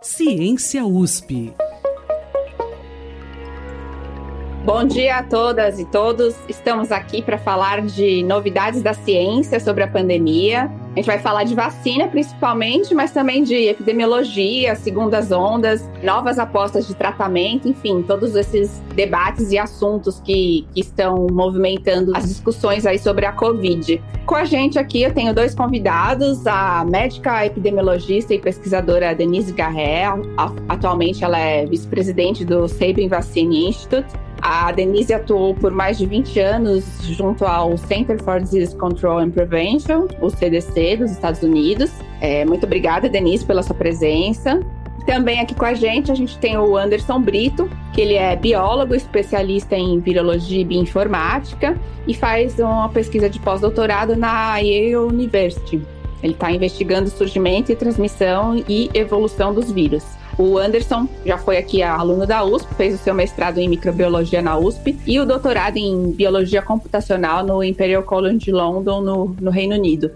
Ciência 0.00 0.84
USP. 0.84 1.52
Bom 4.64 4.84
dia 4.84 5.16
a 5.16 5.22
todas 5.24 5.80
e 5.80 5.84
todos. 5.84 6.36
Estamos 6.48 6.92
aqui 6.92 7.20
para 7.20 7.36
falar 7.36 7.82
de 7.82 8.22
novidades 8.22 8.80
da 8.80 8.94
ciência 8.94 9.58
sobre 9.58 9.82
a 9.82 9.88
pandemia. 9.88 10.70
Gente 10.98 11.06
vai 11.06 11.20
falar 11.20 11.44
de 11.44 11.54
vacina 11.54 12.08
principalmente, 12.08 12.92
mas 12.92 13.12
também 13.12 13.44
de 13.44 13.54
epidemiologia, 13.54 14.74
segundas 14.74 15.30
ondas, 15.30 15.88
novas 16.02 16.40
apostas 16.40 16.88
de 16.88 16.94
tratamento, 16.96 17.68
enfim, 17.68 18.02
todos 18.02 18.34
esses 18.34 18.82
debates 18.96 19.52
e 19.52 19.58
assuntos 19.58 20.18
que, 20.18 20.66
que 20.74 20.80
estão 20.80 21.28
movimentando 21.30 22.16
as 22.16 22.26
discussões 22.26 22.84
aí 22.84 22.98
sobre 22.98 23.26
a 23.26 23.32
Covid. 23.32 24.02
Com 24.26 24.34
a 24.34 24.44
gente 24.44 24.76
aqui 24.76 25.04
eu 25.04 25.14
tenho 25.14 25.32
dois 25.32 25.54
convidados, 25.54 26.44
a 26.48 26.84
médica 26.84 27.46
epidemiologista 27.46 28.34
e 28.34 28.40
pesquisadora 28.40 29.14
Denise 29.14 29.52
Garré, 29.52 30.02
atualmente 30.68 31.22
ela 31.22 31.38
é 31.38 31.64
vice-presidente 31.64 32.44
do 32.44 32.66
Sabin 32.66 33.06
Vaccine 33.06 33.68
Institute, 33.68 34.08
a 34.40 34.70
Denise 34.72 35.12
atuou 35.12 35.54
por 35.54 35.72
mais 35.72 35.98
de 35.98 36.06
20 36.06 36.38
anos 36.40 36.84
junto 37.02 37.44
ao 37.44 37.76
Center 37.76 38.22
for 38.22 38.40
Disease 38.40 38.74
Control 38.76 39.18
and 39.18 39.30
Prevention, 39.30 40.06
o 40.20 40.30
CDC 40.30 40.96
dos 40.96 41.10
Estados 41.10 41.42
Unidos. 41.42 41.90
É, 42.20 42.44
muito 42.44 42.64
obrigada, 42.64 43.08
Denise, 43.08 43.44
pela 43.44 43.62
sua 43.62 43.74
presença. 43.74 44.60
Também 45.06 45.40
aqui 45.40 45.54
com 45.54 45.64
a 45.64 45.72
gente, 45.72 46.12
a 46.12 46.14
gente 46.14 46.36
tem 46.38 46.58
o 46.58 46.76
Anderson 46.76 47.20
Brito, 47.20 47.68
que 47.94 48.00
ele 48.00 48.14
é 48.14 48.36
biólogo, 48.36 48.94
especialista 48.94 49.74
em 49.74 49.98
virologia 50.00 50.60
e 50.60 50.64
bioinformática 50.64 51.78
e 52.06 52.12
faz 52.12 52.58
uma 52.58 52.90
pesquisa 52.90 53.28
de 53.28 53.40
pós-doutorado 53.40 54.14
na 54.14 54.58
Yale 54.58 54.96
University. 54.96 55.80
Ele 56.22 56.32
está 56.32 56.50
investigando 56.50 57.08
o 57.08 57.10
surgimento 57.10 57.72
e 57.72 57.76
transmissão 57.76 58.62
e 58.68 58.90
evolução 58.92 59.54
dos 59.54 59.70
vírus. 59.70 60.04
O 60.38 60.56
Anderson 60.56 61.08
já 61.26 61.36
foi 61.36 61.56
aqui 61.56 61.82
aluno 61.82 62.24
da 62.24 62.44
USP, 62.44 62.72
fez 62.76 62.94
o 62.94 62.98
seu 62.98 63.12
mestrado 63.12 63.58
em 63.58 63.68
microbiologia 63.68 64.40
na 64.40 64.56
USP 64.56 64.96
e 65.04 65.18
o 65.18 65.26
doutorado 65.26 65.78
em 65.78 66.12
biologia 66.12 66.62
computacional 66.62 67.44
no 67.44 67.64
Imperial 67.64 68.04
College 68.04 68.38
de 68.38 68.52
London, 68.52 69.00
no, 69.00 69.36
no 69.40 69.50
Reino 69.50 69.74
Unido. 69.74 70.12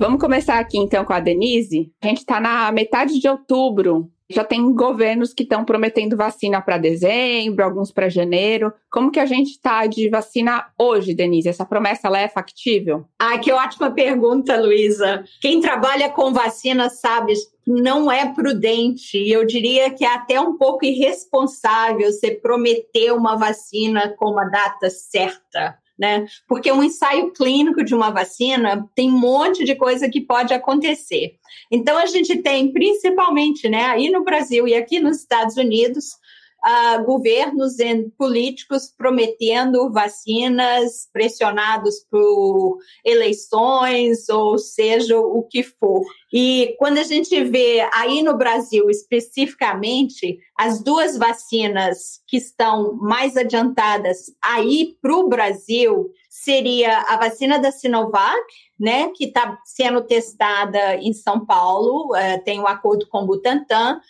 Vamos 0.00 0.20
começar 0.20 0.58
aqui 0.58 0.78
então 0.78 1.04
com 1.04 1.12
a 1.12 1.20
Denise. 1.20 1.92
A 2.02 2.08
gente 2.08 2.18
está 2.18 2.40
na 2.40 2.72
metade 2.72 3.20
de 3.20 3.28
outubro 3.28 4.10
já 4.32 4.44
tem 4.44 4.72
governos 4.74 5.32
que 5.32 5.42
estão 5.42 5.64
prometendo 5.64 6.16
vacina 6.16 6.60
para 6.60 6.78
dezembro, 6.78 7.64
alguns 7.64 7.92
para 7.92 8.08
janeiro. 8.08 8.72
Como 8.90 9.10
que 9.10 9.20
a 9.20 9.26
gente 9.26 9.50
está 9.50 9.86
de 9.86 10.08
vacina 10.08 10.66
hoje, 10.78 11.14
Denise? 11.14 11.48
Essa 11.48 11.64
promessa 11.64 12.08
ela 12.08 12.18
é 12.18 12.28
factível? 12.28 13.04
Ah, 13.18 13.38
que 13.38 13.52
ótima 13.52 13.90
pergunta, 13.90 14.60
Luísa. 14.60 15.24
Quem 15.40 15.60
trabalha 15.60 16.08
com 16.10 16.32
vacina 16.32 16.88
sabe 16.88 17.34
não 17.66 18.10
é 18.10 18.32
prudente, 18.32 19.16
eu 19.16 19.46
diria 19.46 19.90
que 19.90 20.04
é 20.04 20.12
até 20.12 20.40
um 20.40 20.56
pouco 20.56 20.84
irresponsável 20.84 22.10
você 22.10 22.32
prometer 22.32 23.12
uma 23.12 23.36
vacina 23.36 24.12
com 24.18 24.30
uma 24.30 24.44
data 24.46 24.90
certa 24.90 25.78
né? 26.02 26.26
Porque 26.48 26.72
um 26.72 26.82
ensaio 26.82 27.32
clínico 27.32 27.84
de 27.84 27.94
uma 27.94 28.10
vacina 28.10 28.84
tem 28.92 29.08
um 29.08 29.16
monte 29.16 29.64
de 29.64 29.76
coisa 29.76 30.10
que 30.10 30.20
pode 30.20 30.52
acontecer. 30.52 31.36
Então 31.70 31.96
a 31.96 32.06
gente 32.06 32.42
tem 32.42 32.72
principalmente, 32.72 33.68
né, 33.68 33.84
aí 33.84 34.10
no 34.10 34.24
Brasil 34.24 34.66
e 34.66 34.74
aqui 34.74 34.98
nos 34.98 35.18
Estados 35.18 35.56
Unidos, 35.56 36.16
uh, 36.64 37.04
governos 37.04 37.78
e 37.78 38.08
políticos 38.16 38.92
prometendo 38.96 39.90
vacinas, 39.90 41.08
pressionados 41.12 42.00
por 42.10 42.78
eleições, 43.04 44.28
ou 44.28 44.58
seja, 44.58 45.18
o 45.18 45.42
que 45.42 45.62
for. 45.62 46.02
E 46.32 46.74
quando 46.78 46.98
a 46.98 47.02
gente 47.02 47.42
vê 47.44 47.86
aí 47.92 48.22
no 48.22 48.36
Brasil 48.36 48.88
especificamente, 48.88 50.38
as 50.56 50.82
duas 50.82 51.18
vacinas 51.18 52.20
que 52.26 52.36
estão 52.36 52.94
mais 52.94 53.36
adiantadas 53.36 54.32
aí 54.42 54.96
para 55.02 55.14
o 55.14 55.28
Brasil 55.28 56.10
seria 56.30 56.98
a 57.08 57.16
vacina 57.16 57.58
da 57.58 57.70
Sinovac, 57.70 58.42
né, 58.80 59.10
que 59.14 59.26
está 59.26 59.58
sendo 59.64 60.00
testada 60.02 60.96
em 60.96 61.12
São 61.12 61.44
Paulo, 61.44 62.12
uh, 62.12 62.42
tem 62.44 62.58
um 62.58 62.66
acordo 62.66 63.06
com 63.08 63.18
o 63.18 63.26
Butantan, 63.26 64.00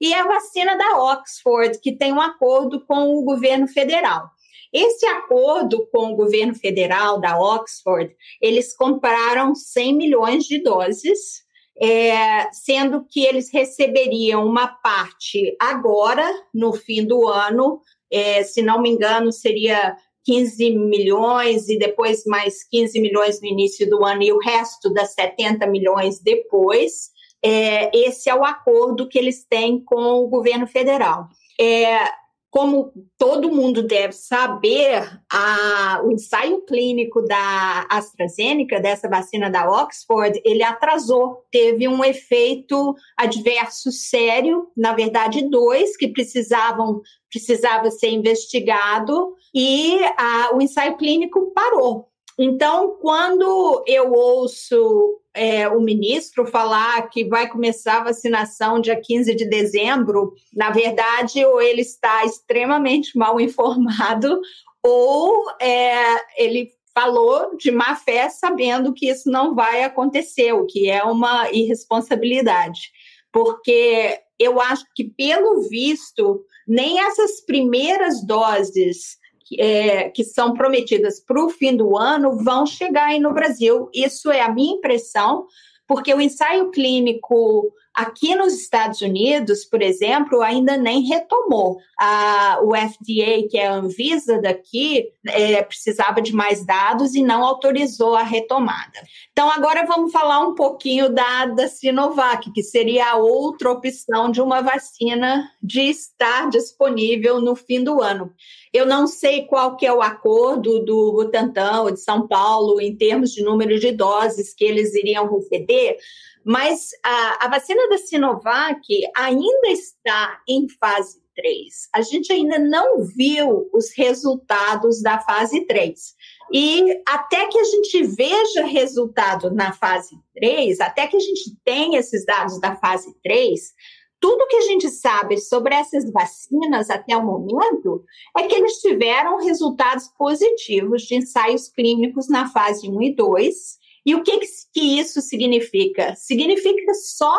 e 0.00 0.14
a 0.14 0.24
vacina 0.24 0.76
da 0.76 0.98
Oxford, 1.12 1.78
que 1.80 1.92
tem 1.92 2.12
um 2.12 2.20
acordo 2.20 2.84
com 2.86 3.14
o 3.14 3.22
governo 3.22 3.68
federal. 3.68 4.30
Esse 4.72 5.04
acordo 5.04 5.86
com 5.92 6.12
o 6.12 6.16
governo 6.16 6.54
federal 6.54 7.20
da 7.20 7.38
Oxford, 7.38 8.14
eles 8.40 8.74
compraram 8.74 9.54
100 9.54 9.96
milhões 9.96 10.44
de 10.44 10.62
doses, 10.62 11.42
é, 11.82 12.50
sendo 12.52 13.04
que 13.04 13.24
eles 13.24 13.52
receberiam 13.52 14.46
uma 14.46 14.68
parte 14.68 15.56
agora, 15.60 16.24
no 16.54 16.72
fim 16.72 17.04
do 17.04 17.26
ano, 17.28 17.80
é, 18.10 18.42
se 18.44 18.62
não 18.62 18.80
me 18.80 18.90
engano, 18.90 19.32
seria 19.32 19.96
15 20.24 20.70
milhões 20.76 21.68
e 21.68 21.78
depois 21.78 22.24
mais 22.24 22.62
15 22.64 23.00
milhões 23.00 23.40
no 23.40 23.48
início 23.48 23.88
do 23.88 24.04
ano 24.04 24.22
e 24.22 24.32
o 24.32 24.38
resto 24.38 24.92
das 24.92 25.14
70 25.14 25.66
milhões 25.66 26.20
depois 26.20 27.10
é, 27.44 27.90
esse 27.96 28.28
é 28.28 28.34
o 28.34 28.44
acordo 28.44 29.08
que 29.08 29.18
eles 29.18 29.44
têm 29.44 29.82
com 29.82 30.24
o 30.24 30.28
governo 30.28 30.66
federal. 30.66 31.28
É, 31.60 32.04
como 32.50 32.92
todo 33.16 33.52
mundo 33.52 33.80
deve 33.80 34.12
saber, 34.12 35.08
a, 35.32 36.02
o 36.04 36.10
ensaio 36.10 36.62
clínico 36.62 37.22
da 37.22 37.86
AstraZeneca, 37.88 38.80
dessa 38.80 39.08
vacina 39.08 39.48
da 39.48 39.70
Oxford, 39.70 40.40
ele 40.44 40.64
atrasou, 40.64 41.44
teve 41.50 41.86
um 41.86 42.04
efeito 42.04 42.96
adverso 43.16 43.92
sério, 43.92 44.66
na 44.76 44.92
verdade 44.92 45.48
dois 45.48 45.96
que 45.96 46.08
precisavam 46.08 47.00
precisava 47.30 47.92
ser 47.92 48.08
investigado 48.08 49.36
e 49.54 50.00
a, 50.18 50.50
o 50.52 50.60
ensaio 50.60 50.96
clínico 50.96 51.52
parou. 51.54 52.09
Então, 52.42 52.96
quando 53.02 53.84
eu 53.86 54.14
ouço 54.14 55.20
é, 55.34 55.68
o 55.68 55.78
ministro 55.78 56.46
falar 56.46 57.02
que 57.10 57.22
vai 57.22 57.46
começar 57.46 57.98
a 57.98 58.04
vacinação 58.04 58.80
dia 58.80 58.98
15 58.98 59.34
de 59.34 59.44
dezembro, 59.44 60.32
na 60.50 60.70
verdade, 60.70 61.44
ou 61.44 61.60
ele 61.60 61.82
está 61.82 62.24
extremamente 62.24 63.14
mal 63.14 63.38
informado, 63.38 64.40
ou 64.82 65.50
é, 65.60 66.42
ele 66.42 66.70
falou 66.94 67.58
de 67.58 67.70
má 67.70 67.94
fé 67.94 68.30
sabendo 68.30 68.94
que 68.94 69.10
isso 69.10 69.30
não 69.30 69.54
vai 69.54 69.82
acontecer, 69.82 70.54
o 70.54 70.64
que 70.64 70.88
é 70.88 71.04
uma 71.04 71.50
irresponsabilidade. 71.50 72.90
Porque 73.30 74.18
eu 74.38 74.58
acho 74.58 74.86
que, 74.96 75.04
pelo 75.04 75.68
visto, 75.68 76.42
nem 76.66 77.00
essas 77.00 77.44
primeiras 77.44 78.26
doses 78.26 79.19
é, 79.58 80.10
que 80.10 80.24
são 80.24 80.54
prometidas 80.54 81.20
para 81.20 81.42
o 81.42 81.50
fim 81.50 81.76
do 81.76 81.96
ano 81.96 82.36
vão 82.36 82.66
chegar 82.66 83.06
aí 83.06 83.20
no 83.20 83.32
Brasil. 83.32 83.88
Isso 83.94 84.30
é 84.30 84.40
a 84.40 84.52
minha 84.52 84.74
impressão, 84.74 85.46
porque 85.86 86.12
o 86.14 86.20
ensaio 86.20 86.70
clínico 86.70 87.72
Aqui 87.94 88.36
nos 88.36 88.54
Estados 88.54 89.00
Unidos, 89.00 89.64
por 89.64 89.82
exemplo, 89.82 90.40
ainda 90.42 90.76
nem 90.76 91.02
retomou. 91.02 91.78
A, 91.98 92.60
o 92.62 92.74
FDA, 92.74 93.48
que 93.50 93.58
é 93.58 93.66
a 93.66 93.74
Anvisa 93.74 94.40
daqui, 94.40 95.08
é, 95.26 95.62
precisava 95.62 96.22
de 96.22 96.32
mais 96.32 96.64
dados 96.64 97.14
e 97.14 97.22
não 97.22 97.44
autorizou 97.44 98.14
a 98.14 98.22
retomada. 98.22 99.00
Então, 99.32 99.50
agora 99.50 99.84
vamos 99.86 100.12
falar 100.12 100.40
um 100.40 100.54
pouquinho 100.54 101.12
da, 101.12 101.46
da 101.46 101.68
Sinovac, 101.68 102.50
que 102.52 102.62
seria 102.62 103.10
a 103.10 103.16
outra 103.16 103.70
opção 103.70 104.30
de 104.30 104.40
uma 104.40 104.60
vacina 104.62 105.50
de 105.62 105.82
estar 105.82 106.48
disponível 106.48 107.40
no 107.40 107.56
fim 107.56 107.82
do 107.82 108.00
ano. 108.00 108.32
Eu 108.72 108.86
não 108.86 109.06
sei 109.08 109.46
qual 109.46 109.76
que 109.76 109.84
é 109.84 109.92
o 109.92 110.00
acordo 110.00 110.84
do 110.84 111.12
Butantan 111.12 111.82
ou 111.82 111.90
de 111.90 112.00
São 112.00 112.28
Paulo 112.28 112.80
em 112.80 112.96
termos 112.96 113.32
de 113.32 113.42
número 113.42 113.78
de 113.80 113.90
doses 113.90 114.54
que 114.54 114.64
eles 114.64 114.94
iriam 114.94 115.28
receber, 115.28 115.98
mas 116.44 116.90
a, 117.04 117.46
a 117.46 117.48
vacina 117.48 117.88
da 117.88 117.98
Sinovac 117.98 118.82
ainda 119.16 119.68
está 119.68 120.40
em 120.48 120.68
fase 120.68 121.20
3. 121.34 121.88
A 121.94 122.02
gente 122.02 122.32
ainda 122.32 122.58
não 122.58 123.02
viu 123.04 123.68
os 123.72 123.90
resultados 123.96 125.02
da 125.02 125.18
fase 125.20 125.66
3. 125.66 126.14
E 126.52 127.02
até 127.06 127.46
que 127.46 127.58
a 127.58 127.64
gente 127.64 128.02
veja 128.04 128.64
resultado 128.64 129.50
na 129.50 129.72
fase 129.72 130.16
3, 130.34 130.80
até 130.80 131.06
que 131.06 131.16
a 131.16 131.20
gente 131.20 131.56
tenha 131.64 132.00
esses 132.00 132.24
dados 132.24 132.60
da 132.60 132.76
fase 132.76 133.14
3, 133.22 133.72
tudo 134.20 134.46
que 134.48 134.56
a 134.56 134.62
gente 134.62 134.90
sabe 134.90 135.38
sobre 135.38 135.74
essas 135.74 136.10
vacinas 136.12 136.90
até 136.90 137.16
o 137.16 137.24
momento 137.24 138.04
é 138.36 138.42
que 138.42 138.54
eles 138.54 138.74
tiveram 138.80 139.38
resultados 139.38 140.08
positivos 140.18 141.02
de 141.02 141.16
ensaios 141.16 141.68
clínicos 141.68 142.28
na 142.28 142.50
fase 142.50 142.88
1 142.88 143.02
e 143.02 143.14
2 143.14 143.79
e 144.04 144.14
o 144.14 144.22
que, 144.22 144.38
que 144.72 145.00
isso 145.00 145.20
significa? 145.20 146.14
Significa 146.16 146.94
só 146.94 147.38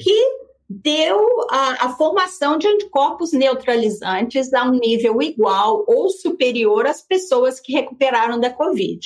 que 0.00 0.46
deu 0.68 1.24
a, 1.50 1.86
a, 1.86 1.96
formação 1.96 2.58
de 2.58 2.66
anticorpos 2.66 3.32
neutralizantes 3.32 4.52
a 4.52 4.64
um 4.64 4.72
nível 4.72 5.22
igual 5.22 5.84
ou 5.86 6.08
superior 6.10 6.86
às 6.86 7.00
pessoas 7.00 7.60
que 7.60 7.72
recuperaram 7.72 8.40
da 8.40 8.52
Covid. 8.52 9.00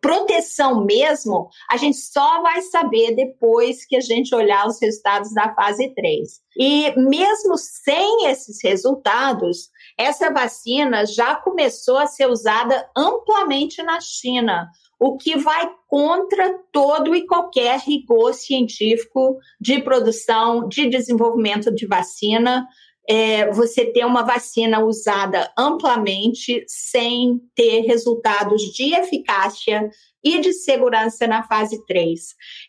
proteção 0.00 0.84
mesmo, 0.84 1.48
a 1.70 1.76
gente 1.76 1.96
só 1.96 2.42
vai 2.42 2.60
saber 2.62 3.14
depois 3.14 3.84
que 3.84 3.96
a 3.96 4.00
gente 4.00 4.34
olhar 4.34 4.66
os 4.66 4.80
resultados 4.80 5.32
da 5.32 5.54
fase 5.54 5.92
3. 5.94 6.40
E 6.56 6.92
mesmo 6.96 7.56
sem 7.56 8.26
esses 8.26 8.58
resultados, 8.62 9.70
essa 9.96 10.32
vacina 10.32 11.06
já 11.06 11.36
começou 11.36 11.98
a 11.98 12.06
ser 12.06 12.28
usada 12.28 12.88
amplamente 12.96 13.82
na 13.82 14.00
China, 14.00 14.68
o 15.04 15.16
que 15.16 15.36
vai 15.36 15.68
contra 15.88 16.56
todo 16.70 17.12
e 17.12 17.26
qualquer 17.26 17.80
rigor 17.80 18.32
científico 18.32 19.36
de 19.60 19.82
produção, 19.82 20.68
de 20.68 20.88
desenvolvimento 20.88 21.74
de 21.74 21.88
vacina 21.88 22.64
é, 23.08 23.50
você 23.50 23.84
ter 23.84 24.04
uma 24.04 24.22
vacina 24.22 24.78
usada 24.78 25.52
amplamente 25.58 26.64
sem 26.68 27.40
ter 27.52 27.80
resultados 27.80 28.62
de 28.62 28.94
eficácia 28.94 29.90
e 30.22 30.40
de 30.40 30.52
segurança 30.52 31.26
na 31.26 31.42
fase 31.42 31.84
3. 31.84 32.20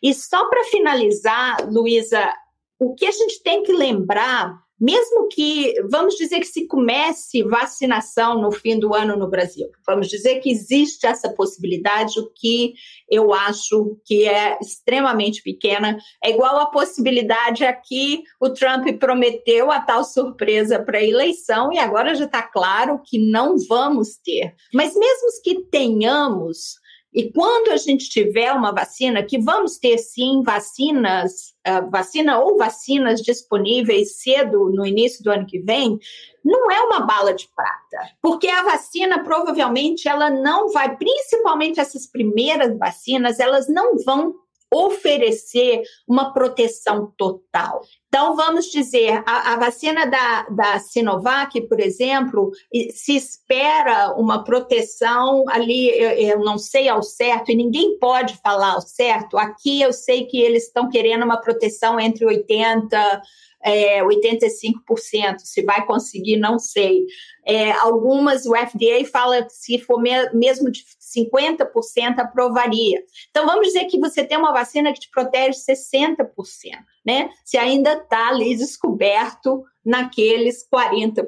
E 0.01 0.11
só 0.11 0.49
para 0.49 0.63
finalizar, 0.63 1.69
Luísa, 1.71 2.33
o 2.79 2.95
que 2.95 3.05
a 3.05 3.11
gente 3.11 3.43
tem 3.43 3.61
que 3.61 3.71
lembrar 3.71 4.62
mesmo 4.83 5.29
que, 5.29 5.73
vamos 5.89 6.15
dizer 6.15 6.41
que 6.41 6.45
se 6.45 6.67
comece 6.67 7.41
vacinação 7.41 8.41
no 8.41 8.51
fim 8.51 8.77
do 8.77 8.93
ano 8.93 9.15
no 9.15 9.29
Brasil, 9.29 9.69
vamos 9.87 10.09
dizer 10.09 10.41
que 10.41 10.51
existe 10.51 11.07
essa 11.07 11.29
possibilidade, 11.29 12.19
o 12.19 12.29
que 12.35 12.73
eu 13.09 13.33
acho 13.33 13.97
que 14.03 14.27
é 14.27 14.57
extremamente 14.61 15.41
pequena, 15.41 15.97
é 16.21 16.31
igual 16.31 16.59
a 16.59 16.65
possibilidade 16.65 17.63
aqui, 17.63 18.23
o 18.41 18.49
Trump 18.49 18.85
prometeu 18.99 19.71
a 19.71 19.79
tal 19.79 20.03
surpresa 20.03 20.83
para 20.83 20.97
a 20.97 21.03
eleição 21.03 21.71
e 21.71 21.79
agora 21.79 22.13
já 22.13 22.25
está 22.25 22.43
claro 22.43 22.99
que 23.05 23.17
não 23.17 23.55
vamos 23.69 24.17
ter. 24.17 24.53
Mas 24.73 24.93
mesmo 24.93 25.29
que 25.41 25.61
tenhamos, 25.71 26.75
e 27.13 27.31
quando 27.31 27.69
a 27.69 27.77
gente 27.77 28.09
tiver 28.09 28.51
uma 28.51 28.71
vacina, 28.71 29.23
que 29.23 29.39
vamos 29.39 29.77
ter 29.77 29.97
sim 29.99 30.41
vacinas, 30.41 31.53
uh, 31.67 31.89
vacina 31.91 32.39
ou 32.39 32.57
vacinas 32.57 33.21
disponíveis 33.21 34.21
cedo 34.21 34.69
no 34.69 34.85
início 34.85 35.23
do 35.23 35.31
ano 35.31 35.45
que 35.45 35.59
vem, 35.59 35.99
não 36.43 36.71
é 36.71 36.79
uma 36.81 37.01
bala 37.01 37.33
de 37.33 37.47
prata, 37.55 38.09
porque 38.21 38.47
a 38.47 38.63
vacina 38.63 39.23
provavelmente 39.23 40.07
ela 40.07 40.29
não 40.29 40.69
vai, 40.69 40.97
principalmente 40.97 41.79
essas 41.79 42.07
primeiras 42.07 42.77
vacinas, 42.77 43.39
elas 43.39 43.69
não 43.69 43.97
vão 44.03 44.35
oferecer 44.73 45.83
uma 46.07 46.33
proteção 46.33 47.13
total. 47.15 47.81
Então, 48.07 48.35
vamos 48.35 48.65
dizer, 48.65 49.23
a, 49.25 49.53
a, 49.53 49.57
vacina 49.57 50.05
da, 50.05 50.43
da 50.49 50.79
Sinovac, 50.79 51.59
por 51.61 51.79
exemplo, 51.79 52.51
se 52.91 53.15
espera 53.15 54.13
uma 54.15 54.43
proteção 54.43 55.43
ali, 55.47 55.89
eu, 55.89 56.09
eu, 56.11 56.39
não 56.39 56.57
sei 56.57 56.87
ao 56.87 57.01
certo, 57.01 57.51
e 57.51 57.55
ninguém 57.55 57.97
pode 57.97 58.35
falar 58.43 58.73
ao 58.73 58.81
certo. 58.81 59.37
Aqui 59.37 59.81
eu 59.81 59.91
sei 59.91 60.25
que 60.25 60.39
eles 60.39 60.67
estão 60.67 60.89
querendo 60.89 61.23
uma 61.23 61.41
proteção 61.41 61.99
entre 61.99 62.25
80% 62.25 63.21
é, 63.63 64.03
85%. 64.03 65.39
Se 65.39 65.63
vai 65.63 65.85
conseguir, 65.85 66.37
não 66.37 66.59
sei. 66.59 67.05
É, 67.45 67.71
algumas, 67.71 68.45
o 68.45 68.55
FDA 68.55 69.05
fala 69.11 69.43
que 69.43 69.53
se 69.53 69.79
for 69.79 70.01
me, 70.01 70.11
mesmo 70.33 70.69
de 70.71 70.83
50% 71.15 72.19
aprovaria. 72.19 73.03
Então, 73.29 73.45
vamos 73.45 73.67
dizer 73.67 73.85
que 73.85 73.99
você 73.99 74.23
tem 74.23 74.37
uma 74.37 74.51
vacina 74.51 74.91
que 74.93 75.01
te 75.01 75.09
protege 75.09 75.57
60%, 75.59 76.27
né? 77.05 77.29
Se 77.43 77.57
ainda 77.57 77.93
está 77.93 78.29
ali 78.29 78.55
descoberto 78.55 79.63
naqueles 79.85 80.65
40%. 80.73 81.27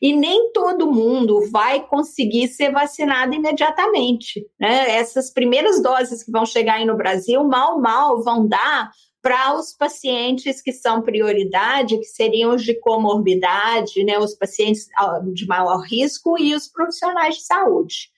E 0.00 0.14
nem 0.14 0.52
todo 0.52 0.92
mundo 0.92 1.50
vai 1.50 1.84
conseguir 1.84 2.48
ser 2.48 2.70
vacinado 2.70 3.34
imediatamente, 3.34 4.46
né? 4.58 4.96
Essas 4.96 5.30
primeiras 5.30 5.82
doses 5.82 6.22
que 6.22 6.30
vão 6.30 6.46
chegar 6.46 6.74
aí 6.74 6.84
no 6.84 6.96
Brasil, 6.96 7.42
mal, 7.44 7.80
mal, 7.80 8.22
vão 8.22 8.46
dar 8.46 8.90
para 9.20 9.54
os 9.54 9.72
pacientes 9.72 10.62
que 10.62 10.72
são 10.72 11.02
prioridade, 11.02 11.98
que 11.98 12.04
seriam 12.04 12.54
os 12.54 12.62
de 12.62 12.74
comorbidade, 12.74 14.04
né, 14.04 14.18
os 14.18 14.34
pacientes 14.34 14.88
ah, 14.96 15.20
de 15.32 15.46
maior 15.46 15.80
risco 15.80 16.38
e 16.38 16.54
os 16.54 16.68
profissionais 16.68 17.36
de 17.36 17.42
saúde. 17.42 18.10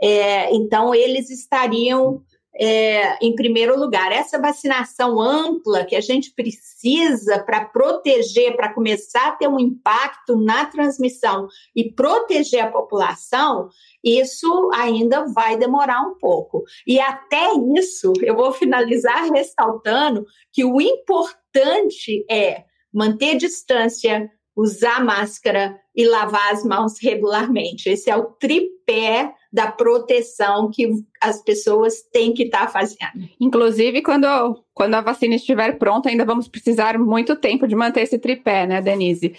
É, 0.00 0.54
então, 0.54 0.94
eles 0.94 1.30
estariam 1.30 2.22
é, 2.54 3.24
em 3.24 3.34
primeiro 3.34 3.78
lugar. 3.78 4.12
Essa 4.12 4.38
vacinação 4.38 5.20
ampla 5.20 5.84
que 5.84 5.94
a 5.94 6.00
gente 6.00 6.32
precisa 6.32 7.38
para 7.42 7.64
proteger, 7.64 8.56
para 8.56 8.72
começar 8.72 9.28
a 9.28 9.32
ter 9.32 9.48
um 9.48 9.58
impacto 9.58 10.36
na 10.36 10.66
transmissão 10.66 11.48
e 11.74 11.92
proteger 11.92 12.64
a 12.64 12.70
população, 12.70 13.68
isso 14.02 14.70
ainda 14.74 15.26
vai 15.32 15.56
demorar 15.56 16.02
um 16.02 16.14
pouco. 16.18 16.64
E 16.86 17.00
até 17.00 17.52
isso, 17.76 18.12
eu 18.22 18.34
vou 18.34 18.52
finalizar 18.52 19.30
ressaltando 19.30 20.26
que 20.52 20.64
o 20.64 20.80
importante 20.80 22.24
é 22.30 22.64
manter 22.92 23.36
distância, 23.36 24.30
usar 24.58 25.04
máscara 25.04 25.78
e 25.94 26.04
lavar 26.04 26.52
as 26.52 26.64
mãos 26.64 26.94
regularmente. 27.00 27.88
Esse 27.88 28.10
é 28.10 28.16
o 28.16 28.24
tripé 28.24 29.32
da 29.52 29.70
proteção 29.70 30.68
que 30.68 30.90
as 31.22 31.40
pessoas 31.44 32.02
têm 32.12 32.34
que 32.34 32.42
estar 32.42 32.66
tá 32.66 32.68
fazendo. 32.68 33.28
Inclusive, 33.38 34.02
quando, 34.02 34.26
quando 34.74 34.94
a 34.94 35.00
vacina 35.00 35.36
estiver 35.36 35.78
pronta, 35.78 36.08
ainda 36.08 36.24
vamos 36.24 36.48
precisar 36.48 36.98
muito 36.98 37.36
tempo 37.36 37.68
de 37.68 37.76
manter 37.76 38.00
esse 38.00 38.18
tripé, 38.18 38.66
né, 38.66 38.82
Denise? 38.82 39.36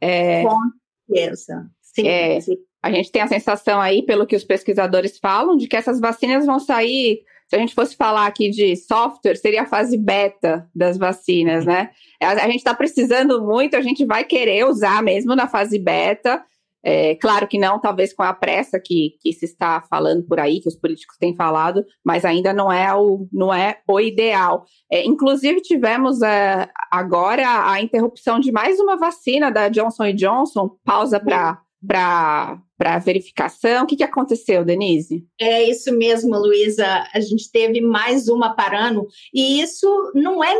É, 0.00 0.42
Com 0.42 0.58
certeza. 1.06 1.70
Sim, 1.82 2.08
é, 2.08 2.40
sim. 2.40 2.56
A 2.82 2.90
gente 2.90 3.12
tem 3.12 3.20
a 3.20 3.28
sensação 3.28 3.78
aí, 3.78 4.02
pelo 4.02 4.26
que 4.26 4.34
os 4.34 4.42
pesquisadores 4.42 5.18
falam, 5.18 5.54
de 5.54 5.68
que 5.68 5.76
essas 5.76 6.00
vacinas 6.00 6.46
vão 6.46 6.58
sair. 6.58 7.20
Se 7.52 7.56
a 7.56 7.58
gente 7.58 7.74
fosse 7.74 7.94
falar 7.94 8.24
aqui 8.24 8.48
de 8.48 8.74
software, 8.76 9.36
seria 9.36 9.64
a 9.64 9.66
fase 9.66 9.98
beta 9.98 10.66
das 10.74 10.96
vacinas, 10.96 11.66
né? 11.66 11.90
A, 12.18 12.46
gente 12.46 12.56
está 12.56 12.72
precisando 12.72 13.44
muito, 13.44 13.76
a 13.76 13.82
gente 13.82 14.06
vai 14.06 14.24
querer 14.24 14.64
usar 14.64 15.02
mesmo 15.02 15.36
na 15.36 15.46
fase 15.46 15.78
beta. 15.78 16.42
É, 16.82 17.14
claro 17.16 17.46
que 17.46 17.58
não, 17.58 17.78
talvez 17.78 18.14
com 18.14 18.22
a 18.22 18.32
pressa 18.32 18.80
que, 18.80 19.18
que 19.20 19.34
se 19.34 19.44
está 19.44 19.82
falando 19.82 20.22
por 20.22 20.40
aí, 20.40 20.62
que 20.62 20.68
os 20.68 20.76
políticos 20.76 21.18
têm 21.18 21.36
falado, 21.36 21.84
mas 22.02 22.24
ainda 22.24 22.54
não 22.54 22.72
é 22.72 22.90
o, 22.94 23.28
não 23.30 23.52
é 23.52 23.80
o 23.86 24.00
ideal. 24.00 24.64
É, 24.90 25.04
inclusive, 25.04 25.60
tivemos 25.60 26.22
é, 26.22 26.70
agora 26.90 27.70
a 27.70 27.82
interrupção 27.82 28.40
de 28.40 28.50
mais 28.50 28.80
uma 28.80 28.96
vacina 28.96 29.50
da 29.50 29.68
Johnson 29.68 30.10
Johnson, 30.14 30.70
pausa 30.86 31.20
para 31.20 32.58
para 32.82 32.98
verificação. 32.98 33.84
O 33.84 33.86
que, 33.86 33.94
que 33.94 34.02
aconteceu, 34.02 34.64
Denise? 34.64 35.24
É 35.40 35.62
isso 35.62 35.96
mesmo, 35.96 36.36
Luísa. 36.36 36.84
A 37.14 37.20
gente 37.20 37.48
teve 37.48 37.80
mais 37.80 38.26
uma 38.26 38.56
parando, 38.56 39.06
e 39.32 39.60
isso 39.60 39.86
não 40.16 40.42
é, 40.42 40.52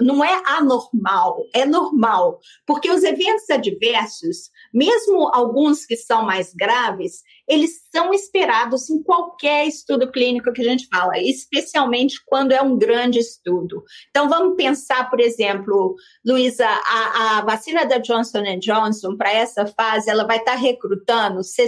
não 0.00 0.24
é 0.24 0.40
anormal, 0.46 1.44
é 1.52 1.66
normal, 1.66 2.40
porque 2.66 2.90
os 2.90 3.02
eventos 3.02 3.50
adversos, 3.50 4.48
mesmo 4.72 5.28
alguns 5.34 5.84
que 5.84 5.96
são 5.96 6.24
mais 6.24 6.54
graves, 6.54 7.20
eles 7.46 7.72
são 7.92 8.12
esperados 8.14 8.88
em 8.88 9.02
qualquer 9.02 9.66
estudo 9.66 10.10
clínico 10.10 10.52
que 10.54 10.62
a 10.62 10.64
gente 10.64 10.88
fala, 10.88 11.18
especialmente 11.18 12.16
quando 12.24 12.52
é 12.52 12.62
um 12.62 12.78
grande 12.78 13.18
estudo. 13.18 13.84
Então, 14.08 14.30
vamos 14.30 14.56
pensar, 14.56 15.10
por 15.10 15.20
exemplo, 15.20 15.94
Luísa, 16.24 16.66
a, 16.66 17.38
a, 17.38 17.44
vacina 17.44 17.84
da 17.84 17.98
Johnson 17.98 18.42
Johnson, 18.60 19.16
para 19.16 19.30
essa 19.30 19.66
fase, 19.66 20.10
ela 20.10 20.26
vai 20.26 20.38
estar 20.38 20.54
recrutando 20.54 21.44
60 21.44 21.65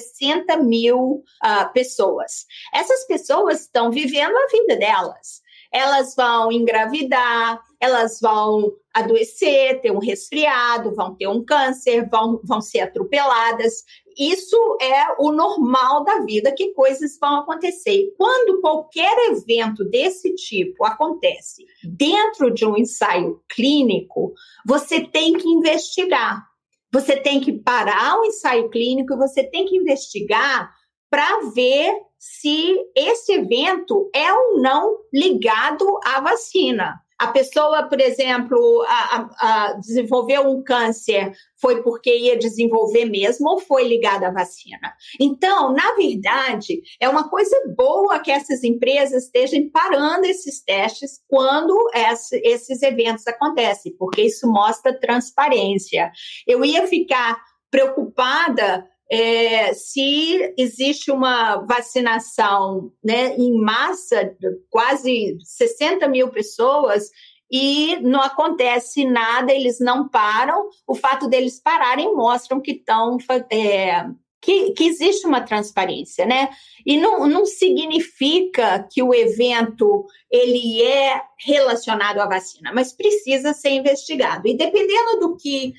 mil 0.62 1.22
uh, 1.44 1.72
pessoas. 1.72 2.46
Essas 2.74 3.06
pessoas 3.06 3.62
estão 3.62 3.90
vivendo 3.90 4.36
a 4.36 4.46
vida 4.50 4.76
delas 4.76 5.42
elas 5.72 6.14
vão 6.14 6.50
engravidar, 6.50 7.60
elas 7.80 8.20
vão 8.20 8.72
adoecer, 8.92 9.80
ter 9.80 9.92
um 9.92 9.98
resfriado, 9.98 10.94
vão 10.94 11.14
ter 11.14 11.28
um 11.28 11.44
câncer, 11.44 12.08
vão, 12.08 12.40
vão 12.42 12.60
ser 12.60 12.80
atropeladas. 12.80 13.84
Isso 14.18 14.56
é 14.80 15.14
o 15.18 15.30
normal 15.30 16.02
da 16.02 16.20
vida, 16.20 16.52
que 16.52 16.72
coisas 16.72 17.16
vão 17.20 17.40
acontecer. 17.40 17.92
E 17.92 18.14
quando 18.16 18.60
qualquer 18.60 19.30
evento 19.30 19.84
desse 19.84 20.34
tipo 20.34 20.84
acontece 20.84 21.64
dentro 21.84 22.50
de 22.52 22.66
um 22.66 22.76
ensaio 22.76 23.40
clínico, 23.48 24.32
você 24.66 25.00
tem 25.00 25.34
que 25.34 25.48
investigar. 25.48 26.48
Você 26.92 27.16
tem 27.16 27.40
que 27.40 27.52
parar 27.52 28.18
o 28.18 28.24
ensaio 28.24 28.70
clínico 28.70 29.12
e 29.14 29.18
você 29.18 29.44
tem 29.44 29.66
que 29.66 29.76
investigar 29.76 30.72
para 31.10 31.40
ver 31.54 31.92
se 32.18 32.76
esse 32.94 33.32
evento 33.32 34.10
é 34.14 34.32
ou 34.32 34.60
não 34.60 34.96
ligado 35.12 35.84
à 36.04 36.20
vacina. 36.20 36.94
A 37.18 37.28
pessoa, 37.28 37.88
por 37.88 38.00
exemplo, 38.00 38.84
a, 38.86 39.16
a, 39.16 39.28
a 39.40 39.72
desenvolveu 39.74 40.48
um 40.48 40.62
câncer, 40.62 41.32
foi 41.60 41.82
porque 41.82 42.16
ia 42.16 42.38
desenvolver 42.38 43.06
mesmo 43.06 43.50
ou 43.50 43.58
foi 43.58 43.86
ligada 43.86 44.28
à 44.28 44.32
vacina? 44.32 44.94
Então, 45.20 45.72
na 45.72 45.94
verdade, 45.94 46.80
é 47.00 47.08
uma 47.08 47.28
coisa 47.28 47.56
boa 47.76 48.20
que 48.20 48.30
essas 48.30 48.62
empresas 48.62 49.24
estejam 49.24 49.68
parando 49.70 50.26
esses 50.26 50.62
testes 50.62 51.20
quando 51.26 51.76
esse, 51.92 52.40
esses 52.44 52.82
eventos 52.82 53.26
acontecem, 53.26 53.94
porque 53.98 54.22
isso 54.22 54.46
mostra 54.46 54.98
transparência. 54.98 56.12
Eu 56.46 56.64
ia 56.64 56.86
ficar 56.86 57.36
preocupada 57.70 58.86
é, 59.10 59.72
se 59.72 60.54
existe 60.56 61.10
uma 61.10 61.56
vacinação 61.66 62.92
né, 63.02 63.34
em 63.36 63.58
massa, 63.58 64.36
quase 64.68 65.38
60 65.42 66.06
mil 66.08 66.28
pessoas, 66.28 67.10
e 67.50 67.96
não 68.02 68.20
acontece 68.20 69.04
nada, 69.06 69.52
eles 69.52 69.80
não 69.80 70.08
param. 70.08 70.68
O 70.86 70.94
fato 70.94 71.28
deles 71.28 71.58
pararem 71.58 72.14
mostram 72.14 72.60
que 72.60 72.72
estão 72.72 73.16
é, 73.50 74.04
que, 74.40 74.72
que, 74.72 74.84
existe 74.84 75.26
uma 75.26 75.40
transparência, 75.40 76.26
né? 76.26 76.50
E 76.86 76.96
não, 76.98 77.26
não 77.26 77.46
significa 77.46 78.86
que 78.90 79.02
o 79.02 79.14
evento 79.14 80.06
ele 80.30 80.82
é 80.82 81.22
relacionado 81.44 82.18
à 82.18 82.26
vacina, 82.26 82.70
mas 82.72 82.92
precisa 82.92 83.52
ser 83.52 83.70
investigado. 83.70 84.46
E 84.46 84.56
dependendo 84.56 85.20
do 85.20 85.36
que 85.36 85.72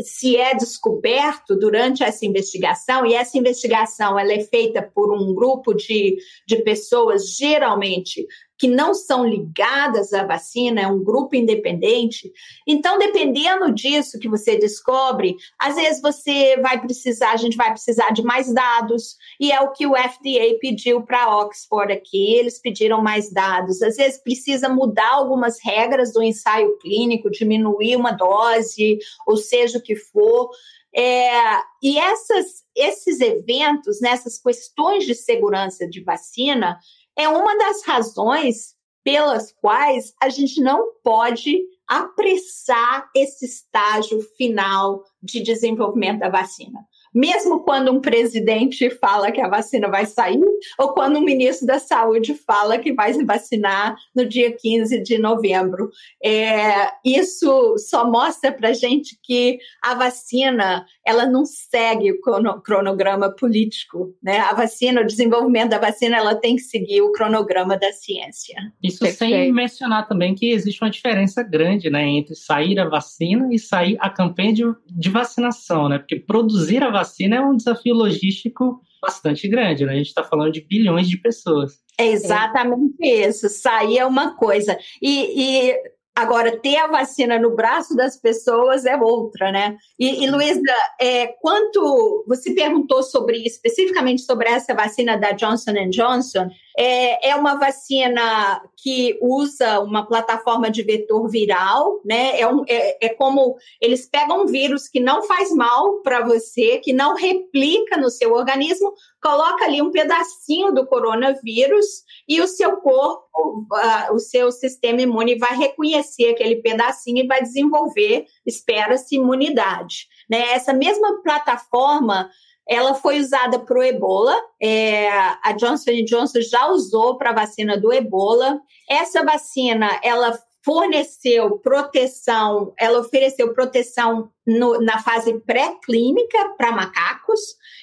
se 0.00 0.36
é 0.36 0.54
descoberto 0.54 1.56
durante 1.56 2.02
essa 2.02 2.24
investigação, 2.24 3.04
e 3.04 3.14
essa 3.14 3.36
investigação 3.36 4.18
ela 4.18 4.32
é 4.32 4.40
feita 4.40 4.82
por 4.82 5.12
um 5.12 5.34
grupo 5.34 5.74
de, 5.74 6.16
de 6.46 6.56
pessoas, 6.62 7.36
geralmente 7.36 8.26
que 8.62 8.68
não 8.68 8.94
são 8.94 9.26
ligadas 9.26 10.12
à 10.12 10.24
vacina, 10.24 10.82
é 10.82 10.86
um 10.86 11.02
grupo 11.02 11.34
independente. 11.34 12.32
Então, 12.64 12.96
dependendo 12.96 13.74
disso 13.74 14.20
que 14.20 14.28
você 14.28 14.56
descobre, 14.56 15.34
às 15.58 15.74
vezes 15.74 16.00
você 16.00 16.56
vai 16.58 16.80
precisar, 16.80 17.32
a 17.32 17.36
gente 17.36 17.56
vai 17.56 17.72
precisar 17.72 18.10
de 18.10 18.22
mais 18.22 18.54
dados, 18.54 19.16
e 19.40 19.50
é 19.50 19.60
o 19.60 19.72
que 19.72 19.84
o 19.84 19.96
FDA 19.96 20.56
pediu 20.60 21.02
para 21.02 21.38
Oxford 21.38 21.92
aqui, 21.92 22.36
eles 22.36 22.60
pediram 22.60 23.02
mais 23.02 23.32
dados. 23.32 23.82
Às 23.82 23.96
vezes 23.96 24.22
precisa 24.22 24.68
mudar 24.68 25.10
algumas 25.10 25.58
regras 25.60 26.12
do 26.12 26.22
ensaio 26.22 26.78
clínico, 26.78 27.32
diminuir 27.32 27.96
uma 27.96 28.12
dose, 28.12 28.96
ou 29.26 29.36
seja 29.36 29.78
o 29.78 29.82
que 29.82 29.96
for. 29.96 30.50
É, 30.94 31.58
e 31.82 31.98
essas, 31.98 32.62
esses 32.76 33.20
eventos, 33.20 34.00
né, 34.00 34.16
questões 34.44 35.04
de 35.04 35.16
segurança 35.16 35.88
de 35.88 36.00
vacina, 36.00 36.78
é 37.16 37.28
uma 37.28 37.56
das 37.56 37.84
razões 37.84 38.74
pelas 39.04 39.52
quais 39.52 40.14
a 40.20 40.28
gente 40.28 40.60
não 40.60 40.94
pode 41.02 41.58
apressar 41.88 43.10
esse 43.14 43.44
estágio 43.44 44.20
final 44.36 45.04
de 45.22 45.42
desenvolvimento 45.42 46.20
da 46.20 46.28
vacina 46.28 46.80
mesmo 47.14 47.60
quando 47.60 47.92
um 47.92 48.00
presidente 48.00 48.88
fala 48.90 49.30
que 49.30 49.40
a 49.40 49.48
vacina 49.48 49.88
vai 49.88 50.06
sair, 50.06 50.40
ou 50.78 50.92
quando 50.94 51.18
um 51.18 51.24
ministro 51.24 51.66
da 51.66 51.78
Saúde 51.78 52.34
fala 52.34 52.78
que 52.78 52.92
vai 52.92 53.12
se 53.12 53.24
vacinar 53.24 53.96
no 54.14 54.26
dia 54.26 54.52
15 54.52 55.02
de 55.02 55.18
novembro. 55.18 55.90
É, 56.24 56.90
isso 57.04 57.76
só 57.78 58.08
mostra 58.10 58.52
para 58.52 58.70
a 58.70 58.72
gente 58.72 59.18
que 59.22 59.58
a 59.82 59.94
vacina 59.94 60.86
ela 61.06 61.26
não 61.26 61.44
segue 61.44 62.12
o 62.12 62.20
cronograma 62.62 63.30
político. 63.30 64.14
Né? 64.22 64.38
A 64.38 64.54
vacina, 64.54 65.00
o 65.00 65.06
desenvolvimento 65.06 65.70
da 65.70 65.78
vacina, 65.78 66.16
ela 66.16 66.34
tem 66.34 66.56
que 66.56 66.62
seguir 66.62 67.02
o 67.02 67.12
cronograma 67.12 67.76
da 67.76 67.92
ciência. 67.92 68.56
Isso 68.82 69.00
Perfeito. 69.00 69.34
sem 69.34 69.52
mencionar 69.52 70.08
também 70.08 70.34
que 70.34 70.50
existe 70.50 70.82
uma 70.82 70.90
diferença 70.90 71.42
grande 71.42 71.90
né, 71.90 72.06
entre 72.06 72.34
sair 72.34 72.78
a 72.78 72.88
vacina 72.88 73.48
e 73.52 73.58
sair 73.58 73.96
a 74.00 74.08
campanha 74.08 74.52
de, 74.52 74.62
de 74.86 75.10
vacinação, 75.10 75.88
né? 75.88 75.98
porque 75.98 76.16
produzir 76.16 76.82
a 76.82 76.90
vacina 76.90 77.01
vacina 77.02 77.36
é 77.36 77.40
um 77.40 77.56
desafio 77.56 77.94
logístico 77.94 78.80
bastante 79.00 79.48
grande, 79.48 79.84
né? 79.84 79.92
A 79.92 79.96
gente 79.96 80.06
está 80.06 80.22
falando 80.22 80.52
de 80.52 80.60
bilhões 80.60 81.08
de 81.08 81.16
pessoas. 81.16 81.80
É 81.98 82.06
exatamente 82.06 82.94
isso. 83.00 83.48
Sair 83.48 83.98
é 83.98 84.06
uma 84.06 84.36
coisa. 84.36 84.78
E, 85.02 85.70
e, 85.70 85.76
agora, 86.14 86.56
ter 86.60 86.76
a 86.76 86.86
vacina 86.86 87.38
no 87.38 87.56
braço 87.56 87.96
das 87.96 88.16
pessoas 88.16 88.86
é 88.86 88.96
outra, 88.96 89.50
né? 89.50 89.76
E, 89.98 90.24
e 90.24 90.30
Luísa, 90.30 90.60
é, 91.00 91.26
quanto 91.40 92.24
você 92.28 92.54
perguntou 92.54 93.02
sobre 93.02 93.38
especificamente 93.44 94.22
sobre 94.22 94.48
essa 94.48 94.72
vacina 94.72 95.16
da 95.16 95.32
Johnson 95.32 95.72
Johnson, 95.90 96.48
é, 96.76 97.30
é 97.30 97.36
uma 97.36 97.58
vacina 97.58 98.62
que 98.76 99.18
usa 99.20 99.80
uma 99.80 100.06
plataforma 100.06 100.70
de 100.70 100.82
vetor 100.82 101.28
viral, 101.28 102.00
né? 102.04 102.40
É, 102.40 102.46
um, 102.46 102.64
é, 102.68 103.06
é 103.06 103.08
como 103.10 103.56
eles 103.80 104.06
pegam 104.06 104.42
um 104.42 104.46
vírus 104.46 104.88
que 104.88 105.00
não 105.00 105.22
faz 105.22 105.52
mal 105.54 106.00
para 106.02 106.24
você, 106.24 106.78
que 106.78 106.92
não 106.92 107.14
replica 107.14 107.96
no 107.96 108.10
seu 108.10 108.32
organismo, 108.32 108.92
coloca 109.22 109.64
ali 109.64 109.80
um 109.80 109.90
pedacinho 109.90 110.72
do 110.72 110.86
coronavírus 110.86 111.86
e 112.28 112.40
o 112.40 112.48
seu 112.48 112.76
corpo, 112.78 113.66
uh, 113.72 114.14
o 114.14 114.18
seu 114.18 114.50
sistema 114.50 115.02
imune 115.02 115.38
vai 115.38 115.56
reconhecer 115.56 116.30
aquele 116.30 116.56
pedacinho 116.56 117.24
e 117.24 117.26
vai 117.26 117.42
desenvolver, 117.42 118.26
espera-se, 118.44 119.16
imunidade. 119.16 120.08
Né? 120.28 120.52
Essa 120.52 120.72
mesma 120.72 121.22
plataforma 121.22 122.28
ela 122.72 122.94
foi 122.94 123.20
usada 123.20 123.58
para 123.58 123.78
o 123.78 123.82
ebola. 123.82 124.34
É, 124.60 125.08
a 125.10 125.52
Johnson 125.56 125.90
Johnson 126.06 126.40
já 126.40 126.68
usou 126.68 127.18
para 127.18 127.30
a 127.30 127.34
vacina 127.34 127.78
do 127.78 127.92
ebola. 127.92 128.60
Essa 128.88 129.22
vacina, 129.24 130.00
ela 130.02 130.38
forneceu 130.64 131.58
proteção, 131.58 132.72
ela 132.78 133.00
ofereceu 133.00 133.52
proteção 133.52 134.30
no, 134.46 134.80
na 134.80 135.02
fase 135.02 135.38
pré-clínica 135.40 136.54
para 136.56 136.72
macacos 136.72 137.40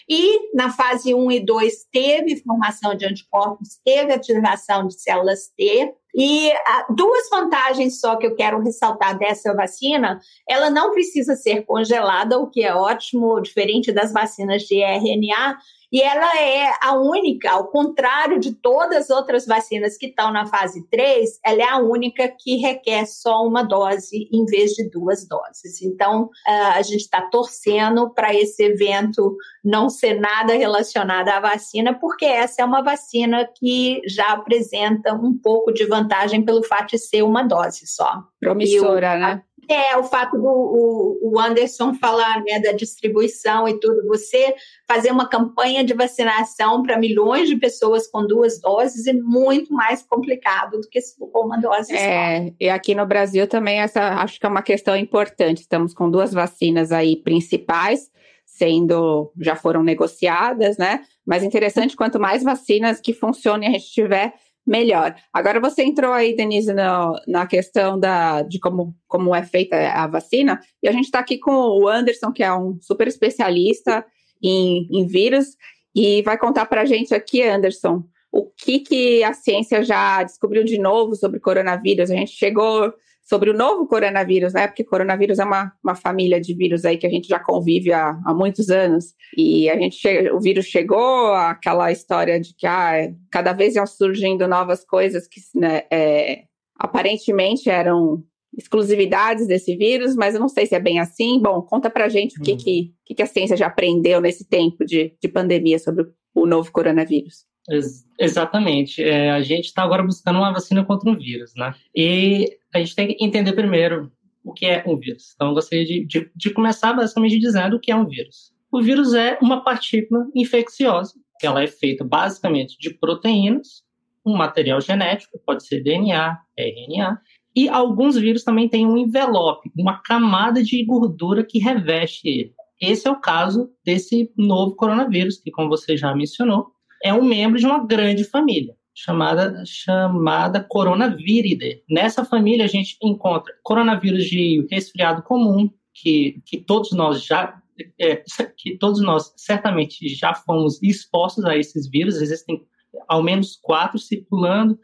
e 0.07 0.55
na 0.55 0.71
fase 0.71 1.13
1 1.13 1.31
e 1.31 1.39
2 1.45 1.85
teve 1.91 2.37
formação 2.37 2.95
de 2.95 3.05
anticorpos, 3.05 3.79
teve 3.83 4.13
ativação 4.13 4.87
de 4.87 4.99
células 4.99 5.49
T. 5.55 5.93
E 6.15 6.51
ah, 6.51 6.87
duas 6.89 7.29
vantagens 7.29 7.99
só 7.99 8.15
que 8.15 8.25
eu 8.25 8.35
quero 8.35 8.61
ressaltar 8.61 9.17
dessa 9.17 9.53
vacina: 9.53 10.19
ela 10.49 10.69
não 10.69 10.91
precisa 10.91 11.35
ser 11.35 11.65
congelada, 11.65 12.39
o 12.39 12.49
que 12.49 12.63
é 12.63 12.73
ótimo, 12.73 13.39
diferente 13.39 13.91
das 13.91 14.11
vacinas 14.11 14.63
de 14.63 14.81
RNA, 14.81 15.57
e 15.91 16.01
ela 16.01 16.37
é 16.39 16.71
a 16.81 16.93
única, 16.95 17.51
ao 17.51 17.67
contrário 17.67 18.39
de 18.39 18.53
todas 18.53 19.03
as 19.05 19.09
outras 19.09 19.45
vacinas 19.45 19.97
que 19.97 20.07
estão 20.07 20.31
na 20.31 20.45
fase 20.45 20.87
3, 20.89 21.39
ela 21.45 21.61
é 21.61 21.69
a 21.69 21.77
única 21.77 22.27
que 22.27 22.57
requer 22.57 23.05
só 23.05 23.45
uma 23.45 23.63
dose 23.63 24.29
em 24.31 24.45
vez 24.45 24.71
de 24.71 24.89
duas 24.89 25.27
doses. 25.27 25.81
Então, 25.81 26.29
a 26.45 26.81
gente 26.81 27.01
está 27.01 27.21
torcendo 27.29 28.13
para 28.13 28.33
esse 28.33 28.63
evento 28.63 29.35
não 29.63 29.89
ser 29.89 30.19
nada 30.19 30.53
relacionado 30.53 31.29
à 31.29 31.39
vacina, 31.39 31.97
porque 31.97 32.25
essa 32.25 32.61
é 32.61 32.65
uma 32.65 32.81
vacina 32.81 33.47
que 33.57 34.01
já 34.07 34.33
apresenta 34.33 35.13
um 35.13 35.37
pouco 35.37 35.71
de 35.71 35.85
vantagem 35.85 36.43
pelo 36.43 36.63
fato 36.63 36.91
de 36.91 36.97
ser 36.97 37.23
uma 37.23 37.43
dose 37.43 37.87
só. 37.87 38.23
Promissora, 38.39 39.17
né? 39.17 39.43
É, 39.69 39.95
o 39.97 40.03
fato 40.03 40.35
do 40.35 40.47
o, 40.47 41.31
o 41.31 41.39
Anderson 41.39 41.93
falar 41.93 42.43
né, 42.43 42.59
da 42.59 42.71
distribuição 42.71 43.67
e 43.67 43.79
tudo, 43.79 44.07
você 44.07 44.55
fazer 44.87 45.11
uma 45.11 45.29
campanha 45.29 45.83
de 45.83 45.93
vacinação 45.93 46.81
para 46.81 46.97
milhões 46.97 47.47
de 47.47 47.55
pessoas 47.55 48.07
com 48.07 48.25
duas 48.25 48.59
doses 48.59 49.05
é 49.05 49.13
muito 49.13 49.71
mais 49.71 50.01
complicado 50.01 50.79
do 50.79 50.89
que 50.89 50.99
se 50.99 51.15
for 51.17 51.45
uma 51.45 51.57
dose 51.57 51.95
é, 51.95 52.47
só. 52.47 52.53
E 52.59 52.67
aqui 52.67 52.95
no 52.95 53.05
Brasil 53.05 53.47
também 53.47 53.79
essa 53.79 54.15
acho 54.15 54.39
que 54.39 54.45
é 54.45 54.49
uma 54.49 54.63
questão 54.63 54.95
importante. 54.95 55.61
Estamos 55.61 55.93
com 55.93 56.09
duas 56.09 56.33
vacinas 56.33 56.91
aí 56.91 57.15
principais, 57.15 58.09
sendo 58.43 59.31
já 59.39 59.55
foram 59.55 59.83
negociadas, 59.83 60.79
né? 60.79 61.01
Mas 61.23 61.43
interessante 61.43 61.95
quanto 61.95 62.19
mais 62.19 62.41
vacinas 62.41 62.99
que 62.99 63.13
funcionem 63.13 63.69
a 63.69 63.71
gente 63.73 63.91
tiver 63.91 64.33
melhor. 64.69 65.15
Agora 65.33 65.59
você 65.59 65.83
entrou 65.83 66.13
aí, 66.13 66.35
Denise, 66.35 66.73
na, 66.73 67.11
na 67.27 67.47
questão 67.47 67.99
da, 67.99 68.43
de 68.43 68.59
como, 68.59 68.95
como 69.07 69.35
é 69.35 69.43
feita 69.43 69.75
a 69.75 70.05
vacina, 70.07 70.59
e 70.81 70.87
a 70.87 70.91
gente 70.91 71.05
está 71.05 71.19
aqui 71.19 71.37
com 71.37 71.51
o 71.51 71.87
Anderson, 71.87 72.31
que 72.31 72.43
é 72.43 72.53
um 72.53 72.77
super 72.79 73.07
especialista 73.07 74.05
em, 74.41 74.87
em 74.91 75.07
vírus, 75.07 75.57
e 75.95 76.21
vai 76.21 76.37
contar 76.37 76.67
para 76.67 76.81
a 76.81 76.85
gente 76.85 77.13
aqui, 77.13 77.41
Anderson, 77.41 78.03
o 78.31 78.45
que, 78.45 78.79
que 78.79 79.23
a 79.23 79.33
ciência 79.33 79.83
já 79.83 80.21
descobriu 80.21 80.63
de 80.63 80.77
novo 80.77 81.15
sobre 81.15 81.39
coronavírus. 81.39 82.11
A 82.11 82.15
gente 82.15 82.31
chegou 82.31 82.93
sobre 83.29 83.51
o 83.51 83.53
novo 83.53 83.85
coronavírus, 83.85 84.53
né? 84.53 84.65
Porque 84.65 84.83
coronavírus 84.83 85.37
é 85.37 85.45
uma, 85.45 85.71
uma 85.83 85.93
família 85.93 86.41
de 86.41 86.55
vírus 86.55 86.83
aí 86.83 86.97
que 86.97 87.05
a 87.05 87.09
gente 87.09 87.27
já 87.27 87.39
convive 87.39 87.93
há, 87.93 88.19
há 88.25 88.33
muitos 88.33 88.71
anos. 88.71 89.13
E 89.37 89.69
a 89.69 89.77
gente 89.77 90.01
o 90.31 90.39
vírus 90.39 90.65
chegou, 90.65 91.33
aquela 91.35 91.91
história 91.91 92.39
de 92.39 92.55
que 92.57 92.65
ah, 92.65 93.13
cada 93.31 93.53
vez 93.53 93.75
iam 93.75 93.85
surgindo 93.85 94.47
novas 94.47 94.83
coisas 94.83 95.27
que 95.27 95.39
né, 95.53 95.83
é, 95.91 96.45
aparentemente 96.75 97.69
eram 97.69 98.23
exclusividades 98.57 99.45
desse 99.45 99.75
vírus, 99.77 100.15
mas 100.15 100.33
eu 100.33 100.41
não 100.41 100.49
sei 100.49 100.65
se 100.65 100.73
é 100.73 100.79
bem 100.79 100.99
assim. 100.99 101.39
Bom, 101.39 101.61
conta 101.61 101.87
pra 101.87 102.09
gente 102.09 102.39
o 102.39 102.41
que, 102.41 102.53
uhum. 102.53 102.57
que, 102.57 103.15
que, 103.15 103.21
a 103.21 103.27
ciência 103.27 103.55
já 103.55 103.67
aprendeu 103.67 104.19
nesse 104.19 104.43
tempo 104.43 104.83
de, 104.83 105.15
de 105.21 105.27
pandemia 105.27 105.77
sobre 105.77 106.07
o 106.33 106.47
novo 106.47 106.71
coronavírus. 106.71 107.45
Ex 107.69 108.07
exatamente. 108.19 109.01
É, 109.01 109.31
a 109.31 109.41
gente 109.41 109.65
está 109.65 109.83
agora 109.83 110.03
buscando 110.03 110.39
uma 110.39 110.51
vacina 110.51 110.83
contra 110.83 111.09
um 111.09 111.15
vírus, 111.15 111.53
né? 111.55 111.73
E 111.95 112.57
a 112.73 112.79
gente 112.79 112.95
tem 112.95 113.07
que 113.07 113.23
entender 113.23 113.53
primeiro 113.53 114.11
o 114.43 114.53
que 114.53 114.65
é 114.65 114.83
um 114.85 114.97
vírus. 114.97 115.33
Então, 115.35 115.49
eu 115.49 115.53
gostaria 115.53 115.85
de, 115.85 116.05
de, 116.05 116.31
de 116.35 116.49
começar 116.49 116.93
basicamente 116.93 117.39
dizendo 117.39 117.75
o 117.75 117.79
que 117.79 117.91
é 117.91 117.95
um 117.95 118.07
vírus. 118.07 118.51
O 118.71 118.81
vírus 118.81 119.13
é 119.13 119.37
uma 119.41 119.63
partícula 119.63 120.25
infecciosa, 120.35 121.13
que 121.39 121.47
ela 121.47 121.63
é 121.63 121.67
feita 121.67 122.03
basicamente 122.03 122.77
de 122.79 122.93
proteínas, 122.93 123.83
um 124.25 124.35
material 124.35 124.79
genético, 124.81 125.39
pode 125.45 125.65
ser 125.65 125.81
DNA, 125.81 126.37
RNA, 126.57 127.21
e 127.55 127.67
alguns 127.67 128.15
vírus 128.15 128.43
também 128.43 128.69
têm 128.69 128.85
um 128.85 128.97
envelope, 128.97 129.71
uma 129.77 130.01
camada 130.01 130.61
de 130.61 130.83
gordura 130.85 131.43
que 131.43 131.57
reveste 131.57 132.27
ele. 132.27 132.53
Esse 132.79 133.07
é 133.07 133.11
o 133.11 133.19
caso 133.19 133.69
desse 133.83 134.31
novo 134.37 134.75
coronavírus, 134.75 135.39
que, 135.39 135.51
como 135.51 135.67
você 135.67 135.97
já 135.97 136.15
mencionou, 136.15 136.67
é 137.03 137.13
um 137.13 137.23
membro 137.23 137.59
de 137.59 137.65
uma 137.65 137.85
grande 137.85 138.23
família 138.23 138.75
chamada 138.93 139.63
chamada 139.65 140.61
coronaviridae. 140.61 141.81
Nessa 141.89 142.25
família 142.25 142.65
a 142.65 142.67
gente 142.67 142.97
encontra 143.01 143.53
coronavírus 143.63 144.25
de 144.25 144.67
resfriado 144.69 145.23
comum, 145.23 145.69
que, 145.93 146.41
que 146.45 146.57
todos 146.57 146.91
nós 146.91 147.23
já 147.23 147.61
é, 147.99 148.23
que 148.57 148.77
todos 148.77 149.01
nós 149.01 149.33
certamente 149.37 150.07
já 150.09 150.33
fomos 150.33 150.81
expostos 150.83 151.45
a 151.45 151.55
esses 151.55 151.89
vírus, 151.89 152.21
existem 152.21 152.61
ao 153.07 153.23
menos 153.23 153.57
quatro 153.61 153.97
circulando. 153.97 154.77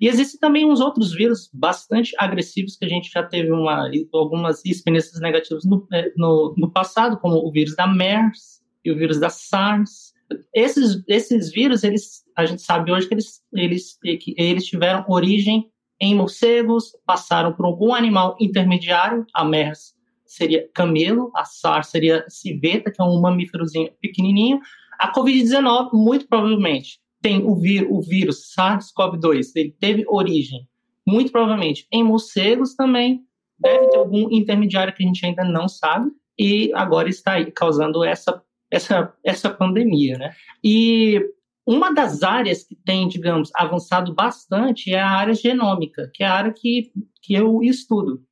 E 0.00 0.08
existem 0.08 0.38
também 0.40 0.66
uns 0.66 0.80
outros 0.80 1.14
vírus 1.14 1.48
bastante 1.52 2.12
agressivos 2.18 2.76
que 2.76 2.84
a 2.84 2.88
gente 2.88 3.10
já 3.10 3.22
teve 3.22 3.52
uma, 3.52 3.88
algumas 4.12 4.64
experiências 4.64 5.20
negativas 5.20 5.64
no, 5.64 5.86
é, 5.92 6.12
no, 6.16 6.54
no 6.58 6.70
passado, 6.70 7.18
como 7.18 7.36
o 7.36 7.52
vírus 7.52 7.76
da 7.76 7.86
MERS 7.86 8.60
e 8.84 8.90
o 8.90 8.96
vírus 8.96 9.20
da 9.20 9.30
SARS. 9.30 10.11
Esses, 10.54 11.02
esses 11.06 11.52
vírus, 11.52 11.84
eles, 11.84 12.22
a 12.36 12.44
gente 12.44 12.62
sabe 12.62 12.92
hoje 12.92 13.08
que 13.08 13.14
eles, 13.14 13.42
eles, 13.52 13.98
que 14.02 14.34
eles 14.36 14.64
tiveram 14.66 15.04
origem 15.08 15.70
em 16.00 16.14
morcegos, 16.14 16.92
passaram 17.06 17.52
por 17.52 17.64
algum 17.64 17.94
animal 17.94 18.36
intermediário, 18.40 19.24
a 19.32 19.44
MERS 19.44 19.94
seria 20.26 20.68
camelo, 20.74 21.30
a 21.36 21.44
SARS 21.44 21.88
seria 21.88 22.24
civeta, 22.28 22.90
que 22.90 23.00
é 23.00 23.04
um 23.04 23.20
mamíferozinho 23.20 23.92
pequenininho. 24.00 24.60
A 24.98 25.12
Covid-19, 25.12 25.90
muito 25.92 26.26
provavelmente, 26.26 26.98
tem 27.20 27.44
o, 27.44 27.52
o 27.52 28.02
vírus 28.02 28.52
SARS-CoV-2, 28.56 29.52
ele 29.54 29.76
teve 29.78 30.04
origem, 30.08 30.66
muito 31.06 31.30
provavelmente, 31.30 31.86
em 31.92 32.02
morcegos 32.02 32.74
também, 32.74 33.22
deve 33.58 33.88
ter 33.90 33.98
algum 33.98 34.28
intermediário 34.30 34.94
que 34.94 35.04
a 35.04 35.06
gente 35.06 35.24
ainda 35.24 35.44
não 35.44 35.68
sabe, 35.68 36.10
e 36.38 36.72
agora 36.74 37.08
está 37.08 37.34
aí 37.34 37.50
causando 37.52 38.02
essa, 38.02 38.42
essa, 38.72 39.12
essa 39.22 39.50
pandemia, 39.50 40.16
né? 40.16 40.34
E 40.64 41.20
uma 41.66 41.92
das 41.92 42.22
áreas 42.22 42.64
que 42.64 42.74
tem, 42.74 43.06
digamos, 43.06 43.50
avançado 43.54 44.14
bastante 44.14 44.92
é 44.92 44.98
a 44.98 45.10
área 45.10 45.34
genômica, 45.34 46.10
que 46.12 46.24
é 46.24 46.26
a 46.26 46.34
área 46.34 46.52
que, 46.52 46.90
que 47.20 47.34
eu 47.34 47.62
estudo. 47.62 48.22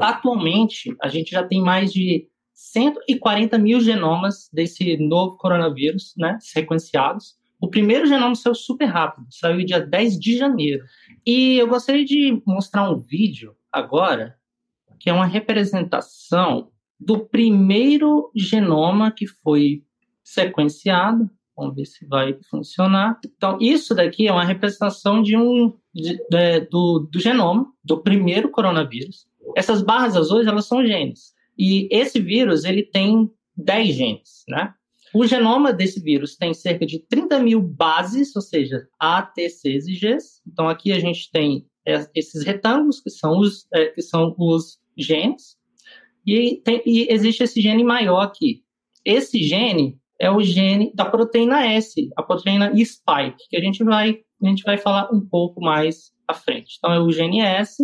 Atualmente, 0.00 0.96
a 1.02 1.08
gente 1.08 1.30
já 1.30 1.46
tem 1.46 1.60
mais 1.60 1.92
de 1.92 2.26
140 2.54 3.58
mil 3.58 3.80
genomas 3.80 4.48
desse 4.52 4.96
novo 4.96 5.36
coronavírus, 5.36 6.14
né, 6.16 6.38
sequenciados. 6.40 7.34
O 7.60 7.68
primeiro 7.68 8.06
genoma 8.06 8.34
saiu 8.34 8.54
super 8.54 8.86
rápido, 8.86 9.26
saiu 9.30 9.64
dia 9.64 9.80
10 9.80 10.18
de 10.18 10.36
janeiro. 10.36 10.84
E 11.24 11.58
eu 11.58 11.68
gostaria 11.68 12.04
de 12.04 12.42
mostrar 12.46 12.90
um 12.90 12.98
vídeo 12.98 13.54
agora, 13.70 14.36
que 14.98 15.08
é 15.10 15.12
uma 15.12 15.26
representação 15.26 16.70
do 16.98 17.20
primeiro 17.20 18.30
genoma 18.34 19.10
que 19.10 19.26
foi 19.26 19.82
sequenciado. 20.22 21.30
Vamos 21.56 21.74
ver 21.74 21.86
se 21.86 22.06
vai 22.06 22.36
funcionar. 22.50 23.18
Então, 23.24 23.58
isso 23.60 23.94
daqui 23.94 24.28
é 24.28 24.32
uma 24.32 24.44
representação 24.44 25.22
de 25.22 25.36
um 25.36 25.72
de, 25.94 26.18
de, 26.28 26.60
do, 26.70 27.08
do 27.10 27.18
genoma 27.18 27.66
do 27.82 28.02
primeiro 28.02 28.50
coronavírus. 28.50 29.26
Essas 29.56 29.80
barras 29.80 30.16
azuis, 30.16 30.46
elas 30.46 30.66
são 30.66 30.84
genes. 30.84 31.34
E 31.58 31.88
esse 31.90 32.20
vírus, 32.20 32.64
ele 32.64 32.82
tem 32.82 33.30
10 33.56 33.94
genes, 33.94 34.44
né? 34.46 34.74
O 35.14 35.26
genoma 35.26 35.72
desse 35.72 35.98
vírus 35.98 36.36
tem 36.36 36.52
cerca 36.52 36.84
de 36.84 36.98
30 36.98 37.38
mil 37.38 37.62
bases, 37.62 38.36
ou 38.36 38.42
seja, 38.42 38.86
A, 38.98 39.22
T, 39.22 39.48
C 39.48 39.70
e 39.70 39.98
Gs. 39.98 40.42
Então, 40.46 40.68
aqui 40.68 40.92
a 40.92 40.98
gente 40.98 41.30
tem 41.30 41.66
esses 42.14 42.44
retângulos, 42.44 43.00
que 43.00 43.08
são 43.08 43.38
os, 43.38 43.66
é, 43.72 43.86
que 43.86 44.02
são 44.02 44.34
os 44.36 44.78
genes. 44.96 45.55
E, 46.26 46.60
tem, 46.64 46.82
e 46.84 47.06
existe 47.10 47.44
esse 47.44 47.60
gene 47.60 47.84
maior 47.84 48.20
aqui. 48.20 48.62
Esse 49.04 49.42
gene 49.44 49.96
é 50.20 50.30
o 50.30 50.42
gene 50.42 50.92
da 50.94 51.04
proteína 51.04 51.64
S, 51.66 52.10
a 52.16 52.22
proteína 52.22 52.72
spike, 52.72 53.48
que 53.48 53.56
a 53.56 53.60
gente 53.60 53.84
vai, 53.84 54.18
a 54.42 54.48
gente 54.48 54.62
vai 54.64 54.76
falar 54.76 55.08
um 55.12 55.20
pouco 55.20 55.60
mais 55.60 56.10
à 56.26 56.34
frente. 56.34 56.76
Então, 56.78 56.92
é 56.92 56.98
o 56.98 57.12
gene 57.12 57.40
S. 57.40 57.82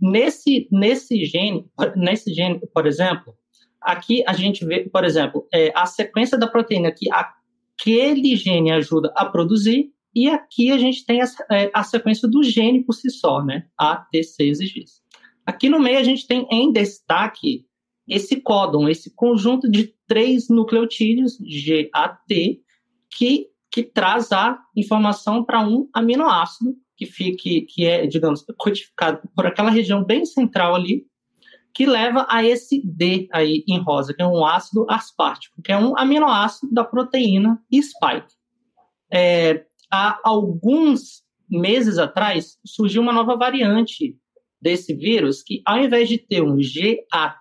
Nesse, 0.00 0.68
nesse, 0.70 1.24
gene, 1.24 1.66
nesse 1.96 2.32
gene, 2.34 2.60
por 2.74 2.86
exemplo, 2.86 3.34
aqui 3.80 4.22
a 4.26 4.32
gente 4.32 4.64
vê, 4.64 4.88
por 4.88 5.04
exemplo, 5.04 5.46
é, 5.52 5.72
a 5.74 5.86
sequência 5.86 6.36
da 6.36 6.46
proteína 6.46 6.92
que 6.92 7.08
aquele 7.10 8.36
gene 8.36 8.70
ajuda 8.70 9.12
a 9.16 9.24
produzir, 9.24 9.90
e 10.14 10.28
aqui 10.28 10.70
a 10.70 10.78
gente 10.78 11.06
tem 11.06 11.20
a, 11.22 11.26
é, 11.50 11.70
a 11.72 11.82
sequência 11.82 12.28
do 12.28 12.42
gene 12.42 12.84
por 12.84 12.92
si 12.92 13.10
só, 13.10 13.42
né? 13.42 13.66
A, 13.78 13.96
T, 13.96 14.22
C 14.22 14.54
G. 14.54 14.84
Aqui 15.46 15.68
no 15.68 15.80
meio 15.80 15.98
a 15.98 16.02
gente 16.02 16.26
tem 16.26 16.46
em 16.50 16.72
destaque 16.72 17.67
esse 18.08 18.40
códon, 18.40 18.88
esse 18.88 19.14
conjunto 19.14 19.70
de 19.70 19.94
três 20.06 20.48
nucleotídeos, 20.48 21.36
GAT, 21.38 22.60
que, 23.10 23.48
que 23.70 23.82
traz 23.82 24.32
a 24.32 24.58
informação 24.74 25.44
para 25.44 25.66
um 25.66 25.88
aminoácido 25.92 26.74
que 26.96 27.06
fique, 27.06 27.62
que 27.62 27.84
é, 27.84 28.06
digamos, 28.06 28.44
codificado 28.56 29.20
por 29.36 29.46
aquela 29.46 29.70
região 29.70 30.02
bem 30.02 30.24
central 30.24 30.74
ali, 30.74 31.06
que 31.72 31.86
leva 31.86 32.26
a 32.28 32.42
esse 32.42 32.82
D 32.84 33.28
aí 33.32 33.62
em 33.68 33.78
rosa, 33.78 34.12
que 34.12 34.22
é 34.22 34.26
um 34.26 34.44
ácido 34.44 34.84
aspartico, 34.90 35.62
que 35.62 35.70
é 35.70 35.78
um 35.78 35.96
aminoácido 35.96 36.72
da 36.72 36.82
proteína 36.82 37.62
spike. 37.72 38.34
É, 39.12 39.64
há 39.90 40.18
alguns 40.24 41.22
meses 41.48 41.98
atrás 41.98 42.58
surgiu 42.66 43.00
uma 43.00 43.12
nova 43.12 43.36
variante 43.36 44.16
desse 44.60 44.92
vírus 44.92 45.42
que, 45.42 45.62
ao 45.64 45.78
invés 45.78 46.08
de 46.08 46.18
ter 46.18 46.42
um 46.42 46.56
GAT 46.56 47.36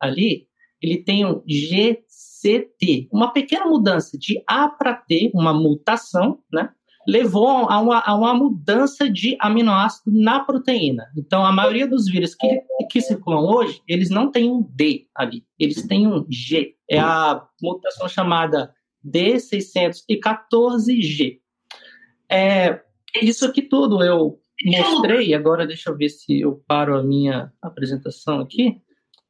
ali, 0.00 0.46
ele 0.80 0.98
tem 0.98 1.24
um 1.24 1.42
GCT, 1.46 3.08
uma 3.12 3.32
pequena 3.32 3.66
mudança 3.66 4.18
de 4.18 4.42
A 4.46 4.68
para 4.68 4.94
T, 4.94 5.30
uma 5.34 5.52
mutação, 5.52 6.38
né? 6.52 6.70
levou 7.06 7.70
a 7.70 7.78
uma, 7.80 8.00
a 8.00 8.14
uma 8.14 8.34
mudança 8.34 9.08
de 9.10 9.36
aminoácido 9.38 10.10
na 10.10 10.40
proteína. 10.40 11.06
Então, 11.16 11.44
a 11.44 11.52
maioria 11.52 11.86
dos 11.86 12.06
vírus 12.06 12.34
que, 12.34 12.60
que 12.90 13.00
circulam 13.00 13.44
hoje, 13.44 13.80
eles 13.86 14.10
não 14.10 14.28
têm 14.30 14.50
um 14.50 14.62
D 14.62 15.06
ali, 15.14 15.44
eles 15.58 15.86
têm 15.86 16.06
um 16.06 16.26
G. 16.28 16.74
É 16.88 16.98
a 16.98 17.42
mutação 17.62 18.08
chamada 18.08 18.74
D614G. 19.06 21.38
É, 22.30 22.80
isso 23.22 23.46
aqui 23.46 23.62
tudo 23.62 24.02
eu 24.02 24.38
mostrei, 24.64 25.34
agora 25.34 25.66
deixa 25.66 25.90
eu 25.90 25.96
ver 25.96 26.08
se 26.08 26.40
eu 26.40 26.62
paro 26.66 26.96
a 26.96 27.02
minha 27.02 27.52
apresentação 27.60 28.40
aqui. 28.40 28.80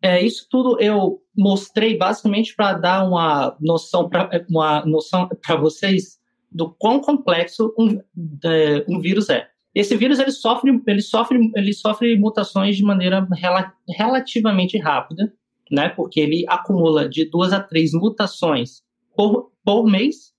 É, 0.05 0.23
isso 0.23 0.47
tudo 0.51 0.79
eu 0.83 1.23
mostrei 1.35 1.97
basicamente 1.97 2.55
para 2.55 2.75
dar 2.75 3.09
uma 3.09 3.57
noção 3.59 4.07
para 4.07 4.45
uma 4.51 4.85
noção 4.85 5.27
para 5.41 5.57
vocês 5.57 6.19
do 6.53 6.71
quão 6.75 7.01
complexo 7.01 7.75
um, 7.79 7.99
é, 8.45 8.85
um 8.87 9.01
vírus 9.01 9.31
é. 9.31 9.49
Esse 9.75 9.97
vírus 9.97 10.19
ele 10.19 10.31
sofre, 10.31 10.79
ele 10.87 11.01
sofre, 11.01 11.51
ele 11.57 11.73
sofre 11.73 12.19
mutações 12.19 12.77
de 12.77 12.85
maneira 12.85 13.27
rela, 13.33 13.73
relativamente 13.97 14.77
rápida, 14.77 15.33
né? 15.71 15.89
Porque 15.89 16.21
ele 16.21 16.45
acumula 16.51 17.09
de 17.09 17.25
duas 17.25 17.55
a 17.55 17.59
três 17.59 17.93
mutações 17.95 18.83
por, 19.17 19.53
por 19.65 19.87
mês. 19.87 20.34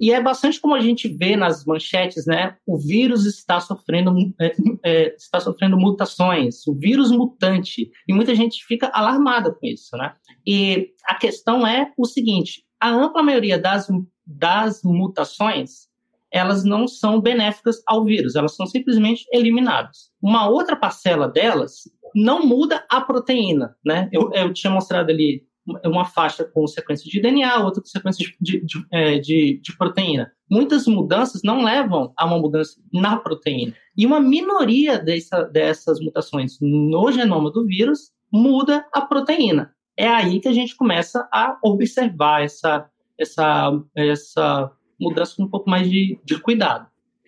E 0.00 0.12
é 0.12 0.20
bastante 0.20 0.60
como 0.60 0.74
a 0.74 0.80
gente 0.80 1.08
vê 1.08 1.36
nas 1.36 1.64
manchetes, 1.64 2.26
né? 2.26 2.56
O 2.66 2.78
vírus 2.78 3.26
está 3.26 3.60
sofrendo, 3.60 4.14
é, 4.40 4.54
é, 4.84 5.14
está 5.14 5.40
sofrendo 5.40 5.76
mutações, 5.76 6.66
o 6.66 6.74
vírus 6.74 7.10
mutante. 7.10 7.90
E 8.08 8.12
muita 8.12 8.34
gente 8.34 8.64
fica 8.64 8.90
alarmada 8.92 9.52
com 9.52 9.66
isso, 9.66 9.96
né? 9.96 10.14
E 10.46 10.90
a 11.06 11.14
questão 11.14 11.66
é 11.66 11.92
o 11.96 12.04
seguinte: 12.04 12.64
a 12.80 12.90
ampla 12.90 13.22
maioria 13.22 13.58
das 13.58 13.88
das 14.26 14.82
mutações, 14.82 15.88
elas 16.32 16.64
não 16.64 16.88
são 16.88 17.20
benéficas 17.20 17.82
ao 17.86 18.04
vírus, 18.04 18.34
elas 18.34 18.56
são 18.56 18.66
simplesmente 18.66 19.26
eliminadas. 19.30 20.10
Uma 20.20 20.48
outra 20.48 20.74
parcela 20.74 21.28
delas 21.28 21.82
não 22.14 22.46
muda 22.46 22.84
a 22.88 23.00
proteína, 23.00 23.76
né? 23.84 24.08
Eu, 24.12 24.32
eu 24.32 24.52
tinha 24.52 24.72
mostrado 24.72 25.10
ali 25.10 25.44
uma 25.84 26.04
faixa 26.04 26.44
com 26.44 26.66
sequência 26.66 27.10
de 27.10 27.20
DNA, 27.20 27.64
outra 27.64 27.80
com 27.80 27.88
sequência 27.88 28.26
de, 28.26 28.36
de, 28.40 28.64
de, 28.64 28.86
é, 28.92 29.18
de, 29.18 29.76
proteína. 29.78 30.30
Muitas 30.50 30.86
mudanças 30.86 31.42
não 31.42 31.62
levam 31.62 32.12
a 32.16 32.26
uma 32.26 32.38
mudança 32.38 32.80
na 32.92 33.16
proteína. 33.16 33.74
E 33.96 34.04
uma 34.04 34.20
minoria 34.20 34.98
dessa, 34.98 35.42
dessas 35.44 36.00
mutações 36.00 36.58
no 36.60 37.10
genoma 37.10 37.50
do 37.50 37.66
vírus 37.66 38.12
muda 38.32 38.86
a 38.92 39.00
proteína. 39.00 39.72
É 39.96 40.08
aí 40.08 40.40
que 40.40 40.48
a 40.48 40.52
gente 40.52 40.76
começa 40.76 41.26
a 41.32 41.56
observar 41.62 42.42
essa 42.42 42.90
essa, 43.18 43.72
essa 43.94 44.70
mudança 45.00 45.36
com 45.36 45.44
um 45.44 45.48
pouco 45.48 45.68
mais 45.68 45.88
de, 45.90 46.18
de 46.24 46.40
cuidado. 46.40 46.86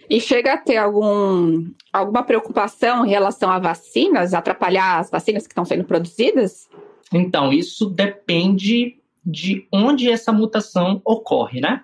E 0.09 0.21
chega 0.21 0.55
a 0.55 0.59
ter 0.59 0.77
algum, 0.77 1.65
alguma 1.93 2.23
preocupação 2.23 3.05
em 3.05 3.09
relação 3.09 3.51
a 3.51 3.59
vacinas, 3.59 4.35
atrapalhar 4.35 5.01
as 5.01 5.11
vacinas 5.11 5.47
que 5.47 5.53
estão 5.53 5.65
sendo 5.65 5.85
produzidas? 5.85 6.69
Então, 7.13 7.53
isso 7.53 7.89
depende 7.89 8.97
de 9.25 9.67
onde 9.73 10.11
essa 10.11 10.33
mutação 10.33 11.01
ocorre, 11.05 11.61
né? 11.61 11.83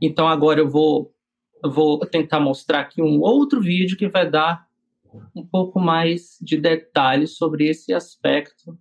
Então, 0.00 0.28
agora 0.28 0.60
eu 0.60 0.68
vou, 0.68 1.12
vou 1.64 1.98
tentar 2.00 2.40
mostrar 2.40 2.80
aqui 2.80 3.02
um 3.02 3.20
outro 3.20 3.60
vídeo 3.60 3.96
que 3.96 4.08
vai 4.08 4.28
dar 4.28 4.66
um 5.34 5.44
pouco 5.44 5.78
mais 5.78 6.36
de 6.40 6.56
detalhes 6.56 7.36
sobre 7.36 7.68
esse 7.68 7.92
aspecto 7.92 8.76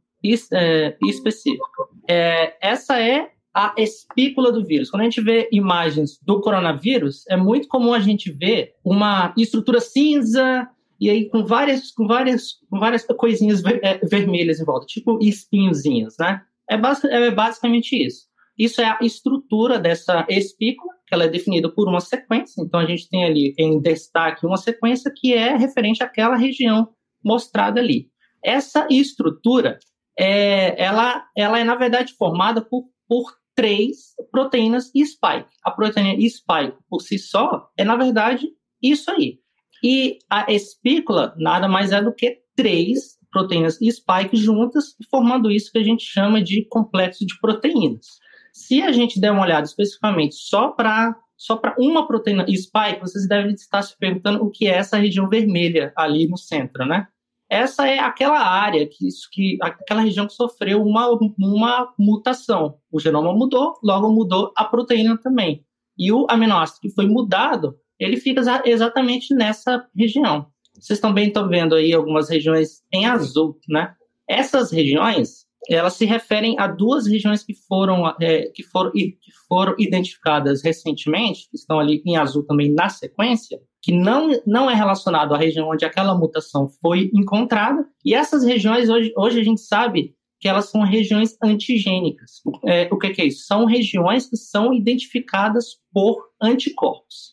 é, 0.54 0.98
específico. 1.04 1.90
É, 2.08 2.56
essa 2.62 3.00
é 3.00 3.32
a 3.54 3.74
espícula 3.78 4.52
do 4.52 4.66
vírus. 4.66 4.90
Quando 4.90 5.02
a 5.02 5.06
gente 5.06 5.22
vê 5.22 5.48
imagens 5.52 6.20
do 6.22 6.42
coronavírus, 6.42 7.24
é 7.28 7.38
muito 7.38 7.68
comum 7.68 7.94
a 7.94 8.00
gente 8.00 8.32
ver 8.32 8.74
uma 8.84 9.34
estrutura 9.38 9.80
cinza 9.80 10.68
e 11.00 11.10
aí 11.10 11.30
com 11.30 11.46
várias, 11.46 11.92
com 11.92 12.08
várias, 12.08 12.54
com 12.70 12.80
várias 12.80 13.06
coisinhas 13.06 13.64
é, 13.66 13.98
vermelhas 14.06 14.60
em 14.60 14.66
volta, 14.66 14.86
tipo 14.86 15.20
espinhozinhos, 15.22 16.16
né? 16.20 16.42
É, 16.70 16.76
é 16.76 17.32
basicamente 17.32 17.96
isso. 17.96 18.28
Isso 18.58 18.82
é 18.82 18.86
a 18.86 19.00
estrutura 19.02 19.80
dessa 19.80 20.26
espícula, 20.30 20.94
que 21.08 21.14
ela 21.14 21.24
é 21.24 21.28
definida 21.28 21.70
por 21.70 21.88
uma 21.88 22.00
sequência. 22.00 22.62
Então 22.62 22.80
a 22.80 22.86
gente 22.86 23.10
tem 23.10 23.26
ali 23.26 23.54
em 23.58 23.80
destaque 23.80 24.46
uma 24.46 24.58
sequência 24.58 25.12
que 25.16 25.34
é 25.34 25.56
referente 25.56 26.04
àquela 26.04 26.36
região 26.36 26.90
mostrada 27.24 27.80
ali. 27.80 28.10
Essa 28.44 28.88
estrutura, 28.90 29.80
é, 30.18 30.82
ela, 30.82 31.26
ela 31.36 31.60
é 31.60 31.64
na 31.64 31.76
verdade 31.76 32.14
formada 32.14 32.62
por, 32.62 32.86
por 33.08 33.34
três 33.56 34.14
proteínas 34.32 34.86
spike. 34.86 35.50
A 35.64 35.72
proteína 35.72 36.16
spike 36.30 36.78
por 36.90 37.02
si 37.02 37.18
só 37.18 37.70
é 37.78 37.84
na 37.84 37.96
verdade 37.96 38.50
isso 38.82 39.10
aí. 39.12 39.40
E 39.84 40.20
a 40.30 40.52
espícula 40.52 41.36
nada 41.38 41.68
mais 41.68 41.92
é 41.92 42.02
do 42.02 42.14
que 42.14 42.40
três 42.56 43.18
proteínas 43.30 43.76
spike 43.76 44.38
juntas, 44.38 44.96
formando 45.10 45.52
isso 45.52 45.72
que 45.72 45.80
a 45.80 45.84
gente 45.84 46.06
chama 46.06 46.42
de 46.42 46.66
complexo 46.66 47.26
de 47.26 47.38
proteínas. 47.40 48.20
Se 48.54 48.82
a 48.82 48.92
gente 48.92 49.20
der 49.20 49.32
uma 49.32 49.42
olhada 49.42 49.66
especificamente 49.66 50.36
só 50.36 50.70
para 50.70 51.16
só 51.36 51.58
para 51.58 51.76
uma 51.78 52.08
proteína 52.08 52.46
spike, 52.48 53.02
vocês 53.02 53.28
devem 53.28 53.54
estar 53.54 53.82
se 53.82 53.98
perguntando 53.98 54.42
o 54.42 54.50
que 54.50 54.68
é 54.68 54.76
essa 54.76 54.96
região 54.96 55.28
vermelha 55.28 55.92
ali 55.98 56.26
no 56.26 56.38
centro, 56.38 56.86
né? 56.86 57.08
Essa 57.50 57.88
é 57.88 58.00
aquela 58.00 58.40
área 58.40 58.88
que, 58.88 59.10
que 59.32 59.58
aquela 59.62 60.02
região 60.02 60.26
que 60.26 60.34
sofreu 60.34 60.82
uma, 60.82 61.10
uma 61.38 61.94
mutação. 62.00 62.78
O 62.90 63.00
genoma 63.00 63.34
mudou, 63.34 63.78
logo 63.84 64.10
mudou 64.10 64.54
a 64.56 64.64
proteína 64.64 65.18
também. 65.18 65.66
E 65.98 66.12
o 66.14 66.26
aminoácido 66.30 66.80
que 66.82 66.90
foi 66.90 67.08
mudado, 67.08 67.78
ele 68.00 68.18
fica 68.18 68.42
exatamente 68.66 69.34
nessa 69.34 69.86
região. 69.96 70.48
Vocês 70.80 71.00
também 71.00 71.28
estão 71.28 71.48
vendo 71.48 71.76
aí 71.76 71.94
algumas 71.94 72.30
regiões 72.30 72.82
em 72.92 73.06
azul, 73.06 73.60
né? 73.70 73.94
Essas 74.28 74.72
regiões, 74.72 75.46
elas 75.70 75.94
se 75.94 76.06
referem 76.06 76.60
a 76.60 76.68
duas 76.68 77.06
regiões 77.06 77.44
que 77.44 77.54
foram, 77.54 78.08
é, 78.20 78.50
que 78.54 78.64
foram, 78.64 78.92
que 78.92 79.18
foram 79.48 79.76
identificadas 79.78 80.64
recentemente, 80.64 81.48
que 81.50 81.56
estão 81.56 81.80
ali 81.80 82.02
em 82.06 82.18
azul 82.18 82.44
também 82.46 82.74
na 82.74 82.90
sequência, 82.90 83.60
que 83.82 83.92
não, 83.92 84.30
não 84.46 84.70
é 84.70 84.74
relacionado 84.74 85.34
à 85.34 85.38
região 85.38 85.70
onde 85.70 85.86
aquela 85.86 86.18
mutação 86.18 86.68
foi 86.82 87.12
encontrada. 87.14 87.86
E 88.04 88.16
essas 88.16 88.44
regiões, 88.44 88.90
hoje, 88.90 89.14
hoje 89.16 89.40
a 89.40 89.44
gente 89.44 89.62
sabe 89.62 90.16
que 90.40 90.48
elas 90.48 90.70
são 90.70 90.82
regiões 90.82 91.38
antigênicas. 91.42 92.42
É, 92.66 92.90
o 92.92 92.98
que, 92.98 93.12
que 93.12 93.22
é 93.22 93.26
isso? 93.28 93.46
São 93.46 93.66
regiões 93.66 94.30
que 94.30 94.36
são 94.36 94.74
identificadas 94.74 95.78
por 95.94 96.18
anticorpos. 96.42 97.33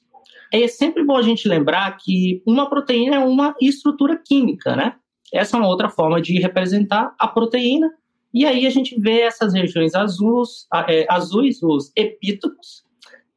É 0.53 0.67
sempre 0.69 1.05
bom 1.05 1.17
a 1.17 1.23
gente 1.23 1.49
lembrar 1.49 1.97
que 1.97 2.43
uma 2.47 2.69
proteína 2.69 3.17
é 3.17 3.19
uma 3.19 3.55
estrutura 3.61 4.17
química, 4.17 4.75
né? 4.75 4.95
Essa 5.33 5.57
é 5.57 5.61
uma 5.61 5.69
outra 5.69 5.89
forma 5.89 6.21
de 6.21 6.41
representar 6.41 7.15
a 7.19 7.29
proteína 7.29 7.91
e 8.33 8.47
aí 8.47 8.67
a 8.67 8.71
gente 8.71 8.99
vê 9.01 9.21
essas 9.21 9.53
regiões 9.53 9.95
azuis, 9.95 10.67
é, 10.89 11.05
azuis 11.09 11.63
os 11.63 11.93
epítopos, 11.97 12.85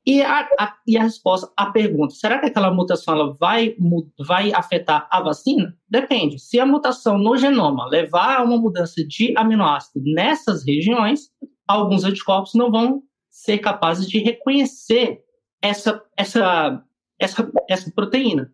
e 0.05 0.21
a, 0.21 0.41
a, 0.59 0.75
e 0.85 0.97
a 0.97 1.03
resposta 1.03 1.49
à 1.55 1.67
pergunta, 1.67 2.13
será 2.13 2.37
que 2.39 2.47
aquela 2.47 2.73
mutação 2.73 3.13
ela 3.13 3.33
vai, 3.39 3.73
vai 4.19 4.51
afetar 4.53 5.07
a 5.09 5.21
vacina? 5.21 5.77
Depende. 5.89 6.39
Se 6.39 6.59
a 6.59 6.65
mutação 6.65 7.17
no 7.17 7.37
genoma 7.37 7.87
levar 7.87 8.39
a 8.39 8.43
uma 8.43 8.57
mudança 8.57 9.05
de 9.07 9.33
aminoácido 9.37 10.03
nessas 10.03 10.65
regiões, 10.65 11.29
alguns 11.65 12.03
anticorpos 12.03 12.53
não 12.53 12.69
vão 12.69 13.01
ser 13.31 13.59
capazes 13.59 14.07
de 14.07 14.19
reconhecer 14.19 15.21
essa, 15.61 16.03
essa, 16.17 16.83
essa, 17.19 17.49
essa 17.69 17.91
proteína. 17.91 18.51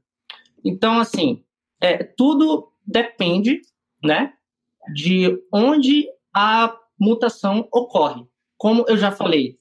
Então, 0.63 0.99
assim, 0.99 1.43
é, 1.81 2.03
tudo 2.03 2.71
depende 2.85 3.61
né, 4.03 4.33
de 4.93 5.41
onde 5.53 6.07
a 6.33 6.75
mutação 6.99 7.67
ocorre. 7.71 8.25
Como 8.57 8.85
eu 8.87 8.97
já 8.97 9.11
falei, 9.11 9.57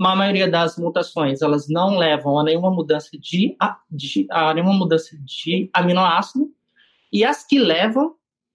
a 0.00 0.16
maioria 0.16 0.50
das 0.50 0.76
mutações 0.76 1.42
elas 1.42 1.68
não 1.68 1.96
levam 1.96 2.38
a 2.38 2.44
nenhuma 2.44 2.70
mudança 2.70 3.10
de, 3.18 3.56
de 3.90 4.26
a 4.30 4.54
nenhuma 4.54 4.72
mudança 4.72 5.16
de 5.24 5.70
aminoácido 5.72 6.50
e 7.12 7.24
as 7.24 7.46
que 7.46 7.58
levam 7.58 8.14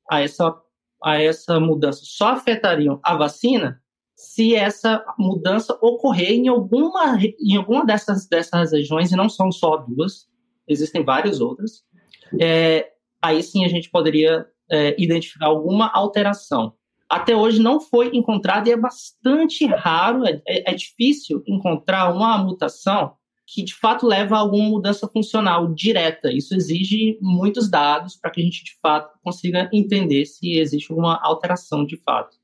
a 0.09 0.21
essa 0.21 0.55
a 1.03 1.21
essa 1.21 1.59
mudança 1.59 2.01
só 2.03 2.29
afetariam 2.29 2.99
a 3.03 3.15
vacina 3.15 3.81
se 4.17 4.55
essa 4.55 5.05
mudança 5.17 5.77
ocorrer 5.81 6.31
em 6.31 6.47
alguma 6.47 7.17
em 7.39 7.55
alguma 7.55 7.85
dessas 7.85 8.27
dessas 8.27 8.71
regiões 8.71 9.11
e 9.11 9.15
não 9.15 9.29
são 9.29 9.51
só 9.51 9.77
duas 9.77 10.27
existem 10.67 11.03
várias 11.03 11.39
outras 11.39 11.85
é, 12.41 12.91
aí 13.21 13.41
sim 13.43 13.63
a 13.63 13.67
gente 13.69 13.89
poderia 13.89 14.45
é, 14.69 14.95
identificar 15.01 15.45
alguma 15.45 15.89
alteração 15.93 16.73
até 17.09 17.35
hoje 17.35 17.61
não 17.61 17.79
foi 17.79 18.09
encontrado 18.13 18.67
e 18.67 18.71
é 18.71 18.77
bastante 18.77 19.65
raro, 19.65 20.25
é, 20.25 20.41
é, 20.45 20.71
é, 20.71 20.75
difícil 20.75 21.41
encontrar 21.47 22.13
uma 22.13 22.37
mutação 22.37 23.13
que 23.45 23.63
de 23.63 23.73
fato 23.73 24.05
leva 24.05 24.35
a 24.35 24.39
alguma 24.39 24.67
mudança 24.67 25.07
funcional 25.07 25.73
direta. 25.73 26.29
Isso 26.33 26.53
exige 26.53 27.17
muitos 27.21 27.69
dados 27.69 28.17
para 28.17 28.29
que 28.29 28.41
a 28.41 28.43
gente 28.43 28.61
de 28.61 28.77
fato 28.81 29.17
consiga 29.23 29.69
entender 29.71 30.25
se 30.25 30.57
existe 30.57 30.91
alguma 30.91 31.17
alteração 31.23 31.85
de 31.85 31.95
fato. 31.95 32.35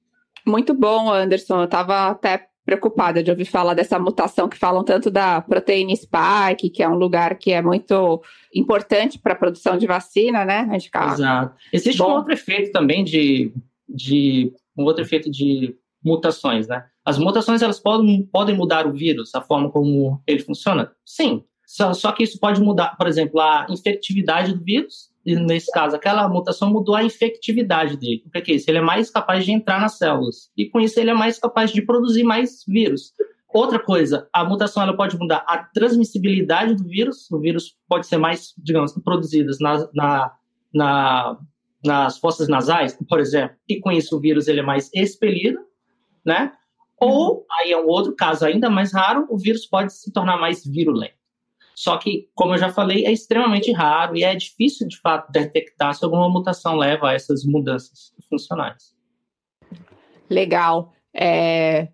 Muito 0.46 0.74
bom, 0.74 1.12
Anderson. 1.12 1.60
Eu 1.60 1.66
estava 1.66 2.10
até 2.10 2.48
preocupada 2.66 3.22
de 3.22 3.30
ouvir 3.30 3.46
falar 3.46 3.74
dessa 3.74 4.00
mutação 4.00 4.48
que 4.48 4.58
falam 4.58 4.84
tanto 4.84 5.12
da 5.12 5.42
proteína 5.42 5.94
spike, 5.96 6.70
que 6.70 6.82
é 6.82 6.88
um 6.88 6.96
lugar 6.96 7.38
que 7.38 7.52
é 7.52 7.62
muito 7.62 8.22
importante 8.56 9.20
para 9.20 9.34
a 9.34 9.38
produção 9.38 9.78
de 9.78 9.86
vacina, 9.86 10.46
né? 10.46 10.66
Exato. 11.14 11.56
Existe 11.74 11.98
Bom, 11.98 12.12
um 12.12 12.16
outro 12.16 12.34
efeito 12.34 12.72
também 12.72 13.04
de 13.04 13.54
de 13.88 14.52
um 14.78 14.84
outro 14.84 15.04
efeito 15.04 15.30
de 15.30 15.76
mutações, 16.04 16.68
né? 16.68 16.84
As 17.06 17.18
mutações 17.18 17.62
elas 17.62 17.80
podem, 17.80 18.24
podem 18.24 18.56
mudar 18.56 18.88
o 18.88 18.94
vírus, 18.94 19.34
a 19.36 19.42
forma 19.42 19.70
como 19.70 20.22
ele 20.26 20.40
funciona? 20.40 20.92
Sim. 21.06 21.44
Só, 21.66 21.94
só 21.94 22.12
que 22.12 22.24
isso 22.24 22.40
pode 22.40 22.62
mudar, 22.62 22.96
por 22.98 23.08
exemplo, 23.08 23.40
a 23.40 23.68
infectividade 23.70 24.54
do 24.54 24.64
vírus. 24.64 25.12
Nesse 25.26 25.72
caso, 25.72 25.96
aquela 25.96 26.28
mutação 26.28 26.70
mudou 26.70 26.96
a 26.96 27.04
infectividade 27.04 27.98
dele. 27.98 28.24
O 28.26 28.30
que 28.30 28.52
é 28.52 28.56
isso? 28.56 28.70
Ele 28.70 28.80
é 28.80 28.82
mais 28.82 29.10
capaz 29.10 29.46
de 29.46 29.52
entrar 29.52 29.80
nas 29.80 29.98
células. 29.98 30.52
E 30.58 30.70
com 30.70 30.80
isso 30.80 31.00
ele 31.00 31.12
é 31.12 31.14
mais 31.14 31.40
capaz 31.40 31.72
de 31.72 31.82
produzir 31.82 32.24
mais 32.24 32.64
vírus. 32.68 33.14
Outra 33.54 33.80
coisa, 33.80 34.28
a 34.34 34.44
mutação 34.44 34.84
ela 34.84 34.96
pode 34.98 35.18
mudar 35.18 35.46
a 35.48 35.60
transmissibilidade 35.60 36.76
do 36.76 36.84
vírus. 36.84 37.30
O 37.32 37.40
vírus 37.40 37.78
pode 37.88 38.08
ser 38.08 38.18
mais, 38.18 38.54
digamos, 38.58 38.94
produzido 39.04 39.52
na, 39.62 39.88
na, 39.94 40.32
na 40.74 41.38
nas 41.84 42.18
fossas 42.18 42.48
nasais, 42.48 42.98
por 43.10 43.20
exemplo, 43.20 43.58
e 43.68 43.80
com 43.80 43.92
isso 43.92 44.16
o 44.16 44.20
vírus 44.20 44.48
ele 44.48 44.62
é 44.62 44.64
mais 44.64 44.90
expelido, 44.94 45.60
né? 46.26 46.54
Ou, 46.98 47.46
aí 47.52 47.74
é 47.74 47.78
um 47.78 47.88
outro 47.88 48.16
caso 48.16 48.46
ainda 48.46 48.70
mais 48.70 48.94
raro, 48.94 49.28
o 49.30 49.38
vírus 49.38 49.66
pode 49.66 49.94
se 49.94 50.12
tornar 50.14 50.40
mais 50.40 50.66
virulento. 50.66 51.16
Só 51.76 51.98
que, 51.98 52.30
como 52.36 52.54
eu 52.54 52.58
já 52.58 52.72
falei, 52.72 53.06
é 53.06 53.12
extremamente 53.12 53.72
raro 53.72 54.16
e 54.16 54.24
é 54.24 54.36
difícil, 54.36 54.88
de 54.88 55.00
fato, 55.00 55.32
detectar 55.32 55.94
se 55.94 56.04
alguma 56.06 56.30
mutação 56.30 56.76
leva 56.76 57.10
a 57.10 57.14
essas 57.14 57.44
mudanças 57.44 58.14
funcionais. 58.30 58.94
Legal. 60.30 60.94
É... 61.14 61.90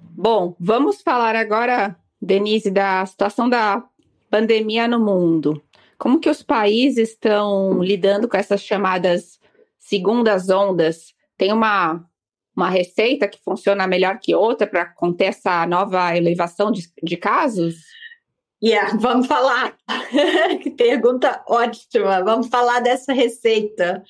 Bom, 0.00 0.54
vamos 0.58 1.02
falar 1.02 1.36
agora, 1.36 1.96
Denise, 2.20 2.70
da 2.70 3.04
situação 3.06 3.48
da 3.48 3.84
pandemia 4.30 4.88
no 4.88 4.98
mundo. 4.98 5.62
Como 5.98 6.18
que 6.18 6.28
os 6.28 6.42
países 6.42 7.10
estão 7.10 7.82
lidando 7.82 8.28
com 8.28 8.36
essas 8.36 8.62
chamadas 8.62 9.38
segundas 9.78 10.48
ondas? 10.48 11.14
Tem 11.36 11.52
uma, 11.52 12.04
uma 12.56 12.68
receita 12.68 13.28
que 13.28 13.38
funciona 13.44 13.86
melhor 13.86 14.18
que 14.18 14.34
outra 14.34 14.66
para 14.66 14.86
conter 14.86 15.26
essa 15.26 15.66
nova 15.66 16.16
elevação 16.16 16.72
de, 16.72 16.90
de 17.02 17.16
casos? 17.16 17.76
Yeah, 18.62 18.96
vamos 18.98 19.26
falar. 19.26 19.76
que 20.62 20.70
pergunta 20.70 21.42
ótima. 21.48 22.22
Vamos 22.22 22.48
falar 22.48 22.80
dessa 22.80 23.12
receita. 23.12 24.02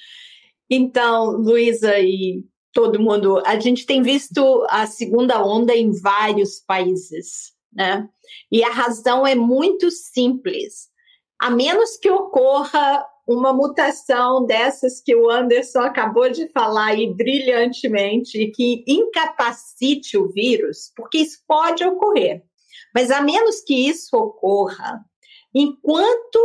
Então, 0.68 1.30
Luísa 1.30 1.98
e 1.98 2.44
todo 2.72 3.00
mundo, 3.00 3.42
a 3.46 3.58
gente 3.58 3.86
tem 3.86 4.02
visto 4.02 4.66
a 4.68 4.86
segunda 4.86 5.44
onda 5.44 5.74
em 5.74 5.92
vários 5.92 6.60
países, 6.60 7.52
né? 7.72 8.08
E 8.50 8.62
a 8.62 8.70
razão 8.70 9.26
é 9.26 9.34
muito 9.34 9.90
simples 9.90 10.92
a 11.42 11.50
menos 11.50 11.96
que 11.96 12.08
ocorra 12.08 13.04
uma 13.26 13.52
mutação 13.52 14.46
dessas 14.46 15.00
que 15.00 15.12
o 15.16 15.28
Anderson 15.28 15.80
acabou 15.80 16.30
de 16.30 16.46
falar 16.52 16.90
aí 16.90 17.12
brilhantemente 17.12 18.52
que 18.54 18.84
incapacite 18.86 20.16
o 20.16 20.28
vírus, 20.28 20.92
porque 20.94 21.18
isso 21.18 21.38
pode 21.48 21.84
ocorrer. 21.84 22.44
Mas 22.94 23.10
a 23.10 23.20
menos 23.22 23.60
que 23.62 23.74
isso 23.74 24.16
ocorra, 24.16 25.04
enquanto 25.54 26.38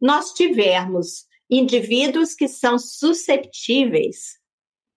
nós 0.00 0.32
tivermos 0.32 1.26
indivíduos 1.50 2.34
que 2.34 2.48
são 2.48 2.78
susceptíveis 2.78 4.38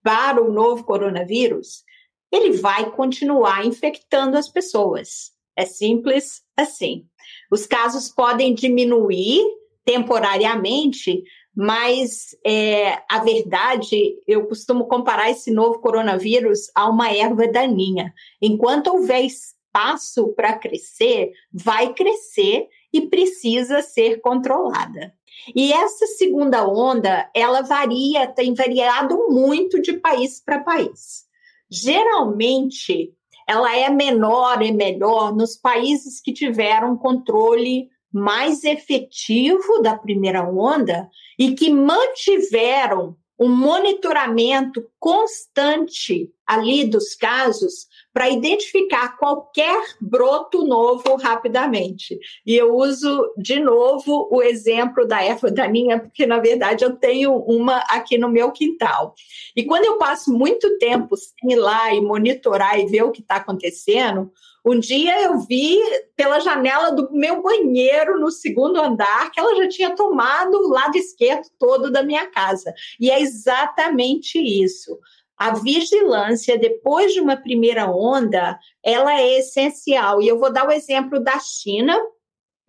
para 0.02 0.42
o 0.42 0.52
novo 0.52 0.84
coronavírus, 0.84 1.84
ele 2.32 2.52
vai 2.52 2.90
continuar 2.90 3.64
infectando 3.64 4.36
as 4.36 4.48
pessoas. 4.48 5.32
É 5.56 5.64
simples 5.64 6.42
assim. 6.56 7.06
Os 7.50 7.66
casos 7.66 8.08
podem 8.08 8.54
diminuir 8.54 9.42
temporariamente, 9.84 11.22
mas 11.54 12.28
é, 12.46 13.02
a 13.10 13.18
verdade, 13.24 14.14
eu 14.26 14.46
costumo 14.46 14.86
comparar 14.86 15.30
esse 15.30 15.50
novo 15.50 15.80
coronavírus 15.80 16.70
a 16.74 16.88
uma 16.88 17.12
erva 17.12 17.48
daninha. 17.48 18.12
Enquanto 18.40 18.88
houver 18.88 19.24
espaço 19.70 20.32
para 20.34 20.58
crescer, 20.58 21.32
vai 21.52 21.94
crescer 21.94 22.68
e 22.92 23.02
precisa 23.02 23.80
ser 23.80 24.20
controlada. 24.20 25.14
E 25.54 25.72
essa 25.72 26.06
segunda 26.06 26.66
onda, 26.68 27.30
ela 27.34 27.62
varia, 27.62 28.26
tem 28.26 28.52
variado 28.52 29.28
muito 29.28 29.80
de 29.80 29.94
país 29.94 30.42
para 30.44 30.60
país. 30.60 31.24
Geralmente, 31.70 33.14
ela 33.48 33.74
é 33.76 33.88
menor 33.88 34.60
e 34.60 34.72
melhor 34.72 35.34
nos 35.34 35.56
países 35.56 36.20
que 36.20 36.32
tiveram 36.32 36.96
controle 36.96 37.88
mais 38.12 38.64
efetivo 38.64 39.80
da 39.82 39.96
primeira 39.96 40.42
onda 40.42 41.08
e 41.38 41.54
que 41.54 41.70
mantiveram 41.70 43.16
um 43.38 43.48
monitoramento 43.48 44.84
constante 44.98 46.28
ali 46.50 46.84
dos 46.84 47.14
casos 47.14 47.86
para 48.12 48.28
identificar 48.28 49.16
qualquer 49.16 49.80
broto 50.00 50.66
novo 50.66 51.14
rapidamente. 51.14 52.18
E 52.44 52.56
eu 52.56 52.74
uso 52.74 53.32
de 53.38 53.60
novo 53.60 54.28
o 54.32 54.42
exemplo 54.42 55.06
da 55.06 55.22
erva 55.22 55.48
daninha, 55.48 56.00
porque 56.00 56.26
na 56.26 56.40
verdade 56.40 56.84
eu 56.84 56.96
tenho 56.96 57.36
uma 57.36 57.78
aqui 57.88 58.18
no 58.18 58.28
meu 58.28 58.50
quintal. 58.50 59.14
E 59.54 59.62
quando 59.64 59.84
eu 59.84 59.96
passo 59.96 60.32
muito 60.32 60.76
tempo 60.78 61.16
sem 61.16 61.52
ir 61.52 61.56
lá 61.56 61.94
e 61.94 62.00
monitorar 62.00 62.80
e 62.80 62.86
ver 62.86 63.04
o 63.04 63.12
que 63.12 63.20
está 63.20 63.36
acontecendo, 63.36 64.32
um 64.64 64.78
dia 64.78 65.22
eu 65.22 65.38
vi 65.38 65.78
pela 66.14 66.40
janela 66.40 66.90
do 66.90 67.10
meu 67.12 67.42
banheiro 67.42 68.20
no 68.20 68.30
segundo 68.30 68.80
andar 68.80 69.30
que 69.30 69.40
ela 69.40 69.56
já 69.56 69.68
tinha 69.68 69.94
tomado 69.94 70.54
o 70.54 70.68
lado 70.68 70.96
esquerdo 70.96 71.46
todo 71.58 71.90
da 71.90 72.02
minha 72.02 72.26
casa. 72.26 72.74
E 72.98 73.10
é 73.10 73.20
exatamente 73.20 74.38
isso. 74.38 74.98
A 75.40 75.54
vigilância 75.54 76.58
depois 76.58 77.14
de 77.14 77.20
uma 77.20 77.34
primeira 77.34 77.90
onda, 77.90 78.60
ela 78.84 79.18
é 79.18 79.38
essencial. 79.38 80.20
E 80.20 80.28
eu 80.28 80.38
vou 80.38 80.52
dar 80.52 80.68
o 80.68 80.70
exemplo 80.70 81.18
da 81.18 81.38
China, 81.40 81.98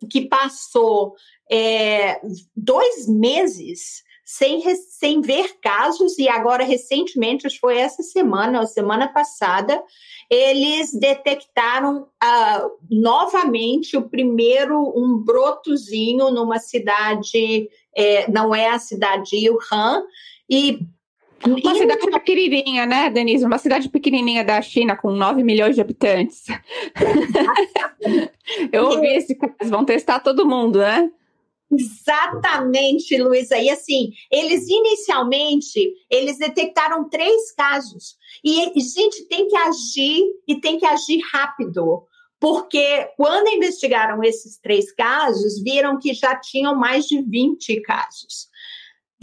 que 0.10 0.22
passou 0.22 1.14
é, 1.52 2.22
dois 2.56 3.10
meses 3.10 4.04
sem, 4.24 4.62
sem 4.76 5.20
ver 5.20 5.60
casos, 5.62 6.18
e 6.18 6.30
agora 6.30 6.64
recentemente, 6.64 7.46
acho 7.46 7.56
que 7.56 7.60
foi 7.60 7.78
essa 7.78 8.02
semana, 8.04 8.62
ou 8.62 8.68
semana 8.68 9.10
passada, 9.10 9.84
eles 10.30 10.94
detectaram 10.94 12.04
uh, 12.04 12.72
novamente 12.90 13.98
o 13.98 14.08
primeiro, 14.08 14.98
um 14.98 15.18
brotozinho 15.18 16.32
numa 16.32 16.58
cidade, 16.58 17.70
é, 17.94 18.32
não 18.32 18.56
é 18.56 18.70
a 18.70 18.80
cidade 18.80 19.32
de 19.32 19.50
Wuhan, 19.50 20.06
e 20.50 20.80
uma 21.46 21.76
cidade 21.76 22.12
pequenininha, 22.12 22.86
né, 22.86 23.10
Denise? 23.10 23.46
Uma 23.46 23.58
cidade 23.58 23.90
pequenininha 23.90 24.44
da 24.44 24.62
China 24.62 24.96
com 24.96 25.12
9 25.12 25.44
milhões 25.44 25.76
de 25.76 25.82
habitantes. 25.82 26.46
Eu 28.72 28.86
ouvi 28.86 29.08
esse 29.08 29.36
caso. 29.36 29.54
Vão 29.70 29.86
testar 29.86 30.20
todo 30.20 30.48
mundo, 30.48 30.80
né? 30.80 31.10
Exatamente, 31.72 33.18
Luísa. 33.18 33.58
E 33.58 33.70
assim, 33.70 34.12
eles 34.30 34.68
inicialmente, 34.68 35.94
eles 36.10 36.38
detectaram 36.38 37.08
três 37.08 37.54
casos. 37.54 38.18
E, 38.44 38.80
gente, 38.80 39.26
tem 39.28 39.48
que 39.48 39.56
agir 39.56 40.22
e 40.48 40.60
tem 40.60 40.78
que 40.78 40.86
agir 40.86 41.22
rápido. 41.32 42.04
Porque 42.40 43.08
quando 43.18 43.50
investigaram 43.50 44.24
esses 44.24 44.58
três 44.58 44.92
casos, 44.92 45.62
viram 45.62 46.00
que 46.00 46.14
já 46.14 46.36
tinham 46.36 46.76
mais 46.76 47.06
de 47.06 47.22
20 47.22 47.80
casos. 47.82 48.50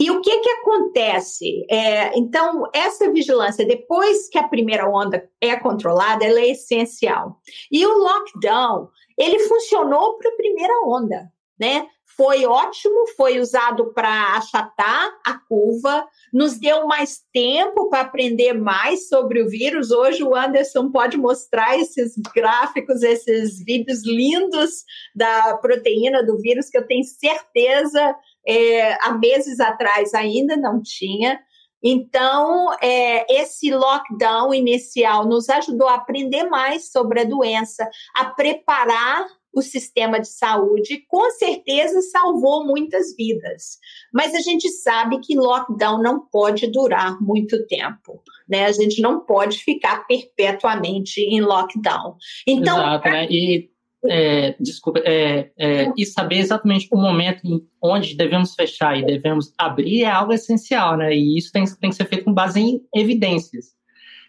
E 0.01 0.09
o 0.09 0.21
que, 0.21 0.39
que 0.39 0.49
acontece? 0.49 1.65
É, 1.69 2.17
então, 2.17 2.63
essa 2.73 3.11
vigilância, 3.11 3.65
depois 3.65 4.29
que 4.29 4.37
a 4.37 4.47
primeira 4.47 4.89
onda 4.89 5.29
é 5.41 5.57
controlada, 5.57 6.23
ela 6.23 6.39
é 6.39 6.51
essencial. 6.51 7.37
E 7.69 7.85
o 7.85 7.97
lockdown, 7.97 8.87
ele 9.17 9.39
funcionou 9.39 10.17
para 10.17 10.29
a 10.29 10.35
primeira 10.37 10.73
onda, 10.85 11.29
né? 11.59 11.87
Foi 12.17 12.45
ótimo, 12.45 13.07
foi 13.15 13.39
usado 13.39 13.93
para 13.93 14.35
achatar 14.35 15.09
a 15.25 15.37
curva, 15.47 16.05
nos 16.33 16.59
deu 16.59 16.85
mais 16.85 17.19
tempo 17.31 17.89
para 17.89 18.01
aprender 18.01 18.53
mais 18.53 19.07
sobre 19.07 19.41
o 19.41 19.47
vírus. 19.47 19.89
Hoje 19.89 20.21
o 20.21 20.35
Anderson 20.35 20.91
pode 20.91 21.17
mostrar 21.17 21.77
esses 21.79 22.15
gráficos, 22.35 23.03
esses 23.03 23.63
vídeos 23.63 24.05
lindos 24.05 24.83
da 25.15 25.57
proteína 25.57 26.21
do 26.25 26.37
vírus, 26.39 26.69
que 26.69 26.77
eu 26.77 26.85
tenho 26.85 27.05
certeza 27.05 28.15
é, 28.45 28.93
há 29.01 29.13
meses 29.13 29.59
atrás 29.59 30.13
ainda 30.13 30.57
não 30.57 30.81
tinha. 30.81 31.39
Então, 31.81 32.73
é, 32.81 33.41
esse 33.41 33.71
lockdown 33.71 34.53
inicial 34.53 35.25
nos 35.25 35.49
ajudou 35.49 35.87
a 35.87 35.95
aprender 35.95 36.43
mais 36.43 36.91
sobre 36.91 37.21
a 37.21 37.23
doença, 37.23 37.89
a 38.15 38.25
preparar 38.25 39.25
o 39.53 39.61
sistema 39.61 40.19
de 40.19 40.27
saúde, 40.27 41.03
com 41.07 41.29
certeza 41.31 42.01
salvou 42.01 42.65
muitas 42.65 43.15
vidas. 43.15 43.77
Mas 44.13 44.33
a 44.35 44.39
gente 44.39 44.69
sabe 44.69 45.19
que 45.19 45.35
lockdown 45.35 46.01
não 46.01 46.25
pode 46.27 46.67
durar 46.67 47.19
muito 47.21 47.65
tempo, 47.67 48.21
né? 48.47 48.65
A 48.65 48.71
gente 48.71 49.01
não 49.01 49.25
pode 49.25 49.57
ficar 49.59 50.05
perpetuamente 50.07 51.21
em 51.21 51.41
lockdown. 51.41 52.15
Então, 52.47 52.77
Exato, 52.77 53.09
né? 53.09 53.27
E 53.29 53.69
é, 54.05 54.55
desculpa, 54.59 55.01
é, 55.03 55.51
é, 55.57 55.91
e 55.97 56.05
saber 56.05 56.37
exatamente 56.37 56.87
o 56.91 56.97
momento 56.97 57.41
em 57.43 57.59
onde 57.83 58.15
devemos 58.15 58.55
fechar 58.55 58.97
e 58.97 59.05
devemos 59.05 59.51
abrir 59.57 60.03
é 60.03 60.09
algo 60.09 60.31
essencial, 60.31 60.95
né? 60.95 61.13
E 61.13 61.37
isso 61.37 61.51
tem, 61.51 61.65
tem 61.65 61.89
que 61.89 61.95
ser 61.95 62.07
feito 62.07 62.23
com 62.23 62.33
base 62.33 62.61
em 62.61 62.81
evidências. 62.95 63.78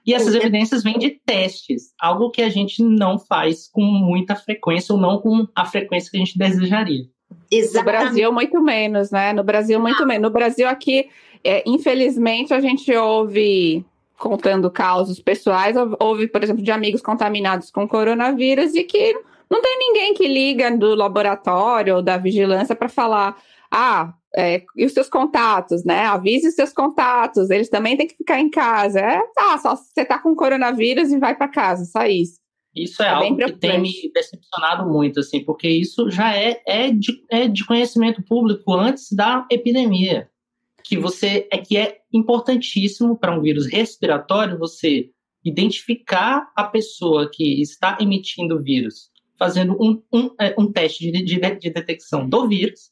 E 0.06 0.14
essas 0.14 0.34
evidências 0.34 0.82
vêm 0.82 0.98
de 0.98 1.10
testes, 1.10 1.92
algo 2.00 2.30
que 2.30 2.42
a 2.42 2.48
gente 2.48 2.82
não 2.82 3.18
faz 3.18 3.68
com 3.68 3.82
muita 3.82 4.34
frequência 4.34 4.94
ou 4.94 5.00
não 5.00 5.18
com 5.18 5.46
a 5.54 5.64
frequência 5.64 6.10
que 6.10 6.16
a 6.16 6.20
gente 6.20 6.38
desejaria. 6.38 7.04
Exatamente. 7.50 7.76
No 7.76 7.84
Brasil, 7.84 8.32
muito 8.32 8.62
menos, 8.62 9.10
né? 9.10 9.32
No 9.32 9.44
Brasil, 9.44 9.78
muito 9.78 10.02
ah. 10.02 10.06
menos. 10.06 10.22
No 10.22 10.30
Brasil, 10.30 10.68
aqui, 10.68 11.08
é, 11.44 11.62
infelizmente, 11.66 12.54
a 12.54 12.60
gente 12.60 12.92
ouve, 12.94 13.84
contando 14.18 14.70
causos 14.70 15.20
pessoais, 15.20 15.76
ouve, 15.98 16.28
por 16.28 16.42
exemplo, 16.42 16.62
de 16.62 16.70
amigos 16.70 17.02
contaminados 17.02 17.70
com 17.70 17.88
coronavírus 17.88 18.74
e 18.74 18.84
que 18.84 19.14
não 19.50 19.60
tem 19.60 19.78
ninguém 19.78 20.14
que 20.14 20.28
liga 20.28 20.70
do 20.76 20.94
laboratório 20.94 21.96
ou 21.96 22.02
da 22.02 22.16
vigilância 22.16 22.74
para 22.74 22.88
falar: 22.88 23.36
ah, 23.70 24.14
é, 24.36 24.62
e 24.76 24.84
os 24.84 24.92
seus 24.92 25.08
contatos, 25.08 25.84
né? 25.84 26.04
Avise 26.04 26.48
os 26.48 26.54
seus 26.54 26.72
contatos, 26.72 27.50
eles 27.50 27.68
também 27.68 27.96
têm 27.96 28.06
que 28.06 28.16
ficar 28.16 28.40
em 28.40 28.50
casa. 28.50 29.00
É, 29.00 29.20
tá, 29.34 29.58
só 29.58 29.76
você 29.76 30.04
tá 30.04 30.18
com 30.18 30.34
coronavírus 30.34 31.10
e 31.10 31.18
vai 31.18 31.36
para 31.36 31.48
casa, 31.48 31.84
só 31.84 32.04
isso. 32.06 32.38
Isso 32.74 33.02
é, 33.02 33.06
é 33.06 33.10
algo 33.10 33.36
que 33.36 33.52
tem 33.52 33.80
me 33.80 33.92
decepcionado 34.14 34.88
muito, 34.88 35.20
assim, 35.20 35.44
porque 35.44 35.68
isso 35.68 36.08
já 36.08 36.36
é, 36.36 36.62
é, 36.66 36.90
de, 36.90 37.24
é 37.28 37.48
de 37.48 37.66
conhecimento 37.66 38.22
público 38.22 38.72
antes 38.72 39.10
da 39.12 39.46
epidemia. 39.50 40.28
Que 40.84 40.96
você 40.96 41.48
é 41.50 41.58
que 41.58 41.76
é 41.76 41.98
importantíssimo 42.12 43.18
para 43.18 43.36
um 43.36 43.42
vírus 43.42 43.66
respiratório 43.66 44.58
você 44.58 45.10
identificar 45.44 46.50
a 46.54 46.64
pessoa 46.64 47.28
que 47.32 47.60
está 47.60 47.98
emitindo 48.00 48.56
o 48.56 48.62
vírus, 48.62 49.10
fazendo 49.38 49.76
um, 49.80 50.02
um, 50.12 50.30
é, 50.40 50.54
um 50.58 50.70
teste 50.70 51.10
de, 51.10 51.24
de, 51.24 51.40
de 51.40 51.70
detecção 51.70 52.28
do 52.28 52.46
vírus 52.46 52.90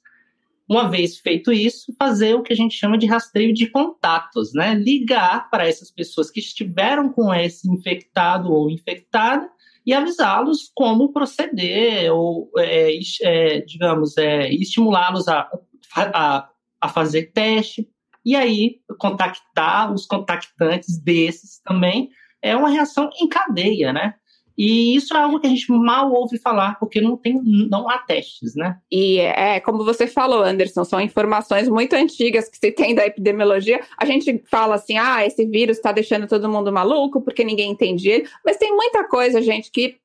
uma 0.68 0.88
vez 0.88 1.18
feito 1.18 1.50
isso, 1.50 1.94
fazer 1.98 2.34
o 2.34 2.42
que 2.42 2.52
a 2.52 2.56
gente 2.56 2.76
chama 2.76 2.98
de 2.98 3.06
rastreio 3.06 3.54
de 3.54 3.68
contatos, 3.68 4.52
né? 4.52 4.74
Ligar 4.74 5.48
para 5.48 5.66
essas 5.66 5.90
pessoas 5.90 6.30
que 6.30 6.40
estiveram 6.40 7.10
com 7.10 7.32
esse 7.32 7.70
infectado 7.70 8.52
ou 8.52 8.70
infectada 8.70 9.48
e 9.86 9.94
avisá-los 9.94 10.70
como 10.74 11.12
proceder, 11.12 12.12
ou, 12.12 12.50
é, 12.58 12.98
é, 13.22 13.60
digamos, 13.62 14.18
é, 14.18 14.52
estimulá-los 14.52 15.26
a, 15.28 15.48
a, 15.96 16.48
a 16.78 16.88
fazer 16.88 17.32
teste, 17.32 17.88
e 18.22 18.36
aí 18.36 18.80
contactar 18.98 19.90
os 19.90 20.04
contactantes 20.04 20.98
desses 21.02 21.60
também 21.60 22.10
é 22.42 22.54
uma 22.54 22.68
reação 22.68 23.08
em 23.18 23.26
cadeia, 23.26 23.90
né? 23.90 24.14
E 24.58 24.96
isso 24.96 25.16
é 25.16 25.20
algo 25.20 25.38
que 25.38 25.46
a 25.46 25.50
gente 25.50 25.70
mal 25.70 26.12
ouve 26.12 26.36
falar, 26.36 26.76
porque 26.80 27.00
não 27.00 27.16
tem, 27.16 27.40
não 27.44 27.88
há 27.88 27.98
testes, 27.98 28.56
né? 28.56 28.76
E 28.90 29.20
é, 29.20 29.60
como 29.60 29.84
você 29.84 30.08
falou, 30.08 30.42
Anderson, 30.42 30.84
são 30.84 31.00
informações 31.00 31.68
muito 31.68 31.94
antigas 31.94 32.48
que 32.48 32.58
se 32.58 32.72
tem 32.72 32.92
da 32.92 33.06
epidemiologia. 33.06 33.80
A 33.96 34.04
gente 34.04 34.42
fala 34.50 34.74
assim, 34.74 34.98
ah, 34.98 35.24
esse 35.24 35.46
vírus 35.46 35.76
está 35.76 35.92
deixando 35.92 36.26
todo 36.26 36.48
mundo 36.48 36.72
maluco 36.72 37.20
porque 37.22 37.44
ninguém 37.44 37.70
entende 37.70 38.10
ele. 38.10 38.28
Mas 38.44 38.56
tem 38.56 38.74
muita 38.74 39.06
coisa, 39.06 39.40
gente, 39.40 39.70
que 39.70 39.96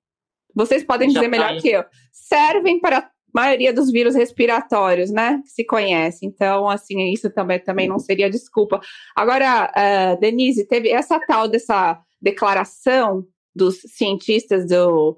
vocês 0.54 0.84
podem 0.84 1.10
Já 1.10 1.20
dizer 1.20 1.32
melhor 1.32 1.58
que 1.60 1.70
eu. 1.70 1.84
Servem 2.12 2.80
para 2.80 3.00
a 3.00 3.10
maioria 3.34 3.74
dos 3.74 3.92
vírus 3.92 4.14
respiratórios, 4.14 5.10
né? 5.10 5.42
Que 5.44 5.50
se 5.50 5.64
conhece. 5.64 6.28
Então, 6.28 6.70
assim, 6.70 7.12
isso 7.12 7.28
também, 7.32 7.58
também 7.58 7.88
não 7.88 7.98
seria 7.98 8.30
desculpa. 8.30 8.80
Agora, 9.16 9.72
uh, 9.76 10.20
Denise, 10.20 10.68
teve 10.68 10.90
essa 10.90 11.20
tal 11.26 11.48
dessa 11.48 12.00
declaração 12.22 13.26
dos 13.56 13.80
cientistas 13.82 14.68
do, 14.68 15.18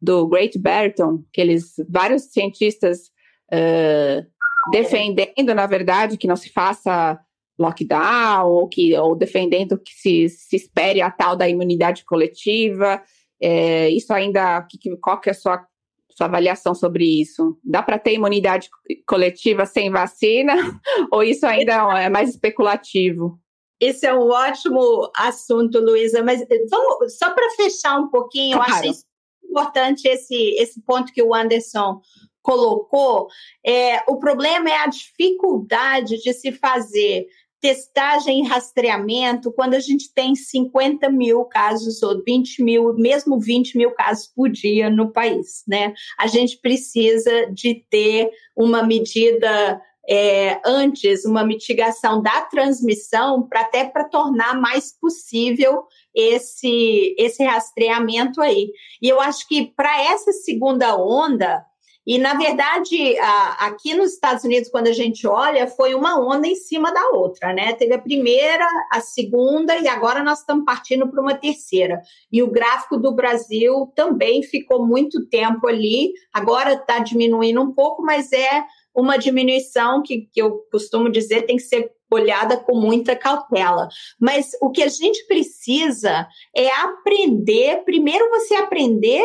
do 0.00 0.26
Great 0.28 0.58
Barrington, 0.58 1.24
que 1.32 1.40
eles, 1.40 1.74
vários 1.88 2.24
cientistas 2.32 3.10
uh, 3.52 4.26
defendendo, 4.70 5.54
na 5.54 5.66
verdade, 5.66 6.16
que 6.16 6.26
não 6.26 6.36
se 6.36 6.50
faça 6.50 7.18
lockdown, 7.58 8.48
ou, 8.48 8.68
que, 8.68 8.96
ou 8.96 9.14
defendendo 9.16 9.78
que 9.78 9.92
se, 9.92 10.28
se 10.28 10.56
espere 10.56 11.00
a 11.00 11.10
tal 11.10 11.36
da 11.36 11.48
imunidade 11.48 12.04
coletiva. 12.04 13.02
É, 13.40 13.88
isso 13.90 14.12
ainda, 14.12 14.66
qual 15.00 15.20
que 15.20 15.28
é 15.28 15.32
a 15.32 15.34
sua, 15.34 15.64
sua 16.10 16.26
avaliação 16.26 16.74
sobre 16.74 17.04
isso? 17.04 17.58
Dá 17.64 17.82
para 17.82 17.98
ter 17.98 18.14
imunidade 18.14 18.68
coletiva 19.06 19.66
sem 19.66 19.90
vacina? 19.90 20.54
ou 21.12 21.22
isso 21.22 21.46
ainda 21.46 22.00
é 22.00 22.08
mais 22.08 22.30
especulativo? 22.30 23.38
Esse 23.80 24.06
é 24.06 24.14
um 24.14 24.28
ótimo 24.28 25.10
assunto, 25.16 25.80
Luísa, 25.80 26.22
mas 26.22 26.44
vamos, 26.70 27.18
só 27.18 27.30
para 27.30 27.50
fechar 27.50 27.98
um 27.98 28.08
pouquinho, 28.08 28.56
claro. 28.56 28.84
eu 28.84 28.90
acho 28.90 29.02
importante 29.44 30.06
esse, 30.06 30.54
esse 30.56 30.80
ponto 30.82 31.12
que 31.12 31.22
o 31.22 31.34
Anderson 31.34 32.00
colocou. 32.42 33.28
É, 33.64 34.02
o 34.08 34.18
problema 34.18 34.70
é 34.70 34.76
a 34.76 34.86
dificuldade 34.86 36.16
de 36.18 36.32
se 36.32 36.52
fazer 36.52 37.26
testagem 37.60 38.40
e 38.40 38.48
rastreamento 38.48 39.52
quando 39.52 39.74
a 39.74 39.78
gente 39.78 40.12
tem 40.12 40.34
50 40.34 41.08
mil 41.10 41.44
casos 41.44 42.02
ou 42.02 42.20
20 42.20 42.60
mil, 42.60 42.92
mesmo 42.94 43.38
20 43.38 43.78
mil 43.78 43.92
casos 43.92 44.26
por 44.26 44.50
dia 44.50 44.90
no 44.90 45.12
país, 45.12 45.62
né? 45.68 45.94
A 46.18 46.26
gente 46.26 46.58
precisa 46.58 47.46
de 47.52 47.86
ter 47.88 48.28
uma 48.56 48.82
medida 48.82 49.80
é, 50.08 50.60
antes, 50.64 51.24
uma 51.24 51.44
mitigação 51.44 52.20
da 52.20 52.42
transmissão 52.42 53.42
para 53.42 53.60
até 53.60 53.84
para 53.84 54.08
tornar 54.08 54.60
mais 54.60 54.92
possível 54.98 55.84
esse, 56.14 57.14
esse 57.18 57.44
rastreamento 57.44 58.40
aí. 58.40 58.70
E 59.00 59.08
eu 59.08 59.20
acho 59.20 59.46
que 59.46 59.72
para 59.76 60.02
essa 60.02 60.32
segunda 60.32 60.96
onda, 60.96 61.64
e, 62.04 62.18
na 62.18 62.34
verdade, 62.34 63.16
a, 63.20 63.66
aqui 63.66 63.94
nos 63.94 64.14
Estados 64.14 64.42
Unidos, 64.42 64.68
quando 64.68 64.88
a 64.88 64.92
gente 64.92 65.24
olha, 65.26 65.68
foi 65.68 65.94
uma 65.94 66.18
onda 66.18 66.48
em 66.48 66.56
cima 66.56 66.92
da 66.92 67.10
outra, 67.10 67.52
né? 67.52 67.72
Teve 67.74 67.94
a 67.94 67.98
primeira, 67.98 68.66
a 68.90 69.00
segunda, 69.00 69.78
e 69.78 69.86
agora 69.86 70.22
nós 70.22 70.40
estamos 70.40 70.64
partindo 70.64 71.08
para 71.08 71.22
uma 71.22 71.34
terceira. 71.34 72.02
E 72.30 72.42
o 72.42 72.50
gráfico 72.50 72.96
do 72.96 73.14
Brasil 73.14 73.92
também 73.94 74.42
ficou 74.42 74.84
muito 74.84 75.26
tempo 75.28 75.68
ali, 75.68 76.12
agora 76.32 76.72
está 76.72 76.98
diminuindo 76.98 77.62
um 77.62 77.72
pouco, 77.72 78.02
mas 78.02 78.32
é 78.32 78.64
uma 78.94 79.16
diminuição 79.16 80.02
que, 80.02 80.28
que 80.32 80.40
eu 80.40 80.66
costumo 80.70 81.10
dizer 81.10 81.42
tem 81.42 81.56
que 81.56 81.62
ser 81.62 81.90
olhada 82.10 82.58
com 82.58 82.78
muita 82.78 83.16
cautela. 83.16 83.88
Mas 84.20 84.50
o 84.60 84.70
que 84.70 84.82
a 84.82 84.88
gente 84.88 85.26
precisa 85.26 86.26
é 86.54 86.70
aprender, 86.70 87.84
primeiro 87.84 88.28
você 88.28 88.54
aprender 88.54 89.24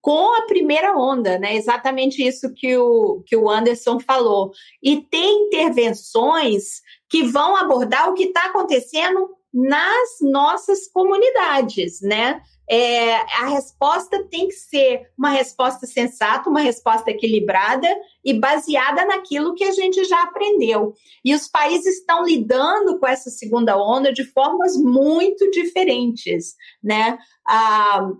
com 0.00 0.36
a 0.36 0.42
primeira 0.42 0.96
onda, 0.96 1.38
né? 1.38 1.56
Exatamente 1.56 2.24
isso 2.24 2.52
que 2.54 2.76
o, 2.76 3.24
que 3.26 3.36
o 3.36 3.50
Anderson 3.50 3.98
falou. 3.98 4.52
E 4.80 5.00
ter 5.00 5.24
intervenções 5.24 6.80
que 7.08 7.24
vão 7.24 7.56
abordar 7.56 8.08
o 8.08 8.14
que 8.14 8.24
está 8.24 8.46
acontecendo 8.46 9.30
nas 9.52 10.18
nossas 10.20 10.86
comunidades, 10.88 12.00
né? 12.02 12.40
É, 12.68 13.14
a 13.14 13.48
resposta 13.48 14.24
tem 14.28 14.48
que 14.48 14.54
ser 14.54 15.08
uma 15.16 15.30
resposta 15.30 15.86
sensata, 15.86 16.50
uma 16.50 16.60
resposta 16.60 17.10
equilibrada 17.10 17.88
e 18.24 18.34
baseada 18.34 19.04
naquilo 19.04 19.54
que 19.54 19.64
a 19.64 19.72
gente 19.72 20.04
já 20.04 20.22
aprendeu. 20.22 20.92
E 21.24 21.34
os 21.34 21.48
países 21.48 21.98
estão 21.98 22.24
lidando 22.24 22.98
com 22.98 23.06
essa 23.06 23.30
segunda 23.30 23.76
onda 23.76 24.12
de 24.12 24.24
formas 24.24 24.76
muito 24.76 25.48
diferentes, 25.50 26.54
né? 26.82 27.18
Ah, 27.46 28.10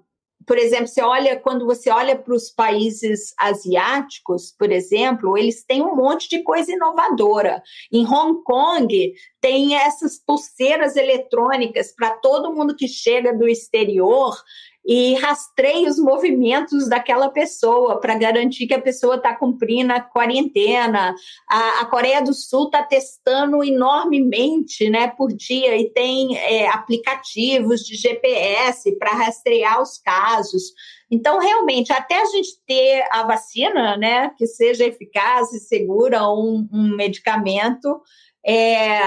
por 0.47 0.59
exemplo, 0.59 0.87
você 0.87 1.03
olha 1.03 1.39
quando 1.39 1.67
você 1.67 1.91
olha 1.91 2.17
para 2.17 2.33
os 2.33 2.49
países 2.51 3.35
asiáticos, 3.37 4.55
por 4.57 4.71
exemplo, 4.71 5.37
eles 5.37 5.65
têm 5.65 5.83
um 5.83 5.97
monte 5.97 6.29
de 6.29 6.43
coisa 6.45 6.71
inovadora. 6.71 7.61
Em 7.93 8.07
Hong 8.07 8.43
Kong 8.45 9.13
tem 9.41 9.75
essas 9.75 10.19
pulseiras 10.19 10.95
eletrônicas 10.95 11.93
para 11.93 12.11
todo 12.11 12.55
mundo 12.55 12.77
que 12.77 12.87
chega 12.87 13.37
do 13.37 13.49
exterior 13.49 14.37
e 14.87 15.14
rastreia 15.14 15.88
os 15.88 15.99
movimentos 15.99 16.88
daquela 16.88 17.29
pessoa 17.29 18.01
para 18.01 18.16
garantir 18.16 18.68
que 18.68 18.75
a 18.75 18.81
pessoa 18.81 19.16
está 19.16 19.35
cumprindo 19.35 19.92
a 19.92 20.01
quarentena. 20.01 21.12
A, 21.49 21.81
a 21.81 21.87
Coreia 21.87 22.22
do 22.22 22.33
Sul 22.33 22.66
está 22.66 22.85
testando 22.85 23.64
enormemente 23.64 24.88
né, 24.88 25.09
por 25.09 25.33
dia 25.33 25.77
e 25.77 25.90
tem 25.90 26.38
é, 26.38 26.68
aplicativos 26.68 27.81
de 27.81 27.96
GPS 27.96 28.96
para 28.96 29.11
rastrear 29.11 29.83
os 29.83 29.99
casos. 29.99 30.72
Então, 31.11 31.40
realmente, 31.40 31.92
até 31.92 32.20
a 32.20 32.27
gente 32.27 32.61
ter 32.64 33.05
a 33.11 33.25
vacina, 33.25 33.96
né, 33.96 34.31
que 34.37 34.46
seja 34.46 34.85
eficaz 34.85 35.53
e 35.53 35.59
segura, 35.59 36.29
um, 36.29 36.68
um 36.72 36.96
medicamento, 36.96 38.01
é, 38.47 39.01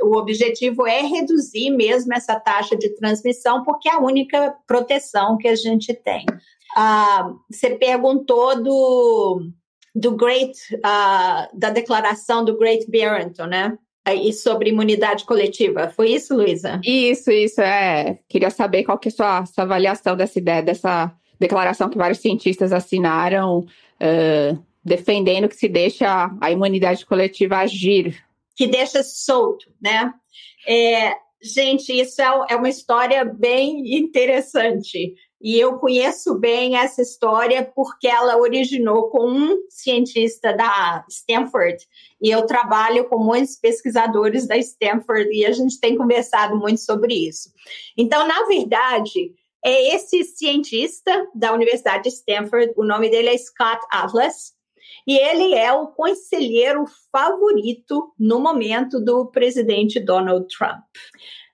o 0.00 0.16
objetivo 0.16 0.86
é 0.86 1.02
reduzir 1.02 1.70
mesmo 1.70 2.14
essa 2.14 2.38
taxa 2.38 2.76
de 2.76 2.90
transmissão, 2.90 3.64
porque 3.64 3.88
é 3.88 3.94
a 3.94 4.00
única 4.00 4.54
proteção 4.64 5.36
que 5.36 5.48
a 5.48 5.56
gente 5.56 5.92
tem. 5.92 6.24
Ah, 6.76 7.32
você 7.50 7.70
perguntou 7.70 8.62
do, 8.62 9.42
do 9.92 10.12
Great, 10.12 10.52
ah, 10.84 11.48
da 11.52 11.70
declaração 11.70 12.44
do 12.44 12.56
Great 12.56 12.88
Barrington, 12.88 13.46
né? 13.46 13.76
E 14.08 14.32
sobre 14.32 14.70
imunidade 14.70 15.24
coletiva. 15.24 15.88
Foi 15.88 16.10
isso, 16.10 16.34
Luísa? 16.34 16.80
Isso, 16.84 17.30
isso. 17.30 17.60
É. 17.60 18.18
Queria 18.28 18.50
saber 18.50 18.84
qual 18.84 18.98
que 18.98 19.08
é 19.08 19.12
a 19.12 19.14
sua, 19.14 19.46
sua 19.46 19.64
avaliação 19.64 20.16
dessa 20.16 20.38
ideia, 20.38 20.62
dessa 20.62 21.12
declaração 21.38 21.88
que 21.88 21.98
vários 21.98 22.18
cientistas 22.18 22.72
assinaram, 22.72 23.58
uh, 23.58 24.64
defendendo 24.84 25.48
que 25.48 25.56
se 25.56 25.68
deixa 25.68 26.30
a 26.40 26.50
imunidade 26.50 27.04
coletiva 27.04 27.58
agir 27.58 28.16
que 28.56 28.66
deixa 28.66 29.02
solto, 29.02 29.72
né? 29.80 30.12
É, 30.66 31.14
gente, 31.42 31.92
isso 31.92 32.20
é, 32.20 32.46
é 32.50 32.56
uma 32.56 32.68
história 32.68 33.24
bem 33.24 33.96
interessante. 33.96 35.14
E 35.42 35.58
eu 35.58 35.78
conheço 35.78 36.38
bem 36.38 36.76
essa 36.76 37.00
história 37.00 37.64
porque 37.74 38.06
ela 38.06 38.36
originou 38.36 39.08
com 39.08 39.26
um 39.26 39.58
cientista 39.70 40.52
da 40.52 41.02
Stanford. 41.08 41.78
E 42.20 42.30
eu 42.30 42.44
trabalho 42.44 43.08
com 43.08 43.18
muitos 43.18 43.56
pesquisadores 43.56 44.46
da 44.46 44.58
Stanford 44.58 45.30
e 45.32 45.46
a 45.46 45.52
gente 45.52 45.80
tem 45.80 45.96
conversado 45.96 46.56
muito 46.56 46.80
sobre 46.80 47.14
isso. 47.14 47.50
Então, 47.96 48.26
na 48.26 48.44
verdade, 48.44 49.32
é 49.64 49.94
esse 49.94 50.24
cientista 50.24 51.26
da 51.34 51.54
Universidade 51.54 52.04
de 52.04 52.10
Stanford, 52.10 52.74
o 52.76 52.84
nome 52.84 53.08
dele 53.08 53.30
é 53.30 53.38
Scott 53.38 53.80
Atlas, 53.90 54.52
e 55.06 55.16
ele 55.16 55.54
é 55.54 55.72
o 55.72 55.88
conselheiro 55.88 56.84
favorito 57.12 58.12
no 58.18 58.40
momento 58.40 59.00
do 59.00 59.26
presidente 59.26 60.00
Donald 60.00 60.46
Trump. 60.56 60.84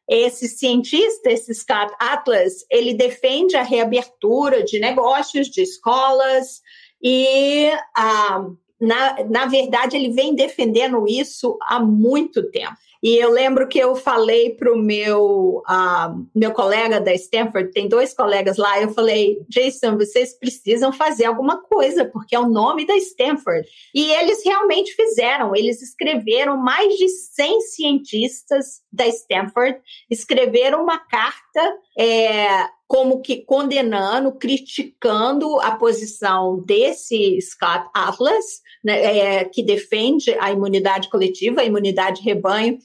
Esse 0.09 0.48
cientista, 0.48 1.30
esse 1.30 1.52
Scott 1.52 1.92
Atlas, 1.98 2.64
ele 2.70 2.94
defende 2.94 3.56
a 3.56 3.62
reabertura 3.62 4.62
de 4.62 4.78
negócios, 4.78 5.48
de 5.48 5.62
escolas 5.62 6.62
e 7.02 7.70
ah, 7.96 8.46
na, 8.80 9.24
na 9.24 9.46
verdade, 9.46 9.96
ele 9.96 10.10
vem 10.10 10.34
defendendo 10.34 11.06
isso 11.08 11.56
há 11.62 11.80
muito 11.80 12.50
tempo. 12.50 12.76
E 13.02 13.16
eu 13.18 13.30
lembro 13.30 13.68
que 13.68 13.78
eu 13.78 13.94
falei 13.94 14.50
para 14.54 14.72
o 14.72 14.76
meu, 14.76 15.62
uh, 15.68 16.26
meu 16.34 16.52
colega 16.52 17.00
da 17.00 17.12
Stanford, 17.14 17.70
tem 17.70 17.88
dois 17.88 18.14
colegas 18.14 18.56
lá, 18.56 18.80
eu 18.80 18.92
falei, 18.92 19.38
Jason, 19.48 19.96
vocês 19.96 20.36
precisam 20.38 20.92
fazer 20.92 21.26
alguma 21.26 21.62
coisa, 21.62 22.04
porque 22.06 22.34
é 22.34 22.40
o 22.40 22.48
nome 22.48 22.86
da 22.86 22.96
Stanford. 22.96 23.68
E 23.94 24.10
eles 24.12 24.44
realmente 24.44 24.92
fizeram, 24.94 25.54
eles 25.54 25.82
escreveram, 25.82 26.56
mais 26.56 26.94
de 26.94 27.08
100 27.08 27.60
cientistas 27.60 28.80
da 28.90 29.06
Stanford 29.06 29.78
escreveram 30.10 30.82
uma 30.82 30.98
carta 30.98 31.78
é, 31.98 32.66
como 32.87 33.20
que 33.20 33.44
condenando, 33.44 34.33
criticando 34.33 35.61
a 35.61 35.72
posição 35.72 36.62
desse 36.64 37.41
Scott 37.41 37.89
Atlas, 37.93 38.62
né, 38.84 39.18
é, 39.39 39.45
que 39.45 39.62
defende 39.62 40.30
a 40.39 40.53
imunidade 40.53 41.11
coletiva, 41.11 41.61
a 41.61 41.64
imunidade 41.64 42.22
rebanho. 42.22 42.78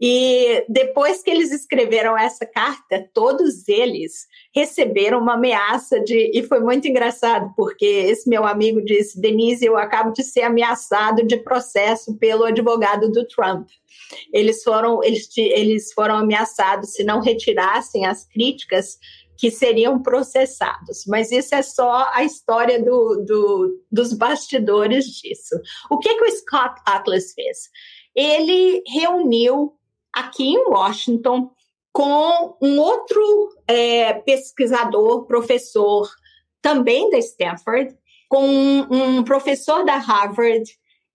E 0.00 0.64
depois 0.68 1.24
que 1.24 1.30
eles 1.30 1.50
escreveram 1.50 2.16
essa 2.16 2.46
carta, 2.46 3.04
todos 3.12 3.66
eles 3.66 4.28
receberam 4.54 5.18
uma 5.18 5.34
ameaça 5.34 5.98
de. 5.98 6.30
E 6.32 6.44
foi 6.44 6.60
muito 6.60 6.86
engraçado, 6.86 7.52
porque 7.56 7.84
esse 7.84 8.28
meu 8.28 8.46
amigo 8.46 8.80
disse: 8.80 9.20
Denise, 9.20 9.66
eu 9.66 9.76
acabo 9.76 10.12
de 10.12 10.22
ser 10.22 10.42
ameaçado 10.42 11.26
de 11.26 11.38
processo 11.38 12.16
pelo 12.16 12.44
advogado 12.44 13.10
do 13.10 13.26
Trump. 13.26 13.68
Eles 14.32 14.62
foram, 14.62 15.02
eles, 15.02 15.28
eles 15.36 15.92
foram 15.92 16.14
ameaçados 16.14 16.92
se 16.92 17.02
não 17.02 17.20
retirassem 17.20 18.06
as 18.06 18.24
críticas 18.24 18.98
que 19.38 19.52
seriam 19.52 20.02
processados. 20.02 21.04
Mas 21.06 21.30
isso 21.30 21.54
é 21.54 21.62
só 21.62 22.10
a 22.12 22.24
história 22.24 22.82
do, 22.82 23.24
do, 23.24 23.84
dos 23.90 24.12
bastidores 24.12 25.06
disso. 25.06 25.54
O 25.88 25.98
que, 25.98 26.12
que 26.12 26.24
o 26.24 26.30
Scott 26.38 26.80
Atlas 26.84 27.32
fez? 27.32 27.70
Ele 28.14 28.82
reuniu 28.84 29.74
aqui 30.12 30.48
em 30.48 30.68
Washington 30.68 31.52
com 31.92 32.56
um 32.60 32.80
outro 32.80 33.50
é, 33.68 34.14
pesquisador, 34.14 35.24
professor, 35.26 36.10
também 36.60 37.08
da 37.08 37.18
Stanford, 37.18 37.96
com 38.28 38.44
um, 38.44 39.18
um 39.18 39.24
professor 39.24 39.84
da 39.84 39.96
Harvard 39.96 40.64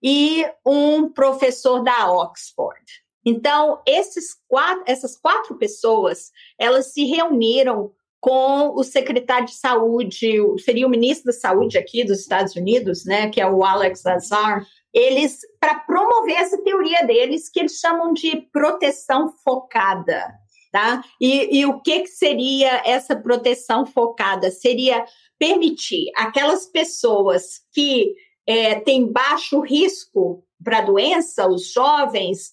e 0.02 0.46
um 0.66 1.10
professor 1.12 1.84
da 1.84 2.10
Oxford. 2.10 3.04
Então, 3.26 3.82
esses 3.86 4.34
quatro, 4.48 4.84
essas 4.86 5.18
quatro 5.18 5.58
pessoas, 5.58 6.32
elas 6.58 6.94
se 6.94 7.06
reuniram 7.06 7.92
com 8.24 8.74
o 8.74 8.86
secretário 8.86 9.48
de 9.48 9.54
saúde, 9.54 10.38
seria 10.64 10.88
o 10.88 10.90
ministro 10.90 11.26
da 11.26 11.38
saúde 11.38 11.78
aqui 11.78 12.06
dos 12.06 12.22
Estados 12.22 12.56
Unidos, 12.56 13.04
né, 13.04 13.30
que 13.30 13.42
é 13.42 13.46
o 13.46 13.66
Alex 13.66 14.06
Azar, 14.06 14.66
eles 14.94 15.40
para 15.60 15.80
promover 15.80 16.38
essa 16.38 16.58
teoria 16.64 17.06
deles 17.06 17.50
que 17.50 17.60
eles 17.60 17.74
chamam 17.80 18.14
de 18.14 18.48
proteção 18.54 19.28
focada, 19.44 20.34
tá? 20.72 21.04
E, 21.20 21.60
e 21.60 21.66
o 21.66 21.82
que, 21.82 22.00
que 22.00 22.08
seria 22.08 22.82
essa 22.86 23.14
proteção 23.14 23.86
focada? 23.86 24.50
Seria 24.52 25.04
permitir 25.38 26.06
aquelas 26.16 26.66
pessoas 26.66 27.60
que 27.74 28.16
é, 28.48 28.80
têm 28.80 29.12
baixo 29.12 29.60
risco 29.60 30.46
para 30.64 30.78
a 30.78 30.86
doença, 30.86 31.46
os 31.46 31.74
jovens 31.74 32.52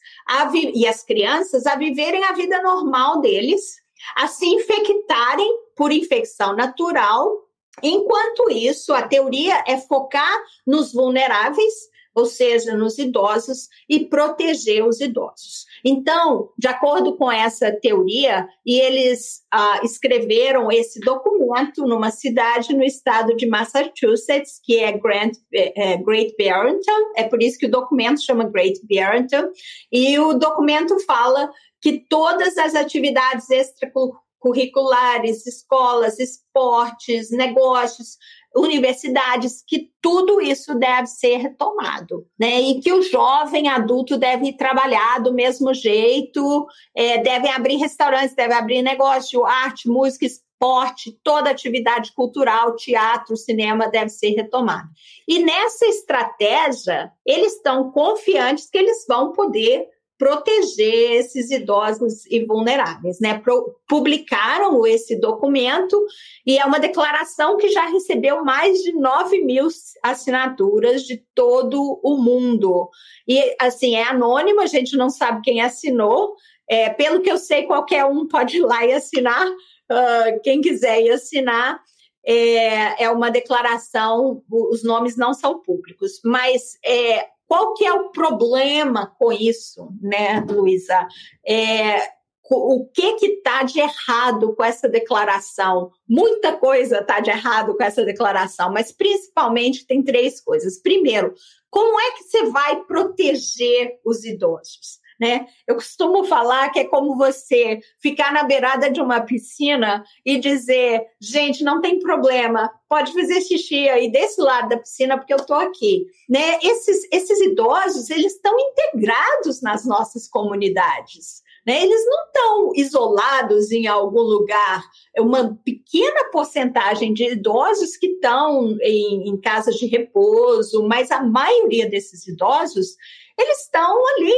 e 0.74 0.84
as 0.84 1.04
crianças, 1.04 1.64
a 1.64 1.76
viverem 1.76 2.24
a 2.24 2.32
vida 2.32 2.60
normal 2.60 3.20
deles, 3.20 3.80
a 4.16 4.26
se 4.26 4.46
infectarem 4.46 5.51
por 5.76 5.92
infecção 5.92 6.55
natural. 6.55 7.48
Enquanto 7.82 8.51
isso, 8.51 8.92
a 8.92 9.03
teoria 9.03 9.64
é 9.66 9.78
focar 9.78 10.38
nos 10.66 10.92
vulneráveis 10.92 11.90
ou 12.14 12.26
seja, 12.26 12.76
nos 12.76 12.98
idosos, 12.98 13.68
e 13.88 14.07
proteger 14.07 14.84
os 14.84 15.01
idosos. 15.01 15.64
Então, 15.84 16.51
de 16.59 16.68
acordo 16.68 17.16
com 17.16 17.30
essa 17.30 17.72
teoria, 17.72 18.46
e 18.66 18.80
eles 18.80 19.42
ah, 19.51 19.80
escreveram 19.84 20.70
esse 20.70 21.01
documento 21.01 21.86
numa 21.86 22.11
cidade 22.11 22.74
no 22.74 22.82
estado 22.82 23.36
de 23.36 23.46
Massachusetts, 23.46 24.61
que 24.62 24.78
é, 24.78 24.92
Grant, 24.92 25.36
é, 25.55 25.92
é 25.92 25.96
Great 25.96 26.34
Barrington, 26.36 27.12
é 27.16 27.24
por 27.24 27.42
isso 27.42 27.59
que 27.59 27.66
o 27.66 27.70
documento 27.70 28.22
chama 28.22 28.51
Great 28.51 28.80
Barrington, 28.88 29.48
e 29.90 30.18
o 30.18 30.34
documento 30.34 30.98
fala 31.01 31.51
que 31.81 32.05
todas 32.09 32.57
as 32.59 32.74
atividades 32.74 33.49
extracurriculares, 33.51 35.47
escolas, 35.47 36.18
esportes, 36.18 37.31
negócios, 37.31 38.16
universidades, 38.55 39.62
que 39.66 39.91
tudo 40.03 40.41
isso 40.41 40.74
deve 40.74 41.07
ser 41.07 41.37
retomado, 41.37 42.26
né? 42.39 42.61
E 42.61 42.81
que 42.81 42.93
o 42.93 43.03
jovem 43.03 43.68
adulto 43.68 44.16
deve 44.16 44.53
trabalhar 44.57 45.20
do 45.20 45.33
mesmo 45.33 45.72
jeito, 45.72 46.66
é, 46.95 47.18
devem 47.18 47.53
abrir 47.53 47.76
restaurantes, 47.76 48.35
deve 48.35 48.55
abrir 48.55 48.83
negócio, 48.83 49.45
arte, 49.45 49.89
música, 49.89 50.26
esporte, 50.26 51.18
toda 51.22 51.51
atividade 51.51 52.12
cultural, 52.12 52.76
teatro, 52.76 53.37
cinema 53.37 53.89
deve 53.89 54.11
ser 54.11 54.31
retomada. 54.31 54.89
E 55.28 55.39
nessa 55.39 55.87
estratégia, 55.87 57.12
eles 57.24 57.55
estão 57.55 57.91
confiantes 57.93 58.68
que 58.68 58.76
eles 58.76 59.07
vão 59.09 59.33
poder 59.33 59.87
proteger 60.20 61.12
esses 61.12 61.50
idosos 61.50 62.26
e 62.26 62.44
vulneráveis, 62.44 63.18
né? 63.20 63.38
Pro, 63.38 63.74
publicaram 63.88 64.86
esse 64.86 65.18
documento 65.18 65.98
e 66.46 66.58
é 66.58 66.64
uma 66.66 66.78
declaração 66.78 67.56
que 67.56 67.70
já 67.70 67.86
recebeu 67.86 68.44
mais 68.44 68.80
de 68.80 68.92
9 68.92 69.42
mil 69.42 69.66
assinaturas 70.02 71.04
de 71.04 71.24
todo 71.34 71.98
o 72.04 72.18
mundo. 72.18 72.90
E, 73.26 73.56
assim, 73.58 73.96
é 73.96 74.02
anônimo, 74.02 74.60
a 74.60 74.66
gente 74.66 74.94
não 74.94 75.08
sabe 75.08 75.40
quem 75.40 75.62
assinou. 75.62 76.34
É, 76.68 76.90
pelo 76.90 77.22
que 77.22 77.32
eu 77.32 77.38
sei, 77.38 77.62
qualquer 77.62 78.04
um 78.04 78.28
pode 78.28 78.58
ir 78.58 78.62
lá 78.62 78.84
e 78.84 78.92
assinar. 78.92 79.48
Uh, 79.48 80.38
quem 80.44 80.60
quiser 80.60 81.00
ir 81.00 81.12
assinar. 81.12 81.80
É, 82.22 83.04
é 83.04 83.10
uma 83.10 83.30
declaração, 83.30 84.42
os 84.50 84.84
nomes 84.84 85.16
não 85.16 85.32
são 85.32 85.62
públicos, 85.62 86.20
mas 86.22 86.78
é, 86.84 87.26
qual 87.51 87.74
que 87.74 87.84
é 87.84 87.92
o 87.92 88.11
problema 88.11 89.12
com 89.18 89.32
isso, 89.32 89.88
né, 90.01 90.38
Luísa? 90.48 91.09
É, 91.44 92.01
o 92.48 92.86
que 92.86 93.14
que 93.14 93.26
está 93.26 93.64
de 93.64 93.80
errado 93.80 94.55
com 94.55 94.62
essa 94.62 94.88
declaração? 94.88 95.90
Muita 96.09 96.57
coisa 96.57 96.98
está 96.98 97.18
de 97.18 97.28
errado 97.28 97.76
com 97.76 97.82
essa 97.82 98.05
declaração, 98.05 98.72
mas 98.72 98.92
principalmente 98.92 99.84
tem 99.84 100.01
três 100.01 100.40
coisas. 100.40 100.80
Primeiro, 100.80 101.34
como 101.68 101.98
é 102.01 102.12
que 102.12 102.22
você 102.22 102.44
vai 102.44 102.84
proteger 102.84 103.98
os 104.05 104.24
idosos? 104.24 105.01
Né? 105.20 105.46
Eu 105.66 105.74
costumo 105.74 106.24
falar 106.24 106.70
que 106.70 106.80
é 106.80 106.84
como 106.84 107.16
você 107.16 107.78
ficar 108.00 108.32
na 108.32 108.42
beirada 108.42 108.90
de 108.90 109.00
uma 109.00 109.20
piscina 109.20 110.02
e 110.24 110.38
dizer, 110.38 111.06
gente, 111.20 111.62
não 111.62 111.82
tem 111.82 111.98
problema, 111.98 112.70
pode 112.88 113.12
fazer 113.12 113.42
xixi 113.42 113.88
aí 113.88 114.10
desse 114.10 114.40
lado 114.40 114.70
da 114.70 114.78
piscina 114.78 115.18
porque 115.18 115.34
eu 115.34 115.38
estou 115.38 115.56
aqui, 115.56 116.06
né? 116.28 116.58
Esses, 116.62 117.06
esses 117.12 117.38
idosos, 117.40 118.08
eles 118.08 118.34
estão 118.34 118.56
integrados 118.58 119.60
nas 119.60 119.84
nossas 119.84 120.26
comunidades. 120.26 121.42
Né? 121.66 121.82
Eles 121.82 122.04
não 122.06 122.24
estão 122.24 122.72
isolados 122.74 123.70
em 123.70 123.86
algum 123.86 124.22
lugar. 124.22 124.82
É 125.14 125.20
uma 125.20 125.58
pequena 125.62 126.30
porcentagem 126.32 127.12
de 127.12 127.32
idosos 127.32 127.96
que 127.96 128.06
estão 128.06 128.76
em, 128.80 129.28
em 129.28 129.36
casas 129.38 129.76
de 129.76 129.86
repouso, 129.86 130.86
mas 130.86 131.10
a 131.10 131.22
maioria 131.22 131.88
desses 131.88 132.26
idosos 132.26 132.96
eles 133.41 133.62
estão 133.62 134.07
ali 134.09 134.34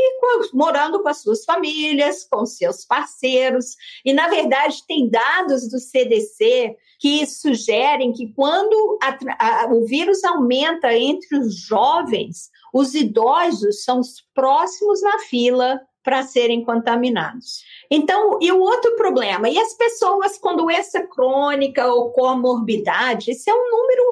morando 0.52 1.02
com 1.02 1.08
as 1.08 1.22
suas 1.22 1.44
famílias, 1.44 2.26
com 2.30 2.46
seus 2.46 2.84
parceiros. 2.84 3.76
E, 4.04 4.12
na 4.12 4.28
verdade, 4.28 4.84
tem 4.86 5.08
dados 5.08 5.68
do 5.68 5.78
CDC 5.78 6.76
que 6.98 7.26
sugerem 7.26 8.12
que 8.12 8.32
quando 8.32 8.98
a, 9.02 9.64
a, 9.64 9.66
o 9.72 9.84
vírus 9.86 10.22
aumenta 10.22 10.94
entre 10.94 11.36
os 11.36 11.56
jovens, 11.56 12.50
os 12.72 12.94
idosos 12.94 13.82
são 13.82 14.00
os 14.00 14.24
próximos 14.34 15.02
na 15.02 15.18
fila 15.20 15.80
para 16.04 16.22
serem 16.22 16.64
contaminados. 16.64 17.62
Então, 17.90 18.38
e 18.40 18.50
o 18.50 18.60
outro 18.60 18.96
problema, 18.96 19.48
e 19.48 19.58
as 19.58 19.74
pessoas 19.74 20.38
com 20.38 20.56
doença 20.56 21.06
crônica 21.06 21.86
ou 21.86 22.10
comorbidade, 22.12 23.30
esse 23.30 23.48
é 23.48 23.54
um 23.54 23.70
número 23.70 24.02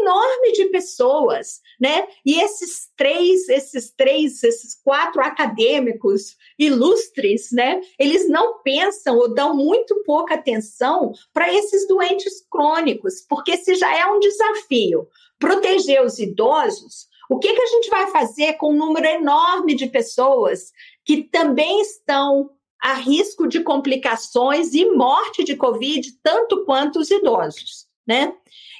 enorme 0.00 0.52
de 0.52 0.66
pessoas, 0.66 1.60
né? 1.80 2.06
E 2.24 2.40
esses 2.40 2.88
três, 2.96 3.48
esses 3.48 3.90
três, 3.90 4.42
esses 4.42 4.74
quatro 4.74 5.22
acadêmicos 5.22 6.36
ilustres, 6.58 7.50
né? 7.52 7.80
Eles 7.98 8.28
não 8.28 8.62
pensam 8.62 9.16
ou 9.16 9.32
dão 9.32 9.54
muito 9.54 10.02
pouca 10.04 10.34
atenção 10.34 11.12
para 11.32 11.52
esses 11.52 11.86
doentes 11.86 12.44
crônicos, 12.50 13.20
porque 13.28 13.56
se 13.56 13.74
já 13.74 13.96
é 13.96 14.06
um 14.06 14.18
desafio 14.18 15.08
proteger 15.38 16.04
os 16.04 16.18
idosos, 16.18 17.06
o 17.30 17.38
que, 17.38 17.52
que 17.52 17.62
a 17.62 17.66
gente 17.66 17.90
vai 17.90 18.10
fazer 18.10 18.54
com 18.54 18.72
um 18.72 18.76
número 18.76 19.06
enorme 19.06 19.74
de 19.74 19.86
pessoas 19.86 20.72
que 21.04 21.22
também 21.22 21.80
estão 21.82 22.50
a 22.80 22.94
risco 22.94 23.46
de 23.46 23.60
complicações 23.60 24.72
e 24.72 24.84
morte 24.90 25.44
de 25.44 25.56
Covid, 25.56 26.12
tanto 26.22 26.64
quanto 26.64 27.00
os 27.00 27.10
idosos, 27.10 27.86
né? 28.06 28.32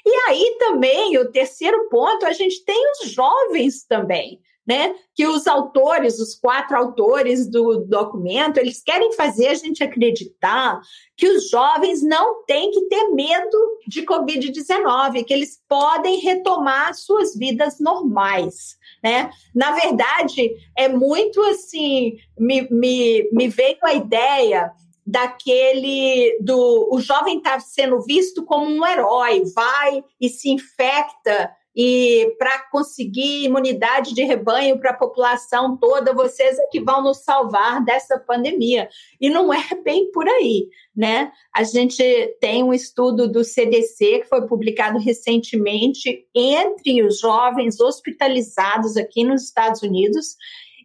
E 0.05 0.09
aí 0.27 0.57
também, 0.59 1.17
o 1.17 1.31
terceiro 1.31 1.89
ponto, 1.89 2.25
a 2.25 2.31
gente 2.31 2.63
tem 2.63 2.91
os 2.91 3.11
jovens 3.11 3.83
também, 3.83 4.39
né? 4.67 4.93
Que 5.15 5.25
os 5.27 5.47
autores, 5.47 6.19
os 6.19 6.35
quatro 6.35 6.77
autores 6.77 7.49
do 7.49 7.85
documento, 7.85 8.57
eles 8.57 8.83
querem 8.83 9.13
fazer 9.13 9.47
a 9.47 9.53
gente 9.55 9.83
acreditar 9.83 10.79
que 11.17 11.27
os 11.27 11.49
jovens 11.49 12.03
não 12.03 12.43
têm 12.45 12.71
que 12.71 12.81
ter 12.81 13.09
medo 13.09 13.79
de 13.87 14.05
Covid-19, 14.05 15.25
que 15.25 15.33
eles 15.33 15.59
podem 15.67 16.19
retomar 16.19 16.93
suas 16.93 17.35
vidas 17.35 17.79
normais. 17.79 18.77
Né? 19.03 19.29
Na 19.55 19.71
verdade, 19.71 20.51
é 20.77 20.87
muito 20.87 21.41
assim, 21.43 22.17
me, 22.37 22.67
me, 22.69 23.29
me 23.31 23.47
veio 23.47 23.77
a 23.83 23.93
ideia 23.93 24.71
daquele 25.09 26.37
do 26.41 26.89
o 26.91 26.99
jovem 27.01 27.37
está 27.37 27.59
sendo 27.59 28.01
visto 28.01 28.43
como 28.45 28.65
um 28.65 28.85
herói, 28.85 29.43
vai 29.55 30.03
e 30.21 30.29
se 30.29 30.49
infecta 30.49 31.51
e 31.75 32.35
para 32.37 32.59
conseguir 32.71 33.45
imunidade 33.45 34.13
de 34.13 34.23
rebanho 34.23 34.79
para 34.79 34.91
a 34.91 34.97
população 34.97 35.77
toda, 35.77 36.13
vocês 36.13 36.59
é 36.59 36.67
que 36.67 36.81
vão 36.81 37.01
nos 37.01 37.19
salvar 37.19 37.83
dessa 37.85 38.19
pandemia. 38.19 38.89
E 39.21 39.29
não 39.29 39.53
é 39.53 39.63
bem 39.83 40.11
por 40.11 40.27
aí, 40.27 40.67
né? 40.95 41.31
A 41.55 41.63
gente 41.63 42.03
tem 42.41 42.63
um 42.63 42.73
estudo 42.73 43.31
do 43.31 43.43
CDC 43.43 44.19
que 44.19 44.27
foi 44.27 44.45
publicado 44.45 44.99
recentemente 44.99 46.27
entre 46.35 47.01
os 47.01 47.19
jovens 47.19 47.79
hospitalizados 47.79 48.97
aqui 48.97 49.23
nos 49.23 49.43
Estados 49.43 49.81
Unidos 49.81 50.35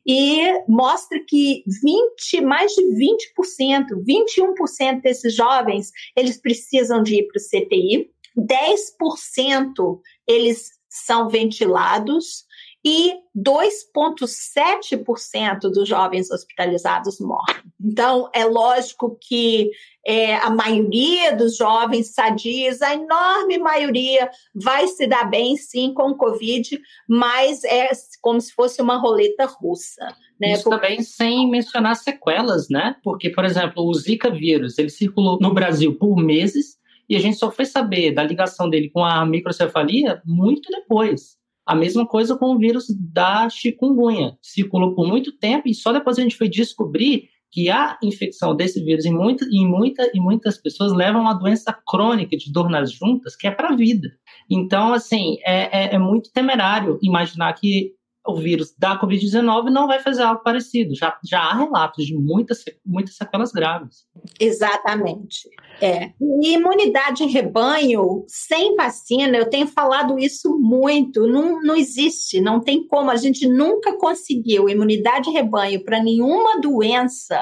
e 0.06 0.62
mostra 0.68 1.18
que 1.26 1.62
20, 1.66 2.40
mais 2.42 2.72
de 2.72 2.82
20%, 2.82 3.86
21% 4.06 5.00
desses 5.00 5.34
jovens, 5.34 5.90
eles 6.16 6.40
precisam 6.40 7.02
de 7.02 7.16
ir 7.16 7.26
para 7.28 7.38
o 7.38 7.42
CTI, 7.42 8.10
10% 8.36 10.00
eles 10.26 10.70
são 10.88 11.28
ventilados 11.28 12.44
e 12.84 13.14
2,7% 13.34 15.70
dos 15.72 15.88
jovens 15.88 16.30
hospitalizados 16.30 17.18
morrem. 17.18 17.64
Então, 17.82 18.28
é 18.34 18.44
lógico 18.44 19.16
que 19.20 19.70
é, 20.06 20.36
a 20.36 20.50
maioria 20.50 21.34
dos 21.34 21.56
jovens 21.56 22.12
sadios, 22.12 22.82
a 22.82 22.94
enorme 22.94 23.56
maioria, 23.56 24.30
vai 24.54 24.86
se 24.86 25.06
dar 25.06 25.30
bem 25.30 25.56
sim 25.56 25.94
com 25.94 26.10
o 26.10 26.16
Covid, 26.16 26.78
mas 27.08 27.64
é 27.64 27.88
como 28.20 28.38
se 28.38 28.52
fosse 28.52 28.82
uma 28.82 28.98
roleta 28.98 29.46
russa. 29.46 30.14
Né? 30.38 30.52
Isso 30.52 30.64
Porque... 30.64 30.82
também 30.82 31.00
sem 31.02 31.50
mencionar 31.50 31.96
sequelas, 31.96 32.68
né? 32.68 32.96
Porque, 33.02 33.30
por 33.30 33.46
exemplo, 33.46 33.82
o 33.82 33.94
Zika 33.94 34.28
vírus, 34.30 34.76
ele 34.78 34.90
circulou 34.90 35.38
no 35.40 35.54
Brasil 35.54 35.96
por 35.96 36.16
meses 36.16 36.76
e 37.08 37.16
a 37.16 37.20
gente 37.20 37.38
só 37.38 37.50
foi 37.50 37.64
saber 37.64 38.12
da 38.12 38.22
ligação 38.22 38.68
dele 38.68 38.90
com 38.90 39.02
a 39.02 39.24
microcefalia 39.24 40.20
muito 40.24 40.70
depois. 40.70 41.42
A 41.66 41.74
mesma 41.74 42.06
coisa 42.06 42.36
com 42.36 42.54
o 42.54 42.58
vírus 42.58 42.86
da 43.12 43.48
chikungunya. 43.48 44.36
Circulou 44.42 44.94
por 44.94 45.06
muito 45.06 45.32
tempo 45.32 45.68
e 45.68 45.74
só 45.74 45.92
depois 45.92 46.18
a 46.18 46.22
gente 46.22 46.36
foi 46.36 46.48
descobrir 46.48 47.28
que 47.50 47.70
a 47.70 47.96
infecção 48.02 48.54
desse 48.54 48.84
vírus 48.84 49.04
em, 49.04 49.12
muita, 49.12 49.44
em, 49.44 49.64
muita, 49.64 50.10
em 50.12 50.20
muitas 50.20 50.58
pessoas 50.58 50.92
leva 50.92 51.18
a 51.18 51.20
uma 51.20 51.34
doença 51.34 51.72
crônica 51.86 52.36
de 52.36 52.52
dor 52.52 52.68
nas 52.68 52.90
juntas, 52.90 53.36
que 53.36 53.46
é 53.46 53.50
para 53.50 53.68
a 53.68 53.76
vida. 53.76 54.08
Então, 54.50 54.92
assim, 54.92 55.36
é, 55.46 55.84
é, 55.84 55.94
é 55.94 55.98
muito 55.98 56.32
temerário 56.32 56.98
imaginar 57.00 57.52
que 57.52 57.92
o 58.26 58.36
vírus 58.36 58.74
da 58.78 58.98
Covid-19 58.98 59.70
não 59.70 59.86
vai 59.86 60.00
fazer 60.00 60.22
algo 60.22 60.42
parecido. 60.42 60.94
Já, 60.94 61.18
já 61.24 61.40
há 61.40 61.54
relatos 61.54 62.06
de 62.06 62.16
muitas, 62.16 62.64
muitas 62.84 63.16
sequelas 63.16 63.52
graves. 63.52 64.06
Exatamente. 64.40 65.48
É. 65.80 66.12
E 66.20 66.54
imunidade 66.54 67.22
em 67.22 67.28
rebanho, 67.28 68.24
sem 68.26 68.74
vacina, 68.76 69.36
eu 69.36 69.50
tenho 69.50 69.66
falado 69.66 70.18
isso 70.18 70.58
muito, 70.58 71.26
não, 71.26 71.60
não 71.60 71.76
existe, 71.76 72.40
não 72.40 72.60
tem 72.60 72.86
como. 72.86 73.10
A 73.10 73.16
gente 73.16 73.46
nunca 73.46 73.98
conseguiu 73.98 74.68
imunidade 74.68 75.28
em 75.28 75.34
rebanho 75.34 75.84
para 75.84 76.02
nenhuma 76.02 76.60
doença, 76.60 77.38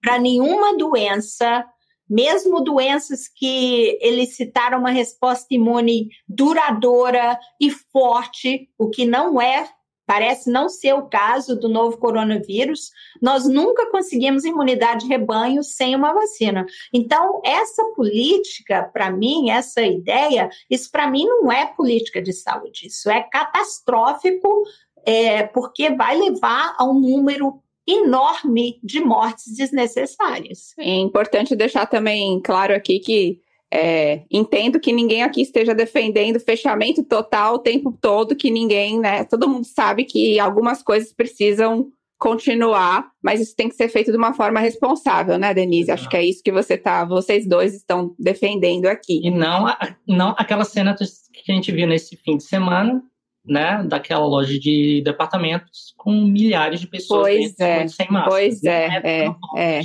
para 0.00 0.18
nenhuma 0.18 0.76
doença 0.76 1.64
mesmo 2.08 2.62
doenças 2.62 3.26
que 3.26 3.98
eles 4.00 4.36
citaram 4.36 4.78
uma 4.78 4.90
resposta 4.90 5.46
imune 5.50 6.08
duradoura 6.28 7.36
e 7.60 7.68
forte, 7.68 8.68
o 8.78 8.88
que 8.88 9.04
não 9.04 9.40
é 9.40 9.68
Parece 10.06 10.50
não 10.50 10.68
ser 10.68 10.94
o 10.94 11.08
caso 11.08 11.58
do 11.58 11.68
novo 11.68 11.98
coronavírus. 11.98 12.90
Nós 13.20 13.46
nunca 13.48 13.90
conseguimos 13.90 14.44
imunidade 14.44 15.04
de 15.04 15.08
rebanho 15.08 15.62
sem 15.62 15.96
uma 15.96 16.12
vacina. 16.12 16.64
Então, 16.92 17.40
essa 17.44 17.82
política, 17.96 18.88
para 18.92 19.10
mim, 19.10 19.50
essa 19.50 19.82
ideia, 19.82 20.48
isso 20.70 20.90
para 20.90 21.10
mim 21.10 21.24
não 21.26 21.50
é 21.50 21.66
política 21.66 22.22
de 22.22 22.32
saúde. 22.32 22.86
Isso 22.86 23.10
é 23.10 23.22
catastrófico, 23.22 24.62
é, 25.04 25.42
porque 25.44 25.90
vai 25.90 26.16
levar 26.18 26.74
a 26.78 26.84
um 26.84 27.00
número 27.00 27.60
enorme 27.86 28.80
de 28.82 29.00
mortes 29.00 29.54
desnecessárias. 29.56 30.74
É 30.78 30.94
importante 30.94 31.54
deixar 31.54 31.86
também 31.86 32.40
claro 32.40 32.74
aqui 32.74 32.98
que 32.98 33.40
é, 33.76 34.22
entendo 34.30 34.80
que 34.80 34.90
ninguém 34.90 35.22
aqui 35.22 35.42
esteja 35.42 35.74
defendendo 35.74 36.40
fechamento 36.40 37.04
total 37.04 37.56
o 37.56 37.58
tempo 37.58 37.92
todo, 38.00 38.34
que 38.34 38.50
ninguém, 38.50 38.98
né? 38.98 39.24
Todo 39.24 39.48
mundo 39.48 39.66
sabe 39.66 40.04
que 40.04 40.40
algumas 40.40 40.82
coisas 40.82 41.12
precisam 41.12 41.88
continuar, 42.18 43.10
mas 43.22 43.38
isso 43.38 43.54
tem 43.54 43.68
que 43.68 43.74
ser 43.74 43.90
feito 43.90 44.10
de 44.10 44.16
uma 44.16 44.32
forma 44.32 44.60
responsável, 44.60 45.36
né, 45.36 45.52
Denise? 45.52 45.90
Acho 45.90 46.08
que 46.08 46.16
é 46.16 46.24
isso 46.24 46.42
que 46.42 46.50
você 46.50 46.78
tá, 46.78 47.04
vocês 47.04 47.46
dois 47.46 47.74
estão 47.74 48.14
defendendo 48.18 48.86
aqui. 48.86 49.20
E 49.22 49.30
não, 49.30 49.66
não 50.08 50.34
aquela 50.38 50.64
cena 50.64 50.96
que 50.96 51.52
a 51.52 51.54
gente 51.54 51.70
viu 51.70 51.86
nesse 51.86 52.16
fim 52.16 52.38
de 52.38 52.44
semana, 52.44 53.02
né, 53.44 53.84
daquela 53.86 54.24
loja 54.24 54.58
de 54.58 55.02
departamentos 55.04 55.92
com 55.98 56.12
milhares 56.12 56.80
de 56.80 56.86
pessoas 56.86 57.28
pois 57.28 57.60
é, 57.60 57.86
sem 57.88 58.06
máscara. 58.10 58.30
Pois 58.30 58.64
é, 58.64 58.86
é, 59.04 59.34
é. 59.54 59.80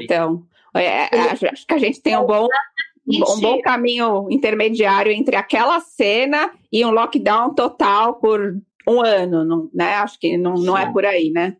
Então, 0.00 0.42
é, 0.74 1.04
acho, 1.30 1.46
acho 1.46 1.66
que 1.66 1.74
a 1.74 1.78
gente 1.78 2.00
tem 2.00 2.16
um 2.16 2.24
bom 2.24 2.48
um 3.06 3.40
bom 3.40 3.60
caminho 3.60 4.26
intermediário 4.30 5.10
entre 5.12 5.36
aquela 5.36 5.80
cena 5.80 6.50
e 6.72 6.84
um 6.84 6.90
lockdown 6.90 7.54
total 7.54 8.14
por 8.14 8.60
um 8.88 9.00
ano, 9.02 9.44
não, 9.44 9.70
né? 9.72 9.94
Acho 9.94 10.18
que 10.18 10.36
não, 10.36 10.54
não 10.54 10.76
é 10.76 10.90
por 10.90 11.04
aí, 11.04 11.30
né? 11.30 11.56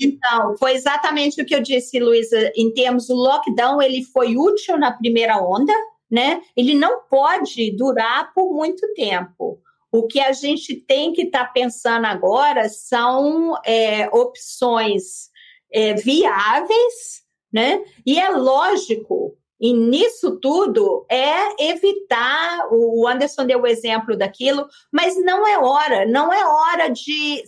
Então, 0.00 0.56
foi 0.58 0.72
exatamente 0.72 1.40
o 1.40 1.44
que 1.44 1.54
eu 1.54 1.62
disse, 1.62 1.98
Luísa. 1.98 2.52
Em 2.56 2.72
termos 2.72 3.08
do 3.08 3.14
lockdown, 3.14 3.82
ele 3.82 4.02
foi 4.04 4.36
útil 4.36 4.78
na 4.78 4.92
primeira 4.92 5.36
onda, 5.38 5.72
né? 6.10 6.40
Ele 6.56 6.74
não 6.74 7.02
pode 7.10 7.74
durar 7.76 8.32
por 8.32 8.54
muito 8.54 8.86
tempo. 8.94 9.60
O 9.92 10.06
que 10.06 10.20
a 10.20 10.32
gente 10.32 10.74
tem 10.74 11.12
que 11.12 11.22
estar 11.22 11.46
tá 11.46 11.52
pensando 11.52 12.06
agora 12.06 12.68
são 12.68 13.54
é, 13.64 14.08
opções 14.08 15.30
é, 15.72 15.94
viáveis, 15.94 17.22
né? 17.52 17.82
E 18.04 18.18
é 18.18 18.30
lógico 18.30 19.36
e 19.60 19.72
nisso 19.72 20.38
tudo 20.38 21.06
é 21.10 21.70
evitar, 21.70 22.68
o 22.70 23.06
Anderson 23.06 23.46
deu 23.46 23.62
o 23.62 23.66
exemplo 23.66 24.16
daquilo, 24.16 24.66
mas 24.92 25.16
não 25.22 25.46
é 25.46 25.58
hora, 25.58 26.06
não 26.06 26.32
é 26.32 26.46
hora 26.46 26.88
de 26.88 27.42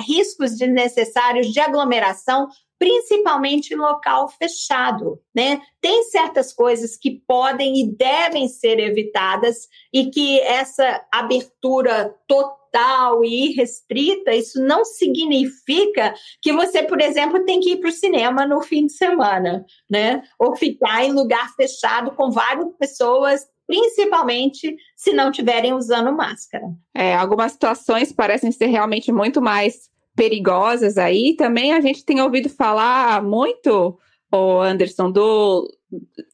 riscos 0.00 0.58
desnecessários 0.58 1.48
de 1.48 1.60
aglomeração, 1.60 2.48
principalmente 2.78 3.72
em 3.72 3.76
local 3.76 4.28
fechado, 4.28 5.20
né? 5.32 5.62
Tem 5.80 6.02
certas 6.04 6.52
coisas 6.52 6.96
que 6.96 7.22
podem 7.28 7.80
e 7.80 7.86
devem 7.96 8.48
ser 8.48 8.80
evitadas 8.80 9.68
e 9.92 10.10
que 10.10 10.40
essa 10.40 11.04
abertura 11.12 12.12
total 12.26 12.61
total 12.72 13.24
e 13.24 13.50
irrestrita, 13.50 14.34
isso 14.34 14.60
não 14.64 14.84
significa 14.84 16.14
que 16.40 16.52
você, 16.52 16.82
por 16.82 17.00
exemplo, 17.00 17.44
tem 17.44 17.60
que 17.60 17.72
ir 17.72 17.76
para 17.76 17.90
o 17.90 17.92
cinema 17.92 18.46
no 18.46 18.62
fim 18.62 18.86
de 18.86 18.92
semana, 18.94 19.64
né? 19.88 20.22
Ou 20.38 20.56
ficar 20.56 21.04
em 21.04 21.12
lugar 21.12 21.54
fechado 21.54 22.12
com 22.12 22.30
várias 22.30 22.68
pessoas 22.78 23.46
principalmente 23.64 24.76
se 24.96 25.12
não 25.12 25.30
estiverem 25.30 25.72
usando 25.72 26.12
máscara. 26.12 26.64
É, 26.94 27.14
algumas 27.14 27.52
situações 27.52 28.12
parecem 28.12 28.50
ser 28.50 28.66
realmente 28.66 29.10
muito 29.12 29.40
mais 29.40 29.88
perigosas 30.14 30.98
aí. 30.98 31.34
Também 31.36 31.72
a 31.72 31.80
gente 31.80 32.04
tem 32.04 32.20
ouvido 32.20 32.50
falar 32.50 33.22
muito, 33.22 33.98
o 34.38 34.60
Anderson, 34.60 35.10
do 35.10 35.68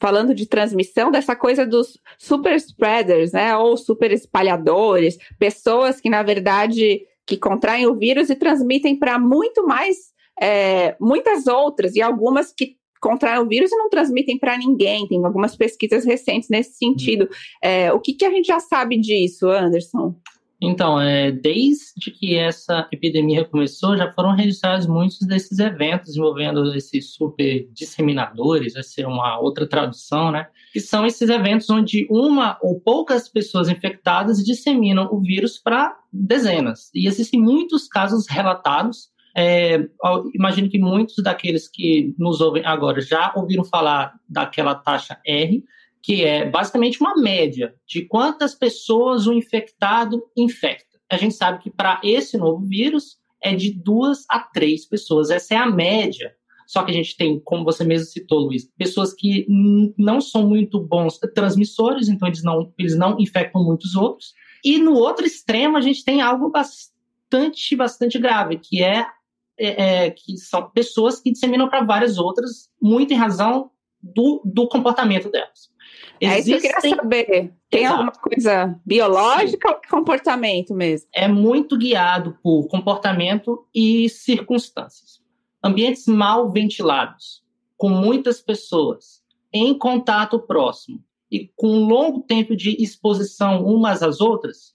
falando 0.01 0.35
de 0.35 0.47
transmissão, 0.47 1.11
dessa 1.11 1.35
coisa 1.35 1.67
dos 1.67 1.99
super 2.17 2.55
spreaders, 2.57 3.33
né? 3.33 3.57
Ou 3.57 3.77
super 3.77 4.13
espalhadores, 4.13 5.19
pessoas 5.39 6.01
que, 6.01 6.09
na 6.09 6.23
verdade, 6.23 7.03
que 7.27 7.37
contraem 7.37 7.87
o 7.87 7.95
vírus 7.95 8.31
e 8.31 8.37
transmitem 8.37 8.97
para 8.97 9.19
muito 9.19 9.67
mais, 9.67 9.97
é, 10.41 10.97
muitas 11.01 11.47
outras, 11.47 11.97
e 11.97 12.03
algumas 12.03 12.53
que 12.53 12.77
contraem 13.01 13.39
o 13.41 13.47
vírus 13.47 13.71
e 13.71 13.77
não 13.77 13.89
transmitem 13.89 14.39
para 14.39 14.57
ninguém. 14.57 15.07
Tem 15.07 15.25
algumas 15.25 15.57
pesquisas 15.57 16.05
recentes 16.05 16.49
nesse 16.49 16.77
sentido. 16.77 17.29
É, 17.63 17.93
o 17.93 18.01
que, 18.01 18.13
que 18.13 18.25
a 18.25 18.31
gente 18.31 18.47
já 18.47 18.61
sabe 18.61 18.97
disso, 18.97 19.49
Anderson? 19.49 20.15
Então, 20.61 21.01
é, 21.01 21.31
desde 21.31 22.11
que 22.11 22.35
essa 22.35 22.89
epidemia 22.91 23.45
começou, 23.45 23.97
já 23.97 24.13
foram 24.13 24.35
registrados 24.35 24.89
muitos 24.89 25.21
desses 25.21 25.59
eventos 25.61 26.17
envolvendo 26.17 26.75
esses 26.75 27.15
super 27.15 27.69
disseminadores, 27.73 28.75
vai 28.75 28.83
ser 28.83 29.07
uma 29.07 29.39
outra 29.39 29.69
tradução, 29.69 30.33
né? 30.33 30.49
Que 30.73 30.81
são 30.81 31.07
esses 31.07 31.31
eventos 31.31 31.71
onde 31.71 32.09
uma 32.11 32.59
ou 32.61 32.81
poucas 32.81 33.29
pessoas 33.29 33.69
infectadas 33.69 34.45
disseminam 34.45 35.09
o 35.13 35.21
vírus 35.21 35.59
para 35.59 35.97
dezenas. 36.13 36.91
E 36.93 37.07
existem 37.07 37.41
muitos 37.41 37.87
casos 37.87 38.27
relatados. 38.29 39.11
É, 39.37 39.79
imagino 40.35 40.69
que 40.69 40.79
muitos 40.79 41.23
daqueles 41.23 41.69
que 41.69 42.15
nos 42.19 42.41
ouvem 42.41 42.65
agora 42.67 43.01
já 43.01 43.33
ouviram 43.37 43.63
falar 43.65 44.15
daquela 44.29 44.75
taxa 44.75 45.21
R, 45.25 45.63
que 46.03 46.25
é 46.25 46.49
basicamente 46.49 47.01
uma 47.01 47.17
média 47.17 47.75
de 47.87 48.03
quantas 48.03 48.55
pessoas 48.55 49.27
o 49.27 49.33
infectado 49.33 50.23
infecta. 50.37 50.99
A 51.11 51.17
gente 51.17 51.35
sabe 51.35 51.63
que 51.63 51.71
para 51.71 52.01
esse 52.05 52.37
novo 52.37 52.65
vírus 52.65 53.19
é 53.43 53.55
de 53.55 53.73
duas 53.73 54.25
a 54.29 54.41
três 54.41 54.85
pessoas. 54.85 55.31
Essa 55.31 55.55
é 55.55 55.57
a 55.57 55.71
média. 55.71 56.35
Só 56.67 56.83
que 56.83 56.91
a 56.91 56.95
gente 56.95 57.17
tem, 57.17 57.41
como 57.41 57.65
você 57.65 57.83
mesmo 57.83 58.07
citou, 58.07 58.41
Luiz, 58.41 58.71
pessoas 58.77 59.15
que 59.15 59.47
não 59.97 60.21
são 60.21 60.47
muito 60.47 60.79
bons 60.79 61.19
transmissores, 61.35 62.09
então 62.09 62.29
eles 62.29 62.43
não, 62.43 62.73
eles 62.79 62.97
não 62.97 63.19
infectam 63.19 63.65
muitos 63.65 63.97
outros. 63.97 64.35
E 64.63 64.79
no 64.79 64.93
outro 64.93 65.25
extremo, 65.25 65.79
a 65.79 65.81
gente 65.81 66.05
tem 66.05 66.21
algo 66.21 66.51
bastante, 66.51 67.75
bastante 67.75 68.19
grave, 68.19 68.59
que 68.59 68.83
é, 68.83 69.07
é, 69.59 70.05
é 70.05 70.11
que 70.11 70.37
são 70.37 70.69
pessoas 70.69 71.21
que 71.21 71.33
disseminam 71.33 71.71
para 71.71 71.85
várias 71.85 72.19
outras, 72.19 72.69
muito 72.83 73.15
em 73.15 73.17
razão 73.17 73.71
do, 74.03 74.43
do 74.45 74.69
comportamento 74.69 75.31
delas. 75.31 75.71
É 76.21 76.39
isso 76.39 76.49
que 76.49 76.55
eu 76.55 76.61
queria 76.61 76.97
saber. 76.97 77.55
Tem 77.71 77.81
Exato. 77.81 77.95
alguma 77.95 78.13
coisa 78.13 78.81
biológica 78.85 79.69
Sim. 79.69 79.75
ou 79.75 79.81
comportamento 79.99 80.75
mesmo? 80.75 81.09
É 81.15 81.29
muito 81.29 81.77
guiado 81.77 82.39
por 82.43 82.67
comportamento 82.69 83.67
e 83.75 84.09
circunstâncias. 84.09 85.21
Ambientes 85.63 86.07
mal 86.07 86.51
ventilados, 86.51 87.43
com 87.77 87.89
muitas 87.89 88.41
pessoas, 88.41 89.23
em 89.53 89.77
contato 89.77 90.39
próximo 90.39 91.03
e 91.31 91.51
com 91.57 91.87
longo 91.87 92.21
tempo 92.23 92.57
de 92.57 92.83
exposição 92.83 93.65
umas 93.65 94.03
às 94.03 94.21
outras, 94.21 94.75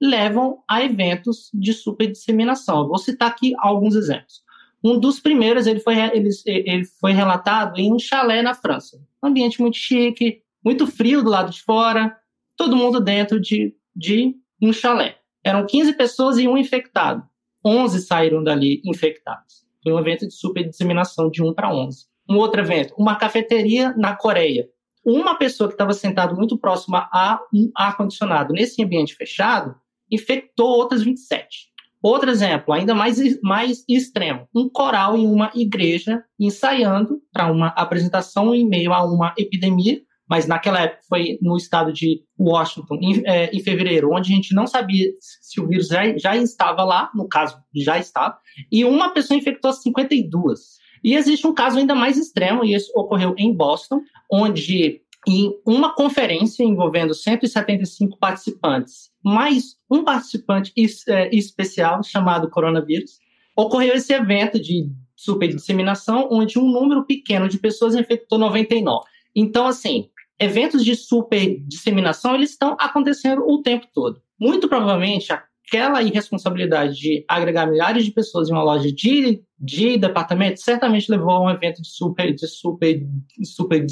levam 0.00 0.62
a 0.68 0.82
eventos 0.82 1.50
de 1.52 1.72
superdisseminação. 1.72 2.82
Eu 2.82 2.88
vou 2.88 2.98
citar 2.98 3.30
aqui 3.30 3.52
alguns 3.58 3.94
exemplos. 3.94 4.42
Um 4.82 4.98
dos 4.98 5.18
primeiros 5.18 5.66
ele 5.66 5.80
foi, 5.80 5.98
ele, 5.98 6.30
ele 6.46 6.84
foi 6.84 7.12
relatado 7.12 7.78
em 7.78 7.92
um 7.92 7.98
chalé 7.98 8.42
na 8.42 8.54
França. 8.54 9.00
Um 9.22 9.28
ambiente 9.28 9.60
muito 9.60 9.76
chique, 9.76 10.42
muito 10.64 10.86
frio 10.86 11.22
do 11.22 11.30
lado 11.30 11.50
de 11.50 11.62
fora, 11.62 12.16
todo 12.56 12.76
mundo 12.76 13.00
dentro 13.00 13.40
de, 13.40 13.74
de 13.94 14.34
um 14.62 14.72
chalé. 14.72 15.18
Eram 15.44 15.66
15 15.66 15.94
pessoas 15.94 16.38
e 16.38 16.46
um 16.46 16.56
infectado. 16.56 17.22
11 17.64 18.00
saíram 18.02 18.42
dali 18.42 18.80
infectados. 18.84 19.66
Foi 19.82 19.92
um 19.92 19.98
evento 19.98 20.26
de 20.26 20.34
super 20.34 20.64
disseminação 20.64 21.30
de 21.30 21.42
1 21.42 21.54
para 21.54 21.74
11. 21.74 22.06
Um 22.28 22.36
outro 22.36 22.60
evento, 22.60 22.94
uma 22.98 23.16
cafeteria 23.16 23.94
na 23.96 24.14
Coreia. 24.14 24.68
Uma 25.04 25.36
pessoa 25.36 25.68
que 25.68 25.74
estava 25.74 25.94
sentada 25.94 26.34
muito 26.34 26.58
próxima 26.58 27.08
a 27.12 27.40
um 27.52 27.70
ar-condicionado 27.74 28.52
nesse 28.52 28.82
ambiente 28.82 29.14
fechado 29.14 29.74
infectou 30.10 30.68
outras 30.68 31.02
27. 31.02 31.68
Outro 32.02 32.30
exemplo, 32.30 32.72
ainda 32.72 32.94
mais, 32.94 33.18
mais 33.42 33.84
extremo, 33.88 34.46
um 34.54 34.68
coral 34.68 35.16
em 35.16 35.26
uma 35.26 35.50
igreja 35.54 36.22
ensaiando 36.38 37.20
para 37.32 37.50
uma 37.50 37.68
apresentação 37.68 38.54
em 38.54 38.68
meio 38.68 38.92
a 38.92 39.04
uma 39.04 39.34
epidemia, 39.36 40.00
mas 40.28 40.46
naquela 40.46 40.82
época 40.82 41.00
foi 41.08 41.38
no 41.40 41.56
estado 41.56 41.92
de 41.92 42.22
Washington, 42.38 42.98
em, 43.00 43.22
é, 43.26 43.50
em 43.50 43.60
fevereiro, 43.60 44.12
onde 44.12 44.32
a 44.32 44.36
gente 44.36 44.54
não 44.54 44.66
sabia 44.66 45.06
se 45.20 45.60
o 45.60 45.66
vírus 45.66 45.88
já, 45.88 46.16
já 46.16 46.36
estava 46.36 46.84
lá, 46.84 47.10
no 47.14 47.26
caso, 47.26 47.56
já 47.74 47.98
estava, 47.98 48.38
e 48.70 48.84
uma 48.84 49.12
pessoa 49.12 49.38
infectou 49.38 49.72
52. 49.72 50.78
E 51.02 51.14
existe 51.14 51.46
um 51.46 51.54
caso 51.54 51.78
ainda 51.78 51.94
mais 51.94 52.16
extremo, 52.16 52.64
e 52.64 52.74
esse 52.74 52.90
ocorreu 52.94 53.34
em 53.38 53.52
Boston, 53.54 54.02
onde 54.30 55.00
em 55.26 55.52
uma 55.66 55.94
conferência 55.94 56.62
envolvendo 56.62 57.14
175 57.14 58.18
participantes, 58.18 59.10
mais 59.22 59.76
um 59.90 60.04
participante 60.04 60.72
é, 61.08 61.34
especial 61.34 62.02
chamado 62.02 62.48
coronavírus, 62.48 63.18
ocorreu 63.56 63.94
esse 63.94 64.12
evento 64.12 64.60
de 64.60 64.90
superdisseminação, 65.16 66.28
onde 66.30 66.58
um 66.58 66.70
número 66.70 67.04
pequeno 67.04 67.48
de 67.48 67.58
pessoas 67.58 67.94
infectou 67.94 68.38
99. 68.38 69.04
Então, 69.34 69.66
assim, 69.66 70.08
eventos 70.38 70.84
de 70.84 70.94
superdisseminação, 70.94 72.34
eles 72.34 72.50
estão 72.50 72.76
acontecendo 72.78 73.42
o 73.46 73.60
tempo 73.60 73.86
todo. 73.92 74.22
Muito 74.38 74.68
provavelmente, 74.68 75.32
aquela 75.68 76.02
irresponsabilidade 76.02 76.98
de 76.98 77.24
agregar 77.28 77.66
milhares 77.66 78.04
de 78.04 78.10
pessoas 78.10 78.48
em 78.48 78.52
uma 78.52 78.62
loja 78.62 78.90
de, 78.90 79.42
de 79.58 79.98
departamento 79.98 80.60
certamente 80.60 81.10
levou 81.10 81.30
a 81.30 81.42
um 81.42 81.50
evento 81.50 81.82
de 81.82 81.88
super, 81.88 82.34
de 82.34 82.46
super, 82.48 83.06
super 83.44 83.86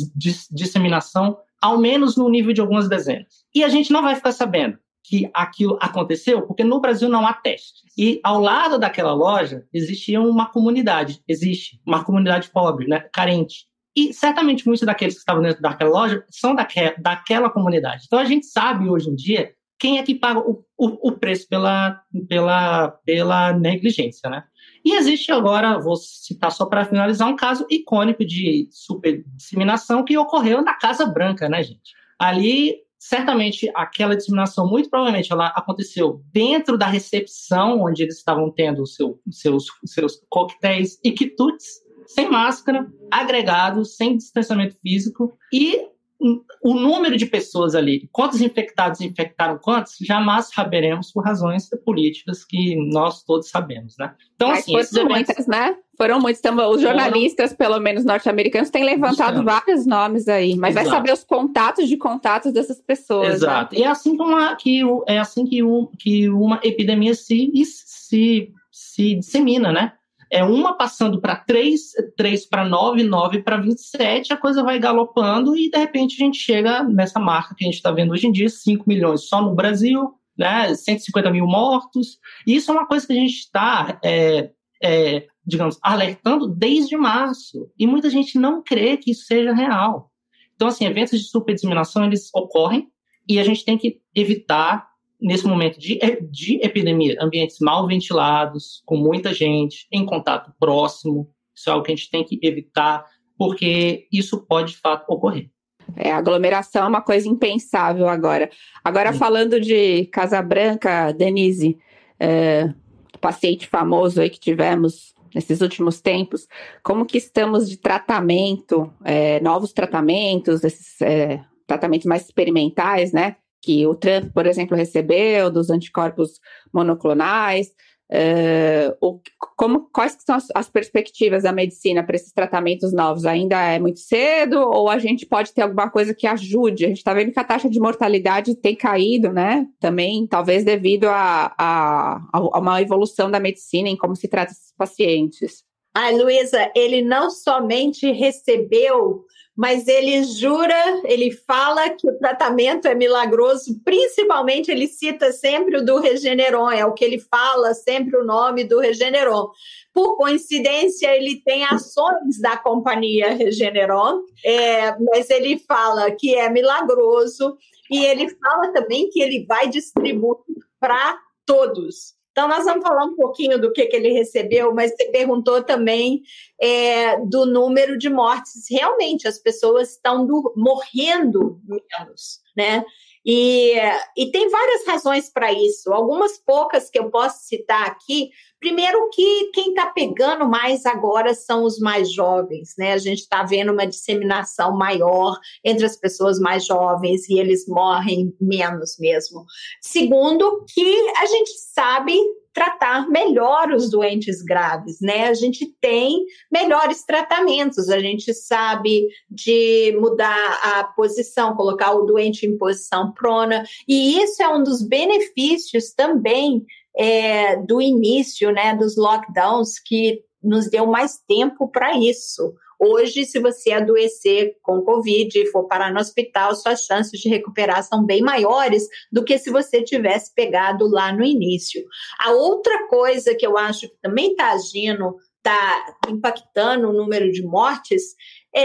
disseminação, 0.50 1.36
ao 1.60 1.78
menos 1.78 2.16
no 2.16 2.28
nível 2.28 2.52
de 2.52 2.60
algumas 2.60 2.88
dezenas. 2.88 3.44
E 3.54 3.62
a 3.62 3.68
gente 3.68 3.92
não 3.92 4.02
vai 4.02 4.14
ficar 4.14 4.32
sabendo 4.32 4.78
que 5.04 5.30
aquilo 5.32 5.78
aconteceu, 5.80 6.42
porque 6.42 6.64
no 6.64 6.80
Brasil 6.80 7.08
não 7.08 7.26
há 7.26 7.32
testes. 7.32 7.82
E 7.96 8.20
ao 8.24 8.40
lado 8.40 8.78
daquela 8.78 9.14
loja 9.14 9.64
existia 9.72 10.20
uma 10.20 10.46
comunidade, 10.46 11.22
existe 11.28 11.80
uma 11.86 12.02
comunidade 12.02 12.50
pobre, 12.50 12.88
né, 12.88 13.00
carente. 13.12 13.66
E 13.94 14.12
certamente 14.12 14.66
muitos 14.66 14.84
daqueles 14.84 15.14
que 15.14 15.20
estavam 15.20 15.42
dentro 15.42 15.62
daquela 15.62 15.90
loja 15.90 16.24
são 16.28 16.54
daquela 16.54 17.48
comunidade. 17.48 18.04
Então 18.06 18.18
a 18.18 18.24
gente 18.24 18.46
sabe 18.46 18.88
hoje 18.88 19.08
em 19.08 19.14
dia 19.14 19.54
quem 19.78 19.98
é 19.98 20.02
que 20.02 20.14
paga 20.14 20.40
o, 20.40 20.64
o, 20.76 21.08
o 21.08 21.12
preço 21.12 21.48
pela, 21.48 22.00
pela, 22.28 22.88
pela 23.04 23.52
negligência, 23.52 24.28
né? 24.30 24.44
E 24.84 24.94
existe 24.94 25.32
agora, 25.32 25.78
vou 25.80 25.96
citar 25.96 26.52
só 26.52 26.64
para 26.66 26.84
finalizar, 26.84 27.28
um 27.28 27.36
caso 27.36 27.66
icônico 27.70 28.24
de 28.24 28.68
super 28.70 29.24
disseminação 29.34 30.04
que 30.04 30.16
ocorreu 30.16 30.62
na 30.62 30.74
Casa 30.74 31.04
Branca, 31.04 31.48
né, 31.48 31.62
gente? 31.62 31.92
Ali, 32.18 32.76
certamente, 32.98 33.70
aquela 33.74 34.16
disseminação, 34.16 34.68
muito 34.68 34.88
provavelmente, 34.88 35.32
ela 35.32 35.48
aconteceu 35.48 36.22
dentro 36.32 36.78
da 36.78 36.86
recepção, 36.86 37.82
onde 37.82 38.02
eles 38.02 38.16
estavam 38.16 38.50
tendo 38.50 38.86
seu, 38.86 39.20
seus, 39.30 39.66
seus 39.84 40.22
coquetéis 40.30 40.98
e 41.04 41.10
quitutes, 41.10 41.66
sem 42.06 42.30
máscara, 42.30 42.86
agregados, 43.10 43.96
sem 43.96 44.16
distanciamento 44.16 44.76
físico, 44.80 45.36
e 45.52 45.88
o 46.18 46.74
número 46.74 47.16
de 47.16 47.26
pessoas 47.26 47.74
ali, 47.74 48.08
quantos 48.10 48.40
infectados 48.40 49.00
infectaram 49.00 49.58
quantos, 49.58 49.96
jamais 50.00 50.46
saberemos 50.52 51.12
por 51.12 51.24
razões 51.24 51.68
políticas 51.84 52.44
que 52.44 52.74
nós 52.90 53.22
todos 53.22 53.50
sabemos, 53.50 53.96
né? 53.98 54.14
Então, 54.34 54.48
Mas 54.48 54.60
assim, 54.60 54.94
foram 54.94 55.08
muitas, 55.08 55.46
né? 55.46 55.76
Foram 55.96 56.20
muitos. 56.20 56.40
Então, 56.40 56.70
os 56.70 56.80
jornalistas, 56.80 57.52
foram... 57.52 57.56
pelo 57.56 57.80
menos 57.80 58.04
norte-americanos, 58.04 58.70
têm 58.70 58.84
levantado 58.84 59.44
vários 59.44 59.86
nomes 59.86 60.26
aí, 60.26 60.56
mas 60.56 60.74
Exato. 60.74 60.88
vai 60.88 60.96
saber 60.96 61.12
os 61.12 61.24
contatos 61.24 61.88
de 61.88 61.96
contatos 61.96 62.52
dessas 62.52 62.80
pessoas. 62.80 63.28
Né? 63.28 63.34
Exato. 63.34 63.74
Né? 63.74 63.80
E 63.80 63.84
é 63.84 63.88
assim, 63.88 64.16
como 64.16 64.36
a, 64.36 64.56
que, 64.56 64.80
é 65.06 65.18
assim 65.18 65.44
que, 65.44 65.62
o, 65.62 65.90
que 65.98 66.28
uma 66.30 66.60
epidemia 66.64 67.14
se, 67.14 67.50
se, 67.64 68.52
se 68.70 69.14
dissemina, 69.16 69.70
né? 69.70 69.92
É 70.36 70.44
uma 70.44 70.74
passando 70.74 71.18
para 71.18 71.34
3, 71.34 71.80
3 72.14 72.46
para 72.46 72.68
9, 72.68 73.02
9 73.02 73.42
para 73.42 73.56
27, 73.56 74.34
a 74.34 74.36
coisa 74.36 74.62
vai 74.62 74.78
galopando 74.78 75.56
e 75.56 75.70
de 75.70 75.78
repente 75.78 76.14
a 76.14 76.26
gente 76.26 76.38
chega 76.38 76.82
nessa 76.82 77.18
marca 77.18 77.54
que 77.54 77.64
a 77.64 77.66
gente 77.66 77.76
está 77.76 77.90
vendo 77.90 78.12
hoje 78.12 78.26
em 78.26 78.32
dia, 78.32 78.48
5 78.50 78.84
milhões 78.86 79.28
só 79.28 79.40
no 79.40 79.54
Brasil, 79.54 80.12
né, 80.36 80.74
150 80.74 81.30
mil 81.30 81.46
mortos. 81.46 82.18
E 82.46 82.54
isso 82.54 82.70
é 82.70 82.74
uma 82.74 82.86
coisa 82.86 83.06
que 83.06 83.14
a 83.14 83.16
gente 83.16 83.32
está, 83.32 83.98
é, 84.04 84.50
é, 84.82 85.26
digamos, 85.46 85.78
alertando 85.80 86.46
desde 86.46 86.98
março. 86.98 87.70
E 87.78 87.86
muita 87.86 88.10
gente 88.10 88.38
não 88.38 88.62
crê 88.62 88.98
que 88.98 89.12
isso 89.12 89.24
seja 89.24 89.54
real. 89.54 90.10
Então, 90.54 90.68
assim, 90.68 90.84
eventos 90.84 91.18
de 91.18 91.30
superdisseminação, 91.30 92.04
eles 92.04 92.28
ocorrem 92.34 92.88
e 93.26 93.38
a 93.38 93.44
gente 93.44 93.64
tem 93.64 93.78
que 93.78 94.00
evitar 94.14 94.86
nesse 95.20 95.46
momento 95.46 95.78
de, 95.78 95.98
de 96.30 96.60
epidemia, 96.62 97.16
ambientes 97.20 97.58
mal 97.60 97.86
ventilados, 97.86 98.82
com 98.84 98.96
muita 98.96 99.32
gente, 99.32 99.86
em 99.92 100.04
contato 100.04 100.52
próximo. 100.58 101.30
Isso 101.54 101.70
é 101.70 101.72
algo 101.72 101.84
que 101.84 101.92
a 101.92 101.96
gente 101.96 102.10
tem 102.10 102.24
que 102.24 102.38
evitar, 102.42 103.04
porque 103.38 104.06
isso 104.12 104.44
pode 104.46 104.72
de 104.72 104.78
fato 104.78 105.10
ocorrer. 105.10 105.50
É, 105.94 106.10
aglomeração 106.10 106.84
é 106.84 106.88
uma 106.88 107.00
coisa 107.00 107.28
impensável 107.28 108.08
agora. 108.08 108.50
Agora, 108.84 109.12
Sim. 109.12 109.18
falando 109.18 109.60
de 109.60 110.06
Casa 110.06 110.42
Branca, 110.42 111.12
Denise, 111.12 111.78
é, 112.18 112.72
paciente 113.20 113.66
famoso 113.66 114.20
aí 114.20 114.28
que 114.28 114.40
tivemos 114.40 115.14
nesses 115.34 115.60
últimos 115.60 116.00
tempos, 116.00 116.48
como 116.82 117.04
que 117.04 117.18
estamos 117.18 117.68
de 117.68 117.76
tratamento, 117.76 118.92
é, 119.04 119.38
novos 119.40 119.72
tratamentos, 119.72 120.64
esses 120.64 121.00
é, 121.02 121.42
tratamentos 121.66 122.06
mais 122.06 122.24
experimentais, 122.24 123.12
né? 123.12 123.36
Que 123.66 123.84
o 123.84 123.96
Trump, 123.96 124.32
por 124.32 124.46
exemplo, 124.46 124.76
recebeu, 124.76 125.50
dos 125.50 125.70
anticorpos 125.70 126.38
monoclonais, 126.72 127.66
uh, 128.12 128.96
o, 129.00 129.20
como, 129.56 129.90
quais 129.92 130.16
são 130.24 130.36
as, 130.36 130.46
as 130.54 130.70
perspectivas 130.70 131.42
da 131.42 131.50
medicina 131.50 132.04
para 132.04 132.14
esses 132.14 132.32
tratamentos 132.32 132.92
novos? 132.92 133.26
Ainda 133.26 133.60
é 133.60 133.80
muito 133.80 133.98
cedo 133.98 134.60
ou 134.60 134.88
a 134.88 134.98
gente 134.98 135.26
pode 135.26 135.52
ter 135.52 135.62
alguma 135.62 135.90
coisa 135.90 136.14
que 136.14 136.28
ajude? 136.28 136.84
A 136.84 136.88
gente 136.88 136.98
está 136.98 137.12
vendo 137.12 137.32
que 137.32 137.40
a 137.40 137.44
taxa 137.44 137.68
de 137.68 137.80
mortalidade 137.80 138.54
tem 138.54 138.76
caído, 138.76 139.32
né? 139.32 139.66
Também, 139.80 140.28
talvez 140.28 140.64
devido 140.64 141.06
a, 141.08 141.52
a, 141.58 142.20
a 142.32 142.60
uma 142.60 142.80
evolução 142.80 143.28
da 143.28 143.40
medicina 143.40 143.88
em 143.88 143.96
como 143.96 144.14
se 144.14 144.28
trata 144.28 144.52
esses 144.52 144.72
pacientes. 144.78 145.64
Ah, 145.92 146.10
Luísa, 146.10 146.70
ele 146.76 147.02
não 147.02 147.30
somente 147.30 148.12
recebeu 148.12 149.24
mas 149.56 149.88
ele 149.88 150.22
jura, 150.22 151.00
ele 151.04 151.30
fala 151.30 151.88
que 151.88 152.06
o 152.06 152.18
tratamento 152.18 152.86
é 152.86 152.94
milagroso, 152.94 153.80
principalmente 153.82 154.70
ele 154.70 154.86
cita 154.86 155.32
sempre 155.32 155.78
o 155.78 155.84
do 155.84 155.98
Regeneron, 155.98 156.70
é 156.70 156.84
o 156.84 156.92
que 156.92 157.04
ele 157.04 157.18
fala, 157.18 157.72
sempre 157.72 158.18
o 158.18 158.24
nome 158.24 158.64
do 158.64 158.78
Regeneron. 158.78 159.48
Por 159.94 160.16
coincidência, 160.18 161.08
ele 161.16 161.40
tem 161.42 161.64
ações 161.64 162.38
da 162.38 162.58
companhia 162.58 163.32
Regeneron, 163.32 164.20
é, 164.44 164.94
mas 164.98 165.30
ele 165.30 165.58
fala 165.58 166.10
que 166.10 166.34
é 166.34 166.50
milagroso 166.50 167.56
e 167.90 168.04
ele 168.04 168.28
fala 168.28 168.72
também 168.74 169.08
que 169.08 169.22
ele 169.22 169.46
vai 169.46 169.70
distribuir 169.70 170.44
para 170.78 171.18
todos. 171.46 172.14
Então, 172.36 172.48
nós 172.48 172.66
vamos 172.66 172.86
falar 172.86 173.02
um 173.06 173.16
pouquinho 173.16 173.58
do 173.58 173.72
que, 173.72 173.86
que 173.86 173.96
ele 173.96 174.10
recebeu, 174.12 174.74
mas 174.74 174.90
você 174.90 175.06
perguntou 175.06 175.62
também 175.62 176.20
é, 176.60 177.18
do 177.20 177.46
número 177.46 177.96
de 177.96 178.10
mortes. 178.10 178.66
Realmente, 178.70 179.26
as 179.26 179.38
pessoas 179.38 179.92
estão 179.92 180.26
do, 180.26 180.52
morrendo 180.54 181.58
menos, 181.66 182.42
né? 182.54 182.84
E, 183.24 183.72
e 184.14 184.30
tem 184.30 184.50
várias 184.50 184.86
razões 184.86 185.30
para 185.30 185.50
isso, 185.50 185.90
algumas 185.90 186.36
poucas 186.36 186.90
que 186.90 186.98
eu 186.98 187.10
posso 187.10 187.46
citar 187.46 187.86
aqui. 187.86 188.28
Primeiro, 188.66 189.08
que 189.10 189.50
quem 189.54 189.68
está 189.68 189.86
pegando 189.86 190.44
mais 190.48 190.84
agora 190.86 191.32
são 191.34 191.62
os 191.62 191.78
mais 191.78 192.12
jovens, 192.12 192.74
né? 192.76 192.94
A 192.94 192.98
gente 192.98 193.20
está 193.20 193.44
vendo 193.44 193.70
uma 193.70 193.86
disseminação 193.86 194.76
maior 194.76 195.38
entre 195.64 195.86
as 195.86 195.96
pessoas 195.96 196.40
mais 196.40 196.66
jovens 196.66 197.28
e 197.28 197.38
eles 197.38 197.64
morrem 197.68 198.34
menos 198.40 198.98
mesmo. 198.98 199.44
Segundo, 199.80 200.64
que 200.74 201.10
a 201.16 201.26
gente 201.26 201.52
sabe 201.72 202.18
tratar 202.52 203.08
melhor 203.08 203.70
os 203.70 203.88
doentes 203.88 204.42
graves, 204.42 204.96
né? 205.00 205.28
A 205.28 205.34
gente 205.34 205.66
tem 205.80 206.24
melhores 206.50 207.04
tratamentos, 207.04 207.88
a 207.88 208.00
gente 208.00 208.34
sabe 208.34 209.06
de 209.30 209.96
mudar 210.00 210.58
a 210.60 210.82
posição, 210.82 211.54
colocar 211.54 211.92
o 211.92 212.06
doente 212.06 212.46
em 212.46 212.58
posição 212.58 213.12
prona, 213.12 213.62
e 213.86 214.20
isso 214.20 214.42
é 214.42 214.48
um 214.48 214.64
dos 214.64 214.82
benefícios 214.82 215.92
também 215.92 216.66
é, 216.96 217.56
do 217.56 217.80
início, 217.80 218.50
né, 218.50 218.74
dos 218.74 218.96
lockdowns, 218.96 219.78
que 219.78 220.22
nos 220.42 220.70
deu 220.70 220.86
mais 220.86 221.18
tempo 221.26 221.68
para 221.68 221.96
isso. 221.98 222.54
Hoje, 222.78 223.24
se 223.24 223.38
você 223.38 223.72
adoecer 223.72 224.54
com 224.62 224.82
Covid 224.82 225.38
e 225.38 225.50
for 225.50 225.66
parar 225.66 225.92
no 225.92 226.00
hospital, 226.00 226.54
suas 226.54 226.82
chances 226.82 227.18
de 227.18 227.28
recuperar 227.28 227.82
são 227.82 228.04
bem 228.04 228.20
maiores 228.20 228.86
do 229.10 229.24
que 229.24 229.38
se 229.38 229.50
você 229.50 229.82
tivesse 229.82 230.34
pegado 230.34 230.86
lá 230.86 231.10
no 231.12 231.24
início. 231.24 231.82
A 232.18 232.32
outra 232.32 232.86
coisa 232.88 233.34
que 233.34 233.46
eu 233.46 233.56
acho 233.56 233.88
que 233.88 233.96
também 234.02 234.32
está 234.32 234.52
agindo, 234.52 235.16
está 235.38 235.96
impactando 236.08 236.88
o 236.88 236.92
número 236.92 237.30
de 237.32 237.42
mortes, 237.42 238.14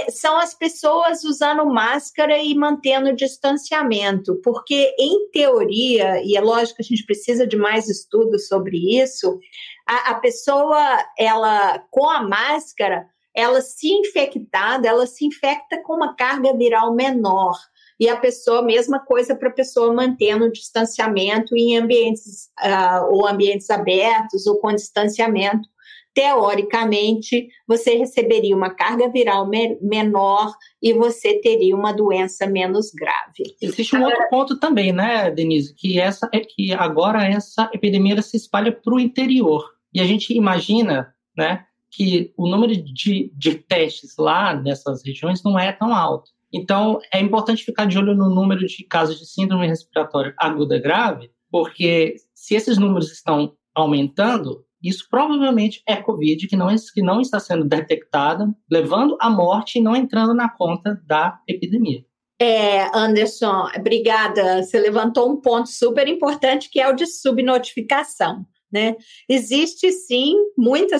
são 0.10 0.38
as 0.38 0.54
pessoas 0.54 1.24
usando 1.26 1.66
máscara 1.66 2.38
e 2.38 2.56
mantendo 2.56 3.14
distanciamento, 3.14 4.40
porque 4.42 4.96
em 4.98 5.30
teoria, 5.32 6.22
e 6.24 6.38
é 6.38 6.42
lógico 6.42 6.78
que 6.78 6.84
a 6.84 6.86
gente 6.86 7.06
precisa 7.06 7.46
de 7.46 7.58
mais 7.58 7.90
estudos 7.90 8.48
sobre 8.48 8.78
isso, 9.02 9.38
a, 9.86 10.12
a 10.12 10.16
pessoa, 10.16 11.06
ela 11.18 11.80
com 11.92 12.10
a 12.10 12.24
máscara, 12.24 13.06
ela 13.36 13.62
se 13.62 13.90
infectada, 13.92 14.88
ela 14.88 15.06
se 15.06 15.26
infecta 15.26 15.82
com 15.84 15.96
uma 15.96 16.16
carga 16.16 16.56
viral 16.56 16.94
menor. 16.94 17.58
E 18.00 18.10
a 18.10 18.18
pessoa, 18.18 18.64
mesma 18.64 19.00
coisa 19.00 19.36
para 19.36 19.50
a 19.50 19.54
pessoa 19.54 19.94
mantendo 19.94 20.46
o 20.46 20.52
distanciamento 20.52 21.56
em 21.56 21.78
ambientes 21.78 22.50
uh, 22.60 23.14
ou 23.14 23.28
ambientes 23.28 23.70
abertos 23.70 24.48
ou 24.48 24.60
com 24.60 24.74
distanciamento. 24.74 25.70
Teoricamente, 26.14 27.48
você 27.66 27.96
receberia 27.96 28.56
uma 28.56 28.70
carga 28.70 29.10
viral 29.10 29.48
me 29.48 29.78
menor 29.82 30.54
e 30.82 30.92
você 30.92 31.40
teria 31.40 31.76
uma 31.76 31.94
doença 31.94 32.46
menos 32.46 32.92
grave. 32.92 33.56
Existe 33.62 33.96
um 33.96 34.00
agora, 34.00 34.16
outro 34.16 34.30
ponto 34.30 34.60
também, 34.60 34.92
né, 34.92 35.32
Denise, 35.32 35.74
que 35.74 36.00
essa 36.00 36.30
é 36.34 36.40
que 36.42 36.74
agora 36.74 37.26
essa 37.26 37.70
epidemia 37.74 38.22
se 38.22 38.36
espalha 38.36 38.72
para 38.72 38.94
o 38.94 39.00
interior. 39.00 39.64
E 39.94 40.02
a 40.02 40.06
gente 40.06 40.36
imagina, 40.36 41.14
né, 41.36 41.66
que 41.90 42.34
o 42.38 42.48
número 42.48 42.76
de, 42.76 43.32
de 43.34 43.56
testes 43.56 44.16
lá 44.18 44.54
nessas 44.54 45.04
regiões 45.06 45.44
não 45.44 45.60
é 45.60 45.72
tão 45.72 45.94
alto. 45.94 46.32
Então, 46.54 47.00
é 47.14 47.20
importante 47.20 47.64
ficar 47.64 47.86
de 47.86 47.98
olho 47.98 48.16
no 48.16 48.30
número 48.30 48.66
de 48.66 48.84
casos 48.84 49.18
de 49.20 49.26
síndrome 49.26 49.68
respiratória 49.68 50.34
aguda 50.38 50.80
grave, 50.80 51.32
porque 51.50 52.16
se 52.34 52.56
esses 52.56 52.78
números 52.78 53.12
estão 53.12 53.54
aumentando, 53.74 54.66
isso 54.84 55.08
provavelmente 55.10 55.82
é 55.88 55.96
Covid 55.96 56.48
que 56.48 56.56
não, 56.56 56.68
que 56.94 57.02
não 57.02 57.22
está 57.22 57.40
sendo 57.40 57.64
detectada, 57.66 58.48
levando 58.70 59.18
à 59.20 59.30
morte 59.30 59.80
e 59.80 59.82
não 59.82 59.96
entrando 59.96 60.34
na 60.34 60.50
conta 60.50 61.02
da 61.06 61.40
epidemia. 61.48 62.04
É, 62.40 62.90
Anderson, 62.98 63.68
obrigada. 63.78 64.64
Você 64.64 64.80
levantou 64.80 65.32
um 65.32 65.40
ponto 65.40 65.70
super 65.70 66.08
importante 66.08 66.70
que 66.72 66.80
é 66.80 66.90
o 66.90 66.96
de 66.96 67.06
subnotificação. 67.06 68.46
Né? 68.72 68.96
Existe 69.30 69.92
sim 69.92 70.36
muita 70.58 70.98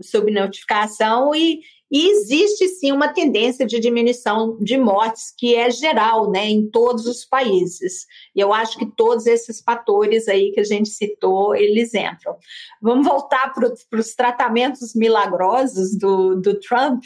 subnotificação 0.00 1.34
e, 1.34 1.60
e 1.92 2.08
existe 2.08 2.68
sim 2.68 2.90
uma 2.90 3.12
tendência 3.12 3.66
de 3.66 3.78
diminuição 3.78 4.56
de 4.58 4.78
mortes 4.78 5.30
que 5.36 5.54
é 5.54 5.70
geral, 5.70 6.30
né, 6.30 6.48
em 6.48 6.66
todos 6.66 7.06
os 7.06 7.22
países. 7.22 8.06
E 8.34 8.40
eu 8.40 8.50
acho 8.50 8.78
que 8.78 8.86
todos 8.86 9.26
esses 9.26 9.60
fatores 9.60 10.26
aí 10.26 10.52
que 10.52 10.60
a 10.60 10.64
gente 10.64 10.88
citou, 10.88 11.54
eles 11.54 11.92
entram. 11.92 12.38
Vamos 12.80 13.06
voltar 13.06 13.52
para 13.52 14.00
os 14.00 14.14
tratamentos 14.14 14.94
milagrosos 14.94 15.94
do, 15.94 16.34
do 16.34 16.58
Trump. 16.58 17.02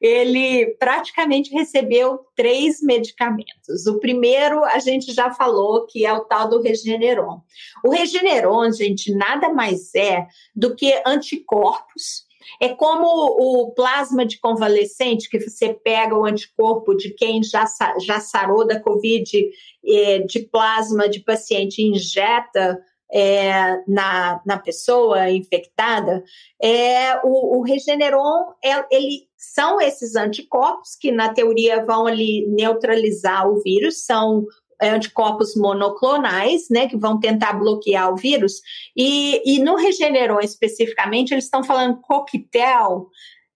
Ele 0.00 0.76
praticamente 0.78 1.50
recebeu 1.50 2.20
três 2.36 2.80
medicamentos. 2.80 3.88
O 3.88 3.98
primeiro, 3.98 4.64
a 4.64 4.78
gente 4.78 5.12
já 5.12 5.32
falou, 5.32 5.86
que 5.86 6.06
é 6.06 6.12
o 6.12 6.20
tal 6.20 6.48
do 6.48 6.62
Regeneron. 6.62 7.40
O 7.84 7.90
Regeneron, 7.90 8.70
gente, 8.70 9.12
nada 9.12 9.52
mais 9.52 9.92
é 9.96 10.24
do 10.54 10.76
que 10.76 11.02
anticorpos 11.04 12.29
é 12.60 12.70
como 12.70 13.06
o 13.06 13.72
plasma 13.72 14.24
de 14.24 14.38
convalescente, 14.38 15.28
que 15.28 15.40
você 15.40 15.74
pega 15.74 16.16
o 16.16 16.24
anticorpo 16.24 16.94
de 16.94 17.10
quem 17.14 17.42
já, 17.42 17.64
já 18.04 18.20
sarou 18.20 18.66
da 18.66 18.80
Covid 18.80 19.50
é, 19.86 20.18
de 20.20 20.40
plasma 20.40 21.08
de 21.08 21.20
paciente 21.20 21.82
injeta 21.82 22.78
é, 23.12 23.82
na, 23.88 24.40
na 24.46 24.58
pessoa 24.58 25.30
infectada, 25.30 26.22
é, 26.62 27.16
o, 27.24 27.58
o 27.58 27.62
Regeneron, 27.62 28.52
é, 28.64 28.84
ele 28.90 29.28
são 29.36 29.80
esses 29.80 30.14
anticorpos 30.14 30.94
que, 30.94 31.10
na 31.10 31.32
teoria, 31.32 31.84
vão 31.84 32.06
ali 32.06 32.46
neutralizar 32.48 33.48
o 33.48 33.60
vírus, 33.62 34.04
são 34.04 34.44
anticorpos 34.82 35.54
monoclonais, 35.54 36.68
né, 36.70 36.88
que 36.88 36.96
vão 36.96 37.18
tentar 37.18 37.54
bloquear 37.54 38.12
o 38.12 38.16
vírus. 38.16 38.60
E, 38.96 39.42
e 39.44 39.58
no 39.60 39.76
Regeneron 39.76 40.40
especificamente, 40.40 41.32
eles 41.32 41.44
estão 41.44 41.62
falando 41.62 42.00
coquetel, 42.00 43.08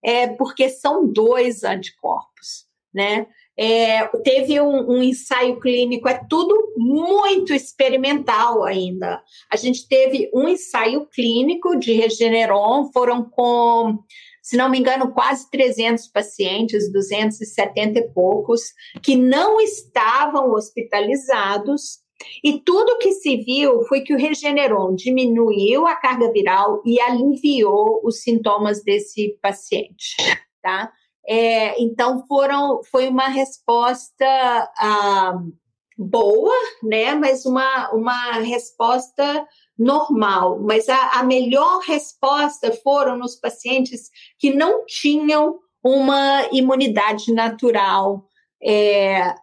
é, 0.02 0.28
porque 0.28 0.68
são 0.68 1.10
dois 1.10 1.64
anticorpos, 1.64 2.66
né? 2.92 3.26
É, 3.56 4.04
teve 4.24 4.60
um, 4.60 4.90
um, 4.90 5.02
ensaio 5.02 5.60
clínico, 5.60 6.08
é 6.08 6.20
tudo 6.28 6.74
muito 6.76 7.54
experimental 7.54 8.64
ainda. 8.64 9.22
A 9.48 9.56
gente 9.56 9.86
teve 9.86 10.28
um 10.34 10.48
ensaio 10.48 11.06
clínico 11.06 11.76
de 11.76 11.92
Regeneron, 11.92 12.90
foram 12.92 13.22
com 13.22 14.00
se 14.44 14.58
não 14.58 14.68
me 14.68 14.78
engano, 14.78 15.10
quase 15.10 15.50
300 15.50 16.06
pacientes, 16.08 16.92
270 16.92 17.98
e 17.98 18.08
poucos, 18.10 18.60
que 19.02 19.16
não 19.16 19.58
estavam 19.58 20.52
hospitalizados. 20.52 22.00
E 22.44 22.60
tudo 22.60 22.98
que 22.98 23.12
se 23.12 23.38
viu 23.38 23.80
foi 23.84 24.02
que 24.02 24.12
o 24.12 24.18
Regeneron 24.18 24.94
diminuiu 24.94 25.86
a 25.86 25.96
carga 25.96 26.30
viral 26.30 26.82
e 26.84 27.00
aliviou 27.00 28.02
os 28.04 28.20
sintomas 28.20 28.84
desse 28.84 29.38
paciente, 29.40 30.14
tá? 30.62 30.92
É, 31.26 31.82
então 31.82 32.26
foram, 32.26 32.82
foi 32.90 33.08
uma 33.08 33.28
resposta 33.28 34.26
ah, 34.78 35.38
boa, 35.96 36.54
né? 36.82 37.14
Mas 37.14 37.44
uma, 37.44 37.90
uma 37.92 38.32
resposta 38.40 39.46
normal, 39.78 40.60
mas 40.60 40.88
a, 40.88 41.18
a 41.18 41.22
melhor 41.24 41.80
resposta 41.80 42.72
foram 42.82 43.16
nos 43.18 43.36
pacientes 43.36 44.08
que 44.38 44.54
não 44.54 44.84
tinham 44.86 45.58
uma 45.82 46.48
imunidade 46.52 47.32
natural 47.32 48.24
é, 48.62 49.34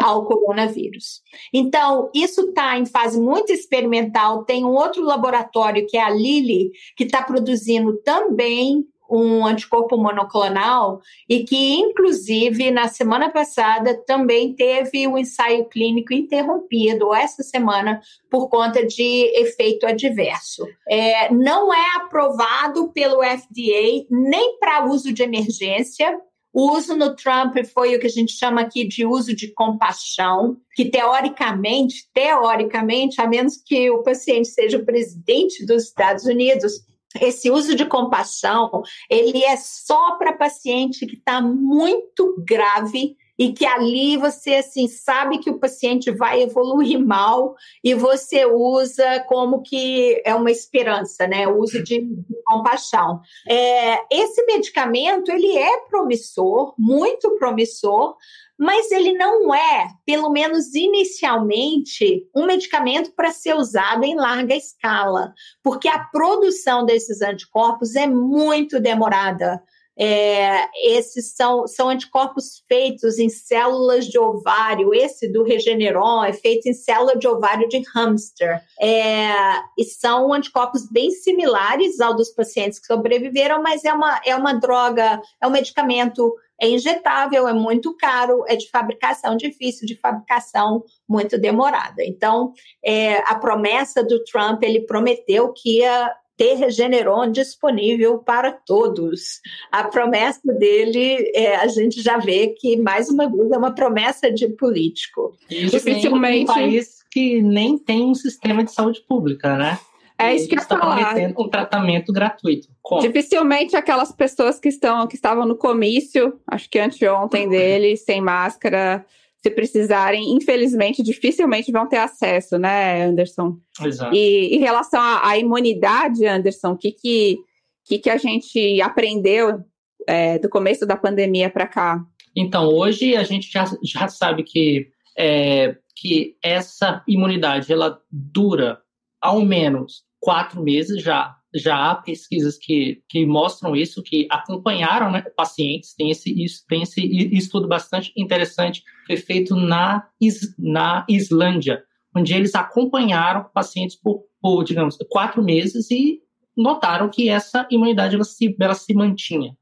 ao 0.00 0.24
coronavírus. 0.24 1.20
Então, 1.52 2.10
isso 2.14 2.48
está 2.48 2.78
em 2.78 2.86
fase 2.86 3.20
muito 3.20 3.52
experimental. 3.52 4.44
Tem 4.44 4.64
um 4.64 4.72
outro 4.72 5.02
laboratório, 5.02 5.86
que 5.86 5.96
é 5.96 6.02
a 6.02 6.10
Lilly, 6.10 6.70
que 6.96 7.04
está 7.04 7.22
produzindo 7.22 8.00
também 8.02 8.84
um 9.12 9.46
anticorpo 9.46 9.96
monoclonal 9.96 11.00
e 11.28 11.44
que, 11.44 11.74
inclusive, 11.74 12.70
na 12.70 12.88
semana 12.88 13.30
passada 13.30 13.94
também 14.06 14.54
teve 14.54 15.06
o 15.06 15.12
um 15.12 15.18
ensaio 15.18 15.66
clínico 15.66 16.14
interrompido, 16.14 17.14
essa 17.14 17.42
semana, 17.42 18.00
por 18.30 18.48
conta 18.48 18.86
de 18.86 19.30
efeito 19.34 19.86
adverso. 19.86 20.66
É, 20.88 21.32
não 21.32 21.72
é 21.72 21.96
aprovado 21.96 22.90
pelo 22.92 23.22
FDA 23.22 24.06
nem 24.10 24.58
para 24.58 24.86
uso 24.86 25.12
de 25.12 25.22
emergência, 25.22 26.18
o 26.52 26.76
uso 26.76 26.94
no 26.94 27.16
Trump 27.16 27.56
foi 27.72 27.96
o 27.96 27.98
que 28.00 28.06
a 28.06 28.10
gente 28.10 28.32
chama 28.32 28.60
aqui 28.60 28.86
de 28.86 29.06
uso 29.06 29.34
de 29.34 29.52
compaixão, 29.54 30.58
que 30.74 30.84
teoricamente, 30.84 32.06
teoricamente, 32.12 33.20
a 33.22 33.26
menos 33.26 33.56
que 33.56 33.90
o 33.90 34.02
paciente 34.02 34.48
seja 34.48 34.76
o 34.76 34.84
presidente 34.84 35.64
dos 35.64 35.84
Estados 35.84 36.26
Unidos, 36.26 36.74
esse 37.20 37.50
uso 37.50 37.74
de 37.74 37.84
compaixão, 37.84 38.82
ele 39.08 39.44
é 39.44 39.56
só 39.56 40.16
para 40.16 40.32
paciente 40.32 41.06
que 41.06 41.16
está 41.16 41.40
muito 41.40 42.36
grave 42.46 43.16
e 43.38 43.52
que 43.52 43.64
ali 43.64 44.16
você 44.16 44.56
assim 44.56 44.86
sabe 44.86 45.38
que 45.38 45.50
o 45.50 45.58
paciente 45.58 46.10
vai 46.10 46.42
evoluir 46.42 46.98
mal 46.98 47.54
e 47.82 47.94
você 47.94 48.44
usa 48.44 49.20
como 49.26 49.62
que 49.62 50.20
é 50.24 50.34
uma 50.34 50.50
esperança, 50.50 51.26
né? 51.26 51.48
Uso 51.48 51.82
de, 51.82 52.00
de 52.00 52.42
compaixão. 52.44 53.20
É, 53.48 53.98
esse 54.14 54.44
medicamento 54.44 55.30
ele 55.30 55.56
é 55.56 55.78
promissor, 55.88 56.74
muito 56.78 57.36
promissor, 57.36 58.16
mas 58.58 58.92
ele 58.92 59.12
não 59.14 59.52
é, 59.52 59.88
pelo 60.06 60.30
menos 60.30 60.74
inicialmente, 60.74 62.28
um 62.32 62.46
medicamento 62.46 63.12
para 63.12 63.32
ser 63.32 63.56
usado 63.56 64.04
em 64.04 64.14
larga 64.14 64.54
escala, 64.54 65.32
porque 65.62 65.88
a 65.88 65.98
produção 65.98 66.84
desses 66.84 67.22
anticorpos 67.22 67.96
é 67.96 68.06
muito 68.06 68.78
demorada. 68.78 69.60
É, 69.98 70.68
esses 70.96 71.34
são, 71.34 71.66
são 71.66 71.88
anticorpos 71.88 72.62
feitos 72.66 73.18
em 73.18 73.28
células 73.28 74.06
de 74.06 74.18
ovário. 74.18 74.94
Esse 74.94 75.30
do 75.30 75.42
Regeneron 75.42 76.24
é 76.24 76.32
feito 76.32 76.68
em 76.68 76.72
célula 76.72 77.16
de 77.16 77.28
ovário 77.28 77.68
de 77.68 77.82
hamster. 77.94 78.62
É, 78.80 79.32
e 79.78 79.84
são 79.84 80.32
anticorpos 80.32 80.88
bem 80.90 81.10
similares 81.10 82.00
ao 82.00 82.14
dos 82.14 82.30
pacientes 82.30 82.78
que 82.78 82.86
sobreviveram, 82.86 83.62
mas 83.62 83.84
é 83.84 83.92
uma, 83.92 84.20
é 84.24 84.34
uma 84.34 84.54
droga, 84.54 85.20
é 85.40 85.46
um 85.46 85.50
medicamento 85.50 86.34
é 86.62 86.68
injetável, 86.68 87.48
é 87.48 87.52
muito 87.52 87.96
caro, 87.96 88.44
é 88.46 88.54
de 88.54 88.70
fabricação 88.70 89.36
difícil, 89.36 89.84
de 89.84 89.98
fabricação 89.98 90.84
muito 91.08 91.36
demorada. 91.36 92.04
Então, 92.04 92.52
é, 92.84 93.16
a 93.28 93.34
promessa 93.34 94.00
do 94.04 94.22
Trump, 94.22 94.62
ele 94.62 94.86
prometeu 94.86 95.52
que 95.52 95.80
ia 95.80 96.14
ter 96.36 96.54
Regeneron 96.54 97.30
disponível 97.30 98.18
para 98.18 98.52
todos. 98.52 99.40
A 99.70 99.84
promessa 99.84 100.52
dele, 100.52 101.30
é, 101.34 101.56
a 101.56 101.66
gente 101.66 102.02
já 102.02 102.18
vê 102.18 102.48
que, 102.48 102.76
mais 102.76 103.08
uma 103.08 103.30
vez, 103.30 103.50
é 103.50 103.58
uma 103.58 103.74
promessa 103.74 104.30
de 104.30 104.48
político. 104.48 105.36
Isso 105.50 105.76
Dificilmente... 105.76 106.50
um 106.50 106.54
país 106.54 107.02
que 107.10 107.42
nem 107.42 107.78
tem 107.78 108.04
um 108.04 108.14
sistema 108.14 108.64
de 108.64 108.72
saúde 108.72 109.02
pública, 109.06 109.56
né? 109.56 109.78
É 110.18 110.34
isso 110.34 110.48
que 110.48 110.54
eu 110.54 110.60
ia 110.60 110.66
falar. 110.66 111.16
um 111.36 111.48
tratamento 111.48 112.12
gratuito. 112.12 112.68
Como? 112.80 113.02
Dificilmente 113.02 113.76
aquelas 113.76 114.12
pessoas 114.12 114.60
que 114.60 114.68
estão 114.68 115.06
que 115.06 115.16
estavam 115.16 115.44
no 115.44 115.56
comício, 115.56 116.38
acho 116.46 116.70
que 116.70 116.78
anteontem 116.78 117.48
dele, 117.48 117.96
sem 117.96 118.20
máscara, 118.20 119.04
se 119.42 119.50
precisarem, 119.50 120.32
infelizmente, 120.34 121.02
dificilmente 121.02 121.72
vão 121.72 121.88
ter 121.88 121.96
acesso, 121.96 122.58
né, 122.58 123.04
Anderson? 123.04 123.58
Exato. 123.84 124.14
E 124.14 124.54
em 124.54 124.60
relação 124.60 125.00
à, 125.00 125.28
à 125.30 125.36
imunidade, 125.36 126.24
Anderson, 126.24 126.72
o 126.72 126.76
que, 126.76 126.92
que, 126.92 127.38
que, 127.84 127.98
que 127.98 128.10
a 128.10 128.16
gente 128.16 128.80
aprendeu 128.80 129.60
é, 130.06 130.38
do 130.38 130.48
começo 130.48 130.86
da 130.86 130.96
pandemia 130.96 131.50
para 131.50 131.66
cá? 131.66 132.00
Então, 132.36 132.68
hoje 132.68 133.16
a 133.16 133.24
gente 133.24 133.50
já, 133.50 133.64
já 133.82 134.06
sabe 134.06 134.44
que, 134.44 134.88
é, 135.18 135.76
que 135.96 136.36
essa 136.40 137.02
imunidade 137.08 137.72
ela 137.72 137.98
dura 138.10 138.80
ao 139.20 139.44
menos 139.44 140.04
quatro 140.20 140.62
meses 140.62 141.02
já 141.02 141.34
já 141.54 141.90
há 141.90 141.94
pesquisas 141.94 142.56
que, 142.56 143.02
que 143.08 143.26
mostram 143.26 143.76
isso, 143.76 144.02
que 144.02 144.26
acompanharam 144.30 145.10
né, 145.10 145.22
pacientes. 145.36 145.94
Tem 145.94 146.10
esse, 146.10 146.34
tem 146.68 146.82
esse 146.82 147.00
estudo 147.34 147.68
bastante 147.68 148.12
interessante, 148.16 148.82
foi 149.06 149.16
feito 149.16 149.54
na, 149.54 150.06
Is, 150.20 150.54
na 150.58 151.04
Islândia, 151.08 151.82
onde 152.16 152.34
eles 152.34 152.54
acompanharam 152.54 153.44
pacientes 153.52 153.96
por, 153.96 154.24
por, 154.40 154.64
digamos, 154.64 154.96
quatro 155.10 155.42
meses 155.42 155.90
e 155.90 156.20
notaram 156.56 157.08
que 157.08 157.28
essa 157.28 157.66
imunidade 157.70 158.14
ela 158.14 158.24
se, 158.24 158.54
ela 158.60 158.74
se 158.74 158.94
mantinha, 158.94 159.56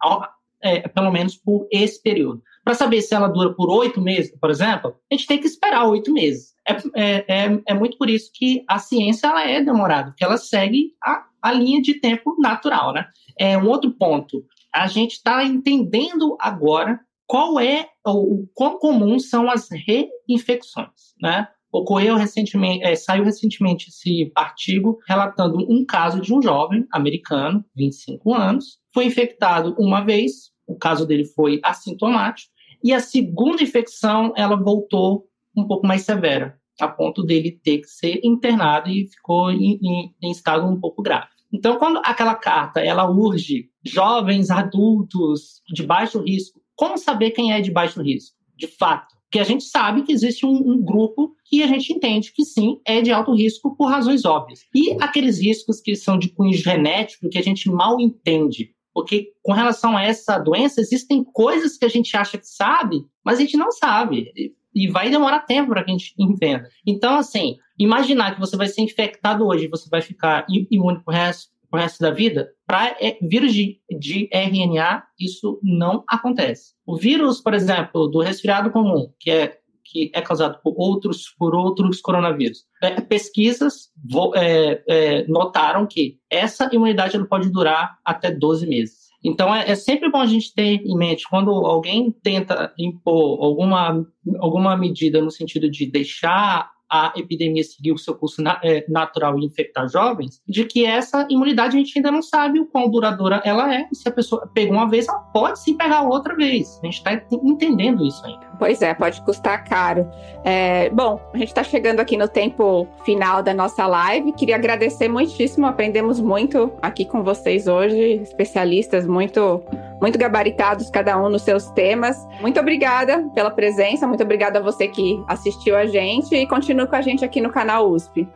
é, 0.63 0.89
pelo 0.89 1.11
menos 1.11 1.37
por 1.37 1.67
esse 1.71 2.03
período. 2.03 2.43
Para 2.65 2.75
saber 2.75 3.01
se 3.01 3.15
ela 3.15 3.29
dura 3.29 3.55
por 3.55 3.71
oito 3.71 4.01
meses, 4.01 4.37
por 4.39 4.51
exemplo, 4.51 4.95
a 5.11 5.15
gente 5.15 5.27
tem 5.27 5.39
que 5.39 5.47
esperar 5.47 5.87
oito 5.89 6.13
meses. 6.13 6.55
É, 6.69 6.73
é, 6.95 7.25
é, 7.29 7.63
é, 7.69 7.75
muito 7.75 7.97
por 7.97 8.09
isso 8.09 8.31
que 8.35 8.65
a 8.69 8.79
ciência 8.79 9.29
ela 9.29 9.49
é 9.49 9.63
demorada, 9.63 10.11
porque 10.11 10.25
ela 10.25 10.37
segue 10.37 10.93
a, 11.03 11.25
a 11.43 11.53
linha 11.53 11.81
de 11.81 11.95
tempo 11.95 12.37
natural, 12.39 12.93
né? 12.93 13.07
É 13.39 13.57
um 13.57 13.69
outro 13.69 13.91
ponto. 13.91 14.45
A 14.75 14.87
gente 14.87 15.13
está 15.13 15.45
entendendo 15.45 16.37
agora 16.41 17.01
qual 17.27 17.61
é 17.61 17.89
o, 18.07 18.47
quão 18.55 18.79
comum 18.79 19.19
são 19.19 19.51
as 19.51 19.69
reinfecções, 19.71 21.15
né? 21.21 21.49
Ocorreu 21.73 22.17
recentemente, 22.17 22.85
é, 22.85 22.97
saiu 22.97 23.23
recentemente 23.23 23.89
esse 23.89 24.33
artigo 24.35 24.99
relatando 25.09 25.59
um 25.71 25.85
caso 25.85 26.21
de 26.21 26.35
um 26.35 26.43
jovem 26.43 26.87
americano, 26.91 27.65
25 27.77 28.35
anos, 28.35 28.81
foi 28.93 29.05
infectado 29.05 29.77
uma 29.79 30.01
vez, 30.01 30.51
o 30.67 30.77
caso 30.77 31.07
dele 31.07 31.25
foi 31.25 31.61
assintomático, 31.63 32.51
e 32.83 32.93
a 32.93 32.99
segunda 32.99 33.63
infecção 33.63 34.33
ela 34.37 34.57
voltou 34.57 35.29
um 35.57 35.67
pouco 35.67 35.87
mais 35.87 36.03
severa 36.03 36.60
a 36.81 36.89
ponto 36.89 37.23
dele 37.23 37.59
ter 37.63 37.79
que 37.79 37.89
ser 37.89 38.21
internado 38.25 38.89
e 38.89 39.07
ficou 39.07 39.51
em, 39.51 39.79
em, 39.83 40.15
em 40.23 40.31
estado 40.31 40.67
um 40.67 40.79
pouco 40.79 41.03
grave. 41.03 41.29
Então, 41.53 41.79
quando 41.79 42.01
aquela 42.05 42.35
carta 42.35 42.81
ela 42.81 43.11
urge 43.11 43.71
jovens, 43.85 44.51
adultos 44.51 45.63
de 45.73 45.83
baixo 45.83 46.21
risco, 46.23 46.61
como 46.77 46.97
saber 46.97 47.33
quem 47.33 47.53
é 47.53 47.61
de 47.61 47.71
baixo 47.71 48.01
risco? 48.01 48.37
De 48.57 48.67
fato, 48.67 49.15
porque 49.31 49.39
a 49.39 49.45
gente 49.45 49.63
sabe 49.63 50.03
que 50.03 50.13
existe 50.13 50.45
um, 50.45 50.51
um, 50.51 50.83
grupo 50.83 51.37
que 51.45 51.63
a 51.63 51.67
gente 51.69 51.93
entende 51.93 52.33
que 52.33 52.45
sim 52.45 52.81
é 52.85 53.01
de 53.01 53.13
alto 53.13 53.33
risco 53.33 53.77
por 53.77 53.87
razões 53.87 54.25
óbvias. 54.25 54.67
E 54.75 54.97
aqueles 55.01 55.41
riscos 55.41 55.81
que 55.81 55.95
são 55.95 56.19
de 56.19 56.31
cunho 56.31 56.53
genético 56.53 57.29
que 57.29 57.39
a 57.39 57.43
gente 57.43 57.71
mal 57.71 58.01
entende. 58.01 58.75
Porque 58.93 59.33
com 59.41 59.53
relação 59.53 59.97
a 59.97 60.03
essa 60.03 60.37
doença, 60.37 60.81
existem 60.81 61.23
coisas 61.23 61.79
que 61.79 61.85
a 61.85 61.89
gente 61.89 62.17
acha 62.17 62.39
que 62.39 62.47
sabe, 62.47 63.07
mas 63.25 63.39
a 63.39 63.43
gente 63.43 63.57
não 63.57 63.71
sabe 63.71 64.33
e 64.75 64.89
vai 64.89 65.11
demorar 65.11 65.41
tempo 65.41 65.71
para 65.71 65.85
que 65.85 65.91
a 65.91 65.95
gente 65.95 66.15
entenda. 66.19 66.69
Então, 66.87 67.19
assim, 67.19 67.57
imaginar 67.79 68.35
que 68.35 68.41
você 68.41 68.57
vai 68.57 68.69
ser 68.69 68.83
infectado 68.83 69.47
hoje 69.47 69.65
e 69.65 69.69
você 69.69 69.89
vai 69.89 70.01
ficar 70.01 70.47
imune 70.71 71.03
pro 71.03 71.15
resto, 71.15 71.51
resto 71.73 72.01
da 72.01 72.11
vida, 72.11 72.51
para 72.67 72.97
é, 73.01 73.17
vírus 73.23 73.53
de, 73.53 73.81
de 73.99 74.29
RNA, 74.33 75.05
isso 75.19 75.61
não 75.63 76.05
acontece. 76.09 76.75
O 76.85 76.97
vírus, 76.97 77.41
por 77.41 77.55
exemplo, 77.55 78.09
do 78.09 78.21
resfriado 78.21 78.71
comum, 78.71 79.13
que 79.19 79.31
é 79.31 79.61
que 79.91 80.11
é 80.15 80.23
causado 80.23 80.61
por 80.63 80.75
outros, 80.77 81.35
por 81.37 81.53
outros 81.53 82.01
coronavírus. 82.01 82.65
É, 82.81 83.01
pesquisas 83.01 83.91
é, 84.37 85.27
notaram 85.27 85.85
que 85.85 86.19
essa 86.31 86.71
imunidade 86.73 87.19
pode 87.27 87.51
durar 87.51 87.99
até 88.05 88.31
12 88.31 88.69
meses. 88.69 89.10
Então 89.23 89.55
é, 89.55 89.71
é, 89.71 89.75
sempre 89.75 90.11
bom 90.11 90.21
a 90.21 90.27
gente 90.27 90.55
ter 90.55 90.83
em 90.83 90.97
mente 90.97 91.29
quando 91.29 91.51
alguém 91.51 92.11
tenta 92.11 92.73
impor 92.79 93.43
alguma, 93.43 94.07
alguma 94.39 94.77
medida 94.77 95.21
no 95.21 95.31
sentido 95.31 95.71
de 95.71 95.87
deixar 95.87 96.71
a 96.91 97.13
epidemia 97.17 97.63
seguir 97.63 97.93
o 97.93 97.99
seu 97.99 98.15
curso 98.15 98.43
na, 98.43 98.61
é, 98.65 98.85
natural 98.89 99.39
e 99.39 99.45
infectar 99.45 99.89
jovens, 99.89 100.41
de 100.47 100.65
que 100.65 100.85
essa 100.85 101.27
imunidade 101.31 101.77
a 101.77 101.79
gente 101.79 101.97
ainda 101.97 102.11
não 102.11 102.23
sabe 102.23 102.59
o 102.59 102.67
quão 102.67 102.91
duradoura 102.91 103.41
ela 103.45 103.73
é. 103.73 103.87
Se 103.93 104.09
a 104.09 104.13
pessoa 104.13 104.51
pegou 104.53 104.77
uma 104.77 104.89
vez, 104.89 105.07
ela 105.07 105.19
pode 105.19 105.61
sim 105.61 105.77
pegar 105.77 106.03
outra 106.03 106.35
vez. 106.35 106.79
A 106.83 106.87
gente 106.87 106.97
está 106.97 107.13
entendendo 107.33 108.05
isso 108.05 108.25
ainda. 108.27 108.51
Pois 108.59 108.83
é, 108.83 108.93
pode 108.93 109.23
custar 109.23 109.65
caro. 109.65 110.07
É, 110.45 110.91
bom, 110.91 111.21
a 111.33 111.39
gente 111.39 111.49
está 111.49 111.63
chegando 111.63 112.01
aqui 112.01 112.17
no 112.17 112.29
tempo 112.29 112.87
final 113.05 113.43
da 113.43 113.55
nossa 113.55 113.87
live. 113.87 114.33
Queria 114.33 114.57
agradecer 114.57 115.09
muitíssimo, 115.09 115.67
aprendemos 115.67 116.21
muito 116.21 116.73
aqui 116.83 117.05
com 117.05 117.23
vocês 117.23 117.67
hoje, 117.67 118.21
especialistas 118.23 119.07
muito 119.07 119.63
muito 120.01 120.19
gabaritados, 120.19 120.89
cada 120.91 121.21
um 121.21 121.29
nos 121.29 121.43
seus 121.43 121.67
temas. 121.71 122.17
Muito 122.41 122.59
obrigada 122.59 123.29
pela 123.35 123.51
presença, 123.51 124.07
muito 124.07 124.23
obrigada 124.23 124.59
a 124.59 124.63
você 124.63 124.89
que 124.89 125.23
assistiu 125.29 125.77
a 125.77 125.87
gente 125.87 126.35
e 126.35 126.47
continue 126.47 126.87
com 126.87 126.97
a 126.97 127.03
gente 127.03 127.25
aqui 127.25 127.41
no 127.41 127.51
canal 127.51 127.91
USP. 127.91 128.29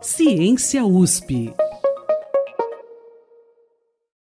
Ciência 0.00 0.84
USP. 0.84 1.54